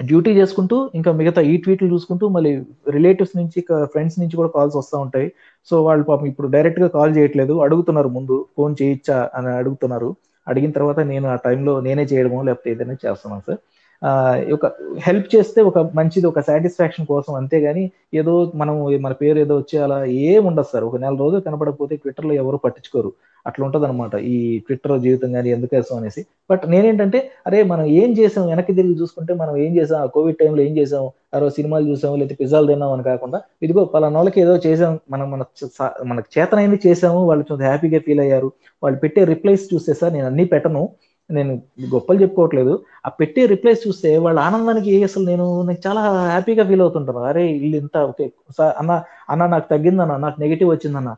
డ్యూటీ 0.00 0.30
చేసుకుంటూ 0.38 0.76
ఇంకా 0.98 1.10
మిగతా 1.18 1.40
ఈ 1.50 1.54
ట్వీట్లు 1.64 1.88
చూసుకుంటూ 1.94 2.24
మళ్ళీ 2.36 2.52
రిలేటివ్స్ 2.96 3.34
నుంచి 3.40 3.58
ఫ్రెండ్స్ 3.92 4.16
నుంచి 4.20 4.34
కూడా 4.40 4.50
కాల్స్ 4.56 4.76
వస్తూ 4.80 4.96
ఉంటాయి. 5.04 5.28
సో 5.68 5.74
వాళ్ళు 5.88 6.04
పాపం 6.10 6.26
ఇప్పుడు 6.32 6.48
డైరెక్ట్గా 6.54 6.88
కాల్ 6.96 7.12
చేయట్లేదు 7.18 7.54
అడుగుతున్నారు 7.66 8.10
ముందు 8.16 8.36
ఫోన్ 8.56 8.74
చేయొచ్చా 8.80 9.18
అని 9.38 9.50
అడుగుతున్నారు. 9.60 10.10
అడిగిన 10.46 10.72
తర్వాత 10.78 11.00
నేను 11.12 11.26
ఆ 11.34 11.36
టైంలో 11.46 11.72
నేనే 11.86 12.04
చేయడమో 12.12 12.38
లేకపోతే 12.48 12.70
ఏదైనా 12.74 12.96
చేస్తున్నాను 13.04 13.44
సార్. 13.48 13.60
ఒక 14.56 14.66
హెల్ప్ 15.06 15.28
చేస్తే 15.34 15.60
ఒక 15.70 15.78
మంచిది 15.98 16.26
ఒక 16.30 16.40
సాటిస్ఫాక్షన్ 16.48 17.06
కోసం 17.10 17.32
అంతేగాని 17.40 17.84
ఏదో 18.20 18.32
మనం 18.60 18.74
మన 19.04 19.12
పేరు 19.20 19.38
ఏదో 19.44 19.54
వచ్చే 19.60 19.76
అలా 19.86 19.98
ఏం 20.30 20.42
ఉండదు 20.50 20.68
సార్. 20.72 20.84
ఒక 20.88 20.96
నెల 21.04 21.14
రోజులు 21.22 21.42
కనపడకపోతే 21.48 21.96
ట్విట్టర్లో 22.02 22.34
ఎవరు 22.42 22.58
పట్టించుకోరు. 22.64 23.12
అట్లా 23.46 23.62
ఉంటుంది 23.66 23.86
అనమాట 23.86 24.14
ఈ 24.30 24.34
ట్విట్టర్ 24.66 24.94
జీవితం 25.00 25.30
కానీ 25.32 25.48
ఎందుకు 25.50 25.72
వేస్తాం 25.76 25.96
అనేసి. 26.00 26.20
బట్ 26.50 26.64
నేనేంటంటే 26.68 27.18
అరే 27.46 27.58
మనం 27.64 27.84
ఏం 28.00 28.10
చేసాం 28.18 28.44
వెనక్కి 28.48 28.72
తిరిగి 28.78 28.96
చూసుకుంటే 29.00 29.32
మనం 29.34 29.54
ఏం 29.64 29.72
చేసాం 29.78 29.98
ఆ 30.00 30.08
కోవిడ్ 30.16 30.38
టైంలో 30.38 30.62
ఏం 30.66 30.72
చేసాం 30.78 31.04
అరో 31.36 31.46
సినిమాలు 31.56 31.84
చూసాం 31.90 32.12
లేకపోతే 32.14 32.36
పిజ్జాలు 32.40 32.66
తిన్నాం 32.66 32.92
అని 32.96 33.04
కాకుండా 33.04 33.38
ఇదిగో 33.62 33.82
పలానా 33.94 34.18
వాళ్ళకి 34.18 34.40
ఏదో 34.44 34.54
చేసాం 34.66 34.92
మనం 35.12 35.26
మన 35.34 35.42
మనకు 36.10 36.28
చేతనైంది 36.36 36.78
చేసాము 36.86 37.20
వాళ్ళు 37.30 37.44
కొంచెం 37.44 37.66
హ్యాపీగా 37.68 38.00
ఫీల్ 38.06 38.22
అయ్యారు 38.26 38.48
వాళ్ళు 38.82 38.98
పెట్టే 39.04 39.22
రిప్లైస్ 39.32 39.64
చూస్తే 39.72 39.94
సార్ 40.00 40.12
నేను 40.12 40.28
అన్ని 40.30 40.46
పెట్టను 40.54 40.82
నేను 41.30 41.52
గొప్పలు 41.92 42.18
చెప్పుకోవట్లేదు. 42.22 42.72
ఆ 43.06 43.10
పెట్టే 43.20 43.42
రిప్లైస్ 43.52 43.80
చూస్తే 43.86 44.10
వాళ్ళ 44.24 44.38
ఆనందానికి 44.48 44.92
అసలు 45.08 45.24
నేను 45.30 45.46
నాకు 45.68 45.80
చాలా 45.86 46.00
హ్యాపీగా 46.30 46.64
ఫీల్ 46.70 46.82
అవుతుంటాను. 46.84 47.20
అరే 47.30 47.44
వీళ్ళు 47.62 47.76
ఇంత 47.82 47.96
ఓకే 48.10 48.26
సార్ 48.58 48.72
అన్న 48.80 48.92
అన్న 49.32 49.46
నాకు 49.54 49.66
తగ్గిందన్న 49.72 50.16
నాకు 50.24 50.38
నెగిటివ్ 50.44 50.70
వచ్చిందన్న 50.72 51.12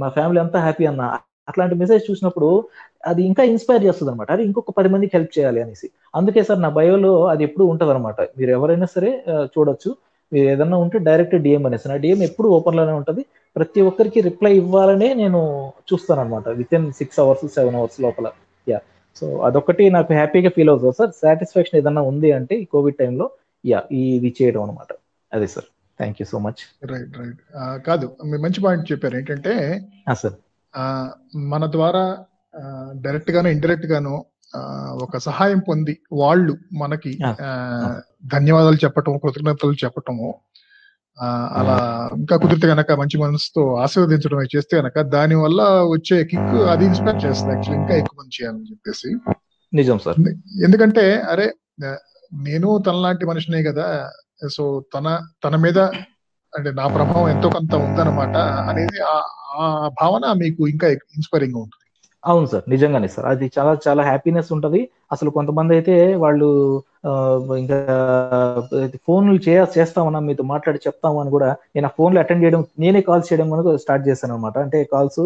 మా 0.00 0.08
ఫ్యామిలీ 0.16 0.38
అంతా 0.44 0.58
హ్యాపీ 0.66 0.84
అన్న. 0.90 1.02
అట్లాంటి 1.50 1.74
మెసేజ్ 1.82 2.04
చూసినప్పుడు 2.10 2.48
అది 3.10 3.22
ఇంకా 3.30 3.42
ఇన్స్పైర్ 3.50 3.82
చేస్తుంది 3.86 4.10
అనమాట 4.12 4.30
అది 4.36 4.42
ఇంకొక 4.48 4.72
పది 4.78 4.88
మందికి 4.92 5.12
హెల్ప్ 5.16 5.32
చేయాలి 5.36 5.60
అనేసి. 5.64 5.86
అందుకే 6.18 6.42
సార్ 6.48 6.60
నా 6.64 6.70
బయోలో 6.78 7.12
అది 7.32 7.42
ఎప్పుడు 7.48 7.64
ఉంటుంది 7.72 7.92
అనమాట 7.94 8.20
మీరు 8.38 8.50
ఎవరైనా 8.56 8.86
సరే 8.96 9.10
చూడొచ్చు. 9.54 9.90
మీరు 10.32 10.46
ఏదన్నా 10.54 10.76
ఉంటే 10.84 10.98
డైరెక్ట్ 11.08 11.36
డిఎం 11.44 11.64
అనేసి. 11.68 11.86
నా 11.92 11.96
డిఎం 12.04 12.20
ఎప్పుడు 12.28 12.48
ఓపెన్లోనే 12.56 12.94
ఉంటుంది. 13.00 13.22
ప్రతి 13.56 13.80
ఒక్కరికి 13.90 14.20
రిప్లై 14.28 14.52
ఇవ్వాలనే 14.62 15.08
నేను 15.22 15.40
చూస్తాను 15.90 16.20
అనమాట 16.24 16.48
within 16.78 16.86
six 17.00 17.20
hours 17.24 17.46
seven 17.56 17.78
hours 17.80 17.98
లోపల. 18.06 18.26
యా 18.66 18.78
సో 19.16 19.26
అదొకటి 19.48 19.84
నాకు 19.96 20.10
హ్యాపీగా 20.20 20.50
ఫీల్ 20.56 20.70
అవుతుంది 20.72 20.96
సార్. 21.00 21.12
సాటిస్ఫాక్షన్ 21.22 21.78
ఏదన్నా 21.80 22.02
ఉంది 22.10 22.30
అంటే 22.38 22.54
ఈ 22.62 22.66
కోవిడ్ 22.74 22.98
టైంలో 23.02 23.26
యా 23.64 23.80
ఇది 24.00 24.30
చేయడం 24.38 24.62
అనమాట 24.66 24.90
అదే 25.32 25.48
sir. 25.54 25.68
Thank 25.98 26.18
you 26.20 26.26
so 26.26 26.38
much 26.38 26.62
right 26.84 27.14
right 27.20 27.40
కాదు 27.86 28.06
మీరు 28.24 28.42
మంచి 28.42 28.60
పాయింట్ 28.60 28.90
చెప్పారు. 28.92 29.16
ఏంటంటే 29.16 29.52
సార్ 30.22 30.36
మన 31.52 31.64
ద్వారా 31.66 32.04
డైరెక్ట్ 33.04 33.30
గాను 33.30 33.48
ఇండైరెక్ట్ 33.48 33.86
గాను 33.86 34.14
ఒక 35.04 35.16
సహాయం 35.18 35.58
పొంది 35.58 35.94
వాళ్ళు 36.12 36.52
మనకి 36.72 37.12
ధన్యవాదాలు 38.34 38.78
చెప్పటం 38.84 39.18
కృతజ్ఞతలు 39.18 39.76
చెప్పటము 39.84 40.28
అలా 41.58 41.74
ఇంకా 42.16 42.34
కుదిరితే 42.36 42.66
గనక 42.66 42.92
మంచి 42.92 43.16
మనసుతో 43.18 43.62
ఆశీర్వదించడం 43.74 44.48
చేస్తే 44.54 44.74
గనక 44.76 45.02
దాని 45.14 45.34
వల్ల 45.34 45.60
వచ్చే 45.92 46.16
కిక్ 46.24 46.56
అది 46.72 46.84
ఇన్స్పైర్ 46.84 47.20
చేస్తుంది 47.24 47.52
యాక్చువల్లీ 47.54 47.78
ఇంకా 47.82 47.94
ఎక్కువ 47.96 48.16
మంది 48.20 48.36
చేయాలని 48.36 48.68
చెప్పేసి. 48.70 49.10
నిజం 49.72 49.98
సార్ 49.98 50.18
ఎందుకంటే 50.66 51.04
అరే 51.32 51.46
నేను 52.32 52.68
తనలాంటి 52.86 53.24
మనిషినే 53.26 53.62
కదా 53.62 53.86
సో 54.40 54.64
తన 54.94 55.06
తన 55.44 55.56
మీద 55.56 55.78
అంటే 56.52 56.70
నా 56.72 56.86
ప్రభావం 56.86 57.28
ఎంతో 57.28 57.48
కొంత 57.48 57.74
ఉందన్నమాట 57.76 58.36
అనేది 58.68 59.02
ఆ- 59.06 59.26
ఆ 59.56 59.66
భావన 60.00 60.32
మీకు 60.36 60.68
ఇంకా 60.68 60.88
ఇన్స్పైరింగ్ 60.88 61.54
ఉంటుంది. 61.56 61.82
అవును 62.24 62.46
సార్ 62.46 62.62
నిజంగానే 62.68 63.08
సార్. 63.08 63.26
అది 63.26 63.50
చాలా 63.58 63.78
చాలా 63.88 64.02
హ్యాపీనెస్ 64.02 64.52
ఉంటది. 64.52 64.80
అసలు 65.12 65.30
కొంతమంది 65.30 65.74
అయితే 65.74 65.94
వాళ్ళు 66.16 66.48
ఆ, 67.04 67.12
ఇంకా 67.58 67.76
ఫోన్లు 69.06 69.40
చేయ 69.48 69.66
చేస్తామన్నా 69.78 70.20
మీతో 70.20 70.42
మాట్లాడి 70.44 70.78
చెప్తాము 70.86 71.20
అని 71.20 71.30
కూడా 71.30 71.48
నేను 71.76 71.86
ఆ 71.86 71.90
ఫోన్లు 71.98 72.18
అటెండ్ 72.18 72.44
చేయడం 72.44 72.64
నేనే 72.78 73.00
కాల్స్ 73.00 73.32
చేయడం 73.32 73.50
మనకు 73.50 73.76
స్టార్ట్ 73.76 74.08
చేశాను 74.08 74.34
అనమాట 74.34 74.58
అంటే 74.58 74.84
కాల్స్ 74.84 75.20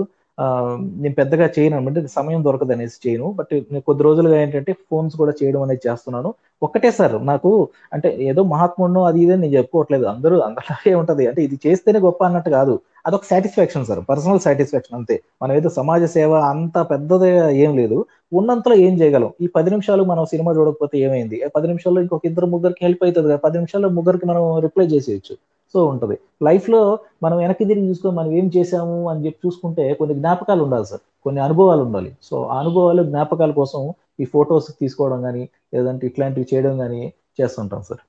నేను 1.02 1.14
పెద్దగా 1.14 1.46
చేయను 1.58 1.76
అనమాట. 1.76 2.06
సమయం 2.16 2.44
దొరకదు 2.44 2.72
అనేసి 2.72 2.98
చేయను. 3.06 3.26
బట్ 3.38 3.52
నేను 3.72 3.82
కొద్ది 3.88 4.02
రోజులుగా 4.02 4.36
ఏంటంటే 4.40 4.72
ఫోన్స్ 4.90 5.16
కూడా 5.16 5.32
చేయడం 5.42 5.62
అనేది 5.62 5.80
చేస్తున్నాను. 5.88 6.30
ఒక్కటే 6.62 6.90
సార్ 6.90 7.26
నాకు 7.26 7.50
అంటే 7.92 8.08
ఏదో 8.30 8.42
మహాత్ముడు 8.44 9.00
అది 9.00 9.20
ఇది 9.20 9.32
అని 9.32 9.42
నేను 9.42 9.54
చెప్పుకోవట్లేదు. 9.58 10.06
అందరూ 10.06 10.36
అందరిలాగే 10.38 10.94
ఉంటది. 10.94 11.26
అంటే 11.26 11.42
ఇది 11.42 11.58
చేస్తేనే 11.66 11.98
గొప్ప 11.98 12.24
అన్నట్టు 12.24 12.50
కాదు. 12.50 12.74
అదొక 13.06 13.24
సాటిస్ఫాక్షన్ 13.24 13.84
సార్ 13.84 14.00
పర్సనల్ 14.08 14.40
సాటిస్ఫాక్షన్ 14.40 14.96
అంతే. 14.98 15.16
మనం 15.42 15.52
ఏదో 15.56 15.68
సమాజ 15.68 16.04
సేవ 16.16 16.32
అంత 16.52 16.78
పెద్దదిగా 16.90 17.50
ఏం 17.64 17.76
లేదు. 17.76 17.98
ఉన్నంతలో 18.32 18.74
ఏం 18.86 18.94
చేయగలం? 19.00 19.30
ఈ 19.40 19.46
పది 19.56 19.70
నిమిషాలు 19.70 20.02
మనం 20.04 20.24
సినిమా 20.24 20.52
చూడకపోతే 20.52 20.98
ఏమైంది? 20.98 21.38
పది 21.56 21.68
నిమిషాల్లో 21.68 22.00
ఇంకొక 22.00 22.26
ఇద్దరు 22.26 22.46
ముగ్గురికి 22.46 22.84
హెల్ప్ 22.84 23.04
అవుతుంది 23.04 23.26
కదా 23.28 23.38
పది 23.46 23.58
నిమిషాల్లో 23.58 23.88
ముగ్గురికి 23.98 24.26
మనం 24.26 24.44
రిప్లై 24.66 24.86
చేసేయచ్చు. 24.86 25.34
సో 25.74 25.84
ఉంటది. 25.86 26.16
లైఫ్లో 26.42 26.80
మనం 27.22 27.36
వెనక్కి 27.38 27.64
తిరిగి 27.64 27.88
చూసుకొని 27.88 28.14
మనం 28.16 28.30
ఏం 28.32 28.46
చేసాము 28.56 28.96
అని 29.10 29.24
చెప్పి 29.26 29.40
చూసుకుంటే 29.44 29.94
కొన్ని 29.94 30.14
జ్ఞాపకాలు 30.14 30.62
ఉండాలి 30.62 30.86
సార్. 30.86 31.02
కొన్ని 31.26 31.40
అనుభవాలు 31.40 31.82
ఉండాలి. 31.82 32.10
సో 32.22 32.36
ఆ 32.44 32.56
అనుభవాలు 32.60 33.02
జ్ఞాపకాల 33.04 33.52
కోసం 33.52 33.80
ఈ 34.20 34.26
ఫొటోస్ 34.32 34.68
తీసుకోవడం 34.80 35.20
కానీ 35.22 35.42
లేదంటే 35.74 36.04
ఇట్లాంటివి 36.06 36.46
చేయడం 36.52 36.74
కానీ 36.78 37.02
చేస్తుంటాం 37.38 37.82
sir. 37.82 38.02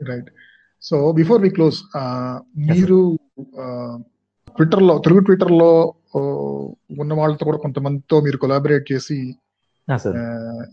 Right 0.00 0.30
so 0.82 0.96
before 1.12 1.40
we 1.42 1.50
close 1.50 1.76
మీరు 2.68 2.98
ట్విట్టర్లో 4.56 4.94
తెలుగు 4.98 5.20
ట్విట్టర్లో 5.20 5.70
ఆ, 6.14 6.20
ఉన్న 7.02 7.12
వాళ్ళతో 7.14 7.44
కూడా 7.44 7.58
కొంతమందితో 7.58 8.16
మీరు 8.20 8.36
కొలాబరేట్ 8.36 8.84
చేసి 8.92 9.16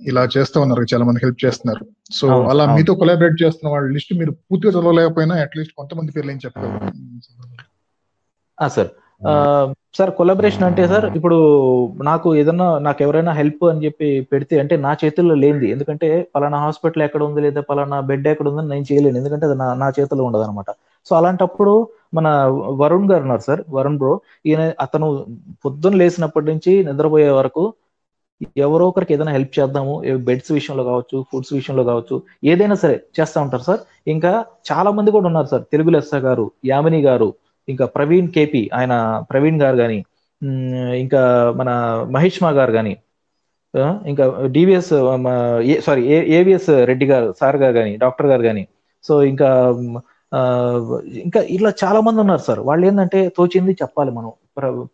ఇలా 0.08 0.28
చేస్తా 0.38 0.62
ఉన్నారు 0.62 0.84
చాలా 0.94 1.06
మంది 1.06 1.20
హెల్ప్ 1.24 1.46
చేస్తున్నారు. 1.46 1.86
సో 2.12 2.28
అలా. 2.44 2.76
మీతో 2.76 2.96
కొలాబరేట్ 2.96 3.44
చేస్తున్న 3.44 3.74
వాళ్ళ 3.74 3.92
లిస్ట్ 3.92 4.14
మీరు 4.14 4.32
పూర్తిగా 4.32 4.72
చదవలేకపోయినా 4.72 5.36
అట్లీస్ట్ 5.36 5.74
కొంతమంది 5.78 6.12
పేర్లు 6.12 6.32
ఏం 6.32 6.40
చెప్పగలరు? 6.46 6.92
సార్. 8.70 8.88
సార్ 9.98 10.12
కొలాబరేషన్ 10.12 10.64
అంటే 10.64 10.88
సార్ 10.88 11.06
ఇప్పుడు 11.06 11.38
నాకు 12.04 12.36
ఏదన్నా 12.36 12.80
నాకు 12.80 13.04
ఎవరైనా 13.04 13.32
హెల్ప్ 13.32 13.66
అని 13.66 13.86
చెప్పి 13.86 14.28
పెడితే 14.32 14.60
అంటే 14.60 14.76
నా 14.78 14.98
చేతుల్లో 15.06 15.36
లేనిది. 15.36 15.70
ఎందుకంటే 15.70 16.28
పలానా 16.36 16.58
హాస్పిటల్ 16.58 17.04
ఎక్కడ 17.04 17.24
ఉంది 17.24 17.42
లేదా 17.42 17.62
పలానా 17.62 18.00
బెడ్ 18.00 18.28
ఎక్కడ 18.28 18.48
ఉందని 18.48 18.70
నేను 18.70 18.86
చేయలేను. 18.92 19.18
ఎందుకంటే 19.18 19.46
అది 19.46 19.56
నా 19.56 19.74
నా 19.74 19.90
చేతిలో 20.00 20.24
ఉండదు 20.24 20.42
అనమాట 20.42 20.66
సో 21.06 21.16
అలాంటప్పుడు 21.16 21.88
మన 22.14 22.28
వరుణ్ 22.82 23.12
గారు 23.12 23.22
ఉన్నారు 23.22 23.42
సార్ 23.42 23.62
వరుణ్ 23.70 23.98
బ్రో. 23.98 24.22
ఈయన 24.46 24.72
అతను 24.80 25.26
పొద్దున్న 25.66 25.98
లేచినప్పటి 25.98 26.46
నుంచి 26.46 26.84
నిద్రపోయే 26.86 27.30
వరకు 27.30 27.74
ఎవరో 28.66 28.86
ఒకరికి 28.92 29.14
ఏదైనా 29.16 29.34
హెల్ప్ 29.38 29.54
చేద్దాము. 29.60 29.94
బెడ్స్ 30.28 30.52
విషయంలో 30.58 30.84
కావచ్చు 30.90 31.18
ఫుడ్స్ 31.32 31.54
విషయంలో 31.54 31.84
కావచ్చు 31.90 32.16
ఏదైనా 32.52 32.78
సరే 32.84 32.96
చేస్తా 33.20 33.38
ఉంటారు 33.46 33.66
సార్. 33.70 33.82
ఇంకా 34.14 34.32
చాలా 34.72 34.90
మంది 34.98 35.10
కూడా 35.16 35.28
ఉన్నారు 35.32 35.50
సార్. 35.54 35.64
తెలుగు 35.74 35.92
లెస్స 35.96 36.16
గారు 36.28 36.46
యామిని 36.72 37.02
గారు 37.10 37.30
ఇంకా 37.68 37.86
ప్రవీణ్ 37.96 38.30
కేపీ 38.36 38.62
ఆయన 38.80 38.94
ప్రవీణ్ 39.32 39.60
గారు 39.64 39.78
కానీ 39.84 40.00
ఇంకా 41.04 41.22
మన 41.60 41.70
మహేష్మా 42.16 42.50
గారు 42.60 42.72
కానీ 42.78 42.94
ఇంకా 44.12 44.24
డివిఎస్ 44.56 44.94
సారీ 45.88 46.02
ఏవిఎస్ 46.38 46.70
రెడ్డి 46.90 47.06
గారు 47.12 47.28
సార్ 47.42 47.58
గారు 47.64 47.74
కానీ 47.80 47.92
డాక్టర్ 48.04 48.30
గారు 48.32 48.44
కానీ 48.50 48.64
సో 49.04 49.14
ఇంకా 49.32 49.50
ఇంకా 51.26 51.40
ఇట్లా 51.56 51.70
చాలా 51.84 52.00
మంది 52.08 52.20
ఉన్నారు 52.24 52.44
సార్. 52.48 52.62
వాళ్ళు 52.70 52.84
ఏంటంటే 52.90 53.20
తోచింది 53.38 53.74
చెప్పాలి 53.82 54.12
మనం. 54.18 54.32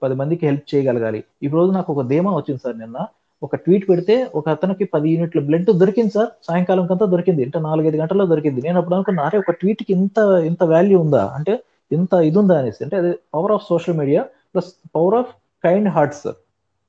పది 0.03 0.15
మందికి 0.21 0.43
హెల్ప్ 0.49 0.65
చేయగలగాలి. 0.71 1.19
ఈ 1.45 1.49
రోజు 1.55 1.71
నాకు 1.77 1.89
ఒక 1.93 2.03
ధీమా 2.11 2.31
వచ్చింది 2.37 2.61
సార్ 2.65 2.77
నిన్న. 2.83 2.97
ఒక 3.43 3.55
ట్వీట్ 3.55 3.89
పెడితే 3.89 4.27
ఒక 4.35 4.49
అతనికి 4.49 4.83
పది 4.83 5.09
యూనిట్ల 5.09 5.39
బ్లడ్ 5.39 5.65
దొరికింది 5.71 6.09
సార్. 6.09 6.29
సాయంకాలం 6.43 6.87
కంతా 6.87 7.05
దొరికింది. 7.05 7.43
అంటే 7.43 7.59
నాలుగైదు 7.59 7.97
గంటల్లో 7.97 8.25
దొరికింది. 8.25 8.61
నేను 8.61 8.77
అప్పుడు 8.77 8.95
అనుకున్నా 8.95 9.23
అరే 9.23 9.39
ఒక 9.39 9.51
ట్వీట్కి 9.51 9.93
ఇంత 9.93 10.17
ఇంత 10.45 10.63
వాల్యూ 10.63 10.99
ఉందా? 10.99 11.25
అంటే 11.25 11.63
ఇంత 11.91 12.13
ఇది 12.13 12.37
ఉందా? 12.37 12.59
అనేసి. 12.59 12.83
అంటే 12.83 12.97
అది 12.97 13.13
power 13.33 13.51
of 13.51 13.63
social 13.69 13.97
media 13.97 14.23
plus 14.23 14.73
power 14.95 15.15
of 15.15 15.33
kind 15.63 15.89
hearts 15.89 16.21
sir. 16.21 16.35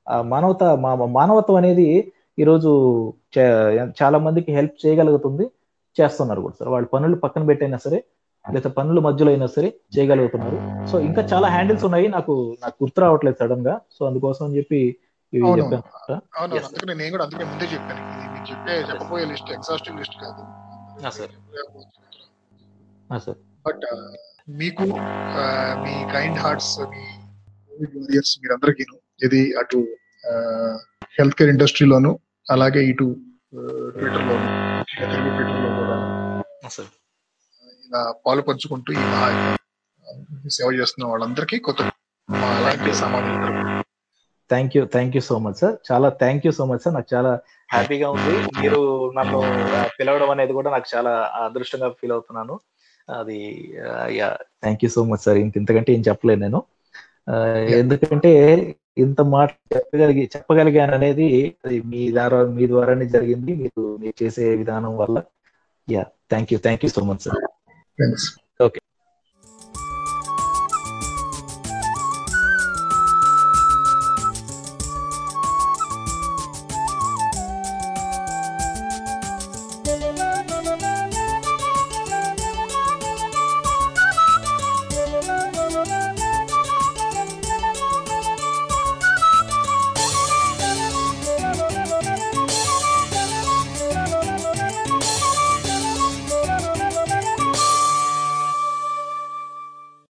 ఆ 0.08 0.22
మానవత 0.22 0.64
మా 0.64 0.94
మానవత్వం 0.94 1.56
అనేది 1.56 2.12
ఈరోజు 2.38 3.12
చే- 3.38 3.90
చాలా 4.02 4.18
మందికి 4.18 4.52
హెల్ప్ 4.52 4.86
చేయగలుగుతుంది 4.86 5.50
చేస్తున్నారు 6.00 6.40
కూడా 6.40 6.54
సార్. 6.60 6.68
వాళ్ళ 6.68 6.86
పనులు 6.86 7.16
పక్కన 7.16 7.44
పెట్టైనా 7.44 7.76
సరే 7.76 8.04
లేదా 8.52 8.70
పనుల 8.70 8.98
మధ్యలో 8.98 9.30
అయినా 9.30 9.46
సరే 9.46 9.74
చేయగలుగుతున్నారు. 9.98 10.86
సో 10.86 11.00
ఇంకా 11.00 11.22
చాలా 11.22 11.48
హ్యాండిల్స్ 11.48 11.84
ఉన్నాయి. 11.84 12.08
నాకు 12.08 12.56
నాకు 12.62 12.84
గుర్తు 12.84 13.00
రావట్లేదు 13.00 13.36
సడన్గా. 13.40 13.80
సో 13.92 14.06
అందుకోసం 14.06 14.44
అని 14.44 14.56
చెప్పి 14.56 14.96
అవును. 15.32 15.64
అవును. 16.34 16.54
అందుకనే 16.60 16.94
నేను 16.94 17.12
కూడా 17.14 17.24
అందుకే 17.26 17.44
ముందే 17.44 17.66
చెప్పాను 17.72 18.00
ఇది 18.12 18.28
మీరు 18.28 18.46
చెప్పే 18.50 18.74
చెప్పబోయే 18.90 19.26
లిస్ట్ 19.32 19.52
ఎగ్జాస్టివ్ 19.56 19.98
లిస్ట్ 20.00 20.18
కాదు 20.22 20.42
Ah, 21.00 21.10
sir. 21.10 21.26
సార్ 23.10 23.36
బట్ 23.64 23.84
మీకు 24.54 24.84
ఆ, 25.34 25.44
మీ 25.82 25.92
కైండ్ 26.12 26.38
హార్ట్స్ 26.42 26.72
మీ 26.92 27.02
వారియర్స్ 27.94 28.32
మీరందరికీ 28.42 28.84
ఇది 29.20 29.40
అటు 29.60 29.78
హెల్త్ 31.14 31.36
కేర్ 31.38 31.50
ఇండస్ట్రీలోను 31.52 32.10
అలాగే 32.46 32.82
ఇటు 32.90 33.06
ట్విట్టర్ 33.94 34.26
లోను 34.28 34.48
తెలుగు 35.02 35.30
ట్విట్టర్లో 35.36 35.70
కూడా 35.78 35.96
సార్ 36.70 36.90
ఇలా 37.86 38.02
పాలు 38.24 38.42
పంచుకుంటూ 38.48 38.92
ఈ 38.94 39.04
మహా 39.06 39.28
సేవ 40.56 40.68
చేస్తున్న 40.78 41.06
వాళ్ళందరికీ 41.12 41.58
కొత్త 41.66 41.82
మా 42.28 42.48
అలాంటి 42.56 42.92
సామాన్యులు 43.00 43.52
thank 44.52 44.74
you 44.76 44.82
thank 44.94 45.14
you 45.16 45.22
so 45.30 45.36
much 45.44 45.58
sir 45.62 45.74
చాలా 45.90 46.08
thank 46.22 46.44
you 46.46 46.52
so 46.58 46.64
much 46.70 46.82
sir 46.84 46.94
నాకు 46.96 47.10
చాలా 47.14 47.32
హ్యాపీగా 47.74 48.08
ఉంది. 48.14 48.34
మీరు 48.60 48.80
నన్ను 49.18 49.40
పిలవడం 49.98 50.30
అనేది 50.34 50.52
కూడా 50.58 50.70
నాకు 50.74 50.88
చాలా 50.94 51.12
అదృష్టంగా 51.44 51.88
ఫీల్ 52.00 52.14
అవుతున్నాను. 52.16 52.54
అది 53.18 53.38
yeah 54.18 54.28
thank 54.64 54.82
you 54.84 54.90
so 54.96 55.02
much 55.10 55.24
sir 55.26 55.38
ఇంక 55.44 55.56
ఇంతకంటే 55.62 55.90
ఏం 55.96 56.02
చెప్పలేను 56.08 56.42
నేను. 56.46 56.60
ఎందుకంటే 57.80 58.32
ఇంత 59.04 59.20
మాట 59.34 59.50
చెప్పగలిగి 59.74 60.22
చెప్పగలిగాను 60.34 60.94
అనేది 60.98 61.26
అది 61.64 61.76
మీ 61.90 62.02
ద్వారా 62.14 62.38
మీ 62.56 62.64
ద్వారానే 62.72 63.06
జరిగింది. 63.16 63.52
మీరు 63.62 63.82
మీరు 64.02 64.16
చేసే 64.22 64.44
విధానం 64.62 64.94
వల్ల. 65.02 65.18
Yeah 65.88 66.02
thank 66.32 66.52
you 66.52 66.58
thank 66.66 66.84
you 66.84 66.90
so 66.96 67.02
much 67.10 67.22
sir 67.26 67.44
okay 68.66 68.80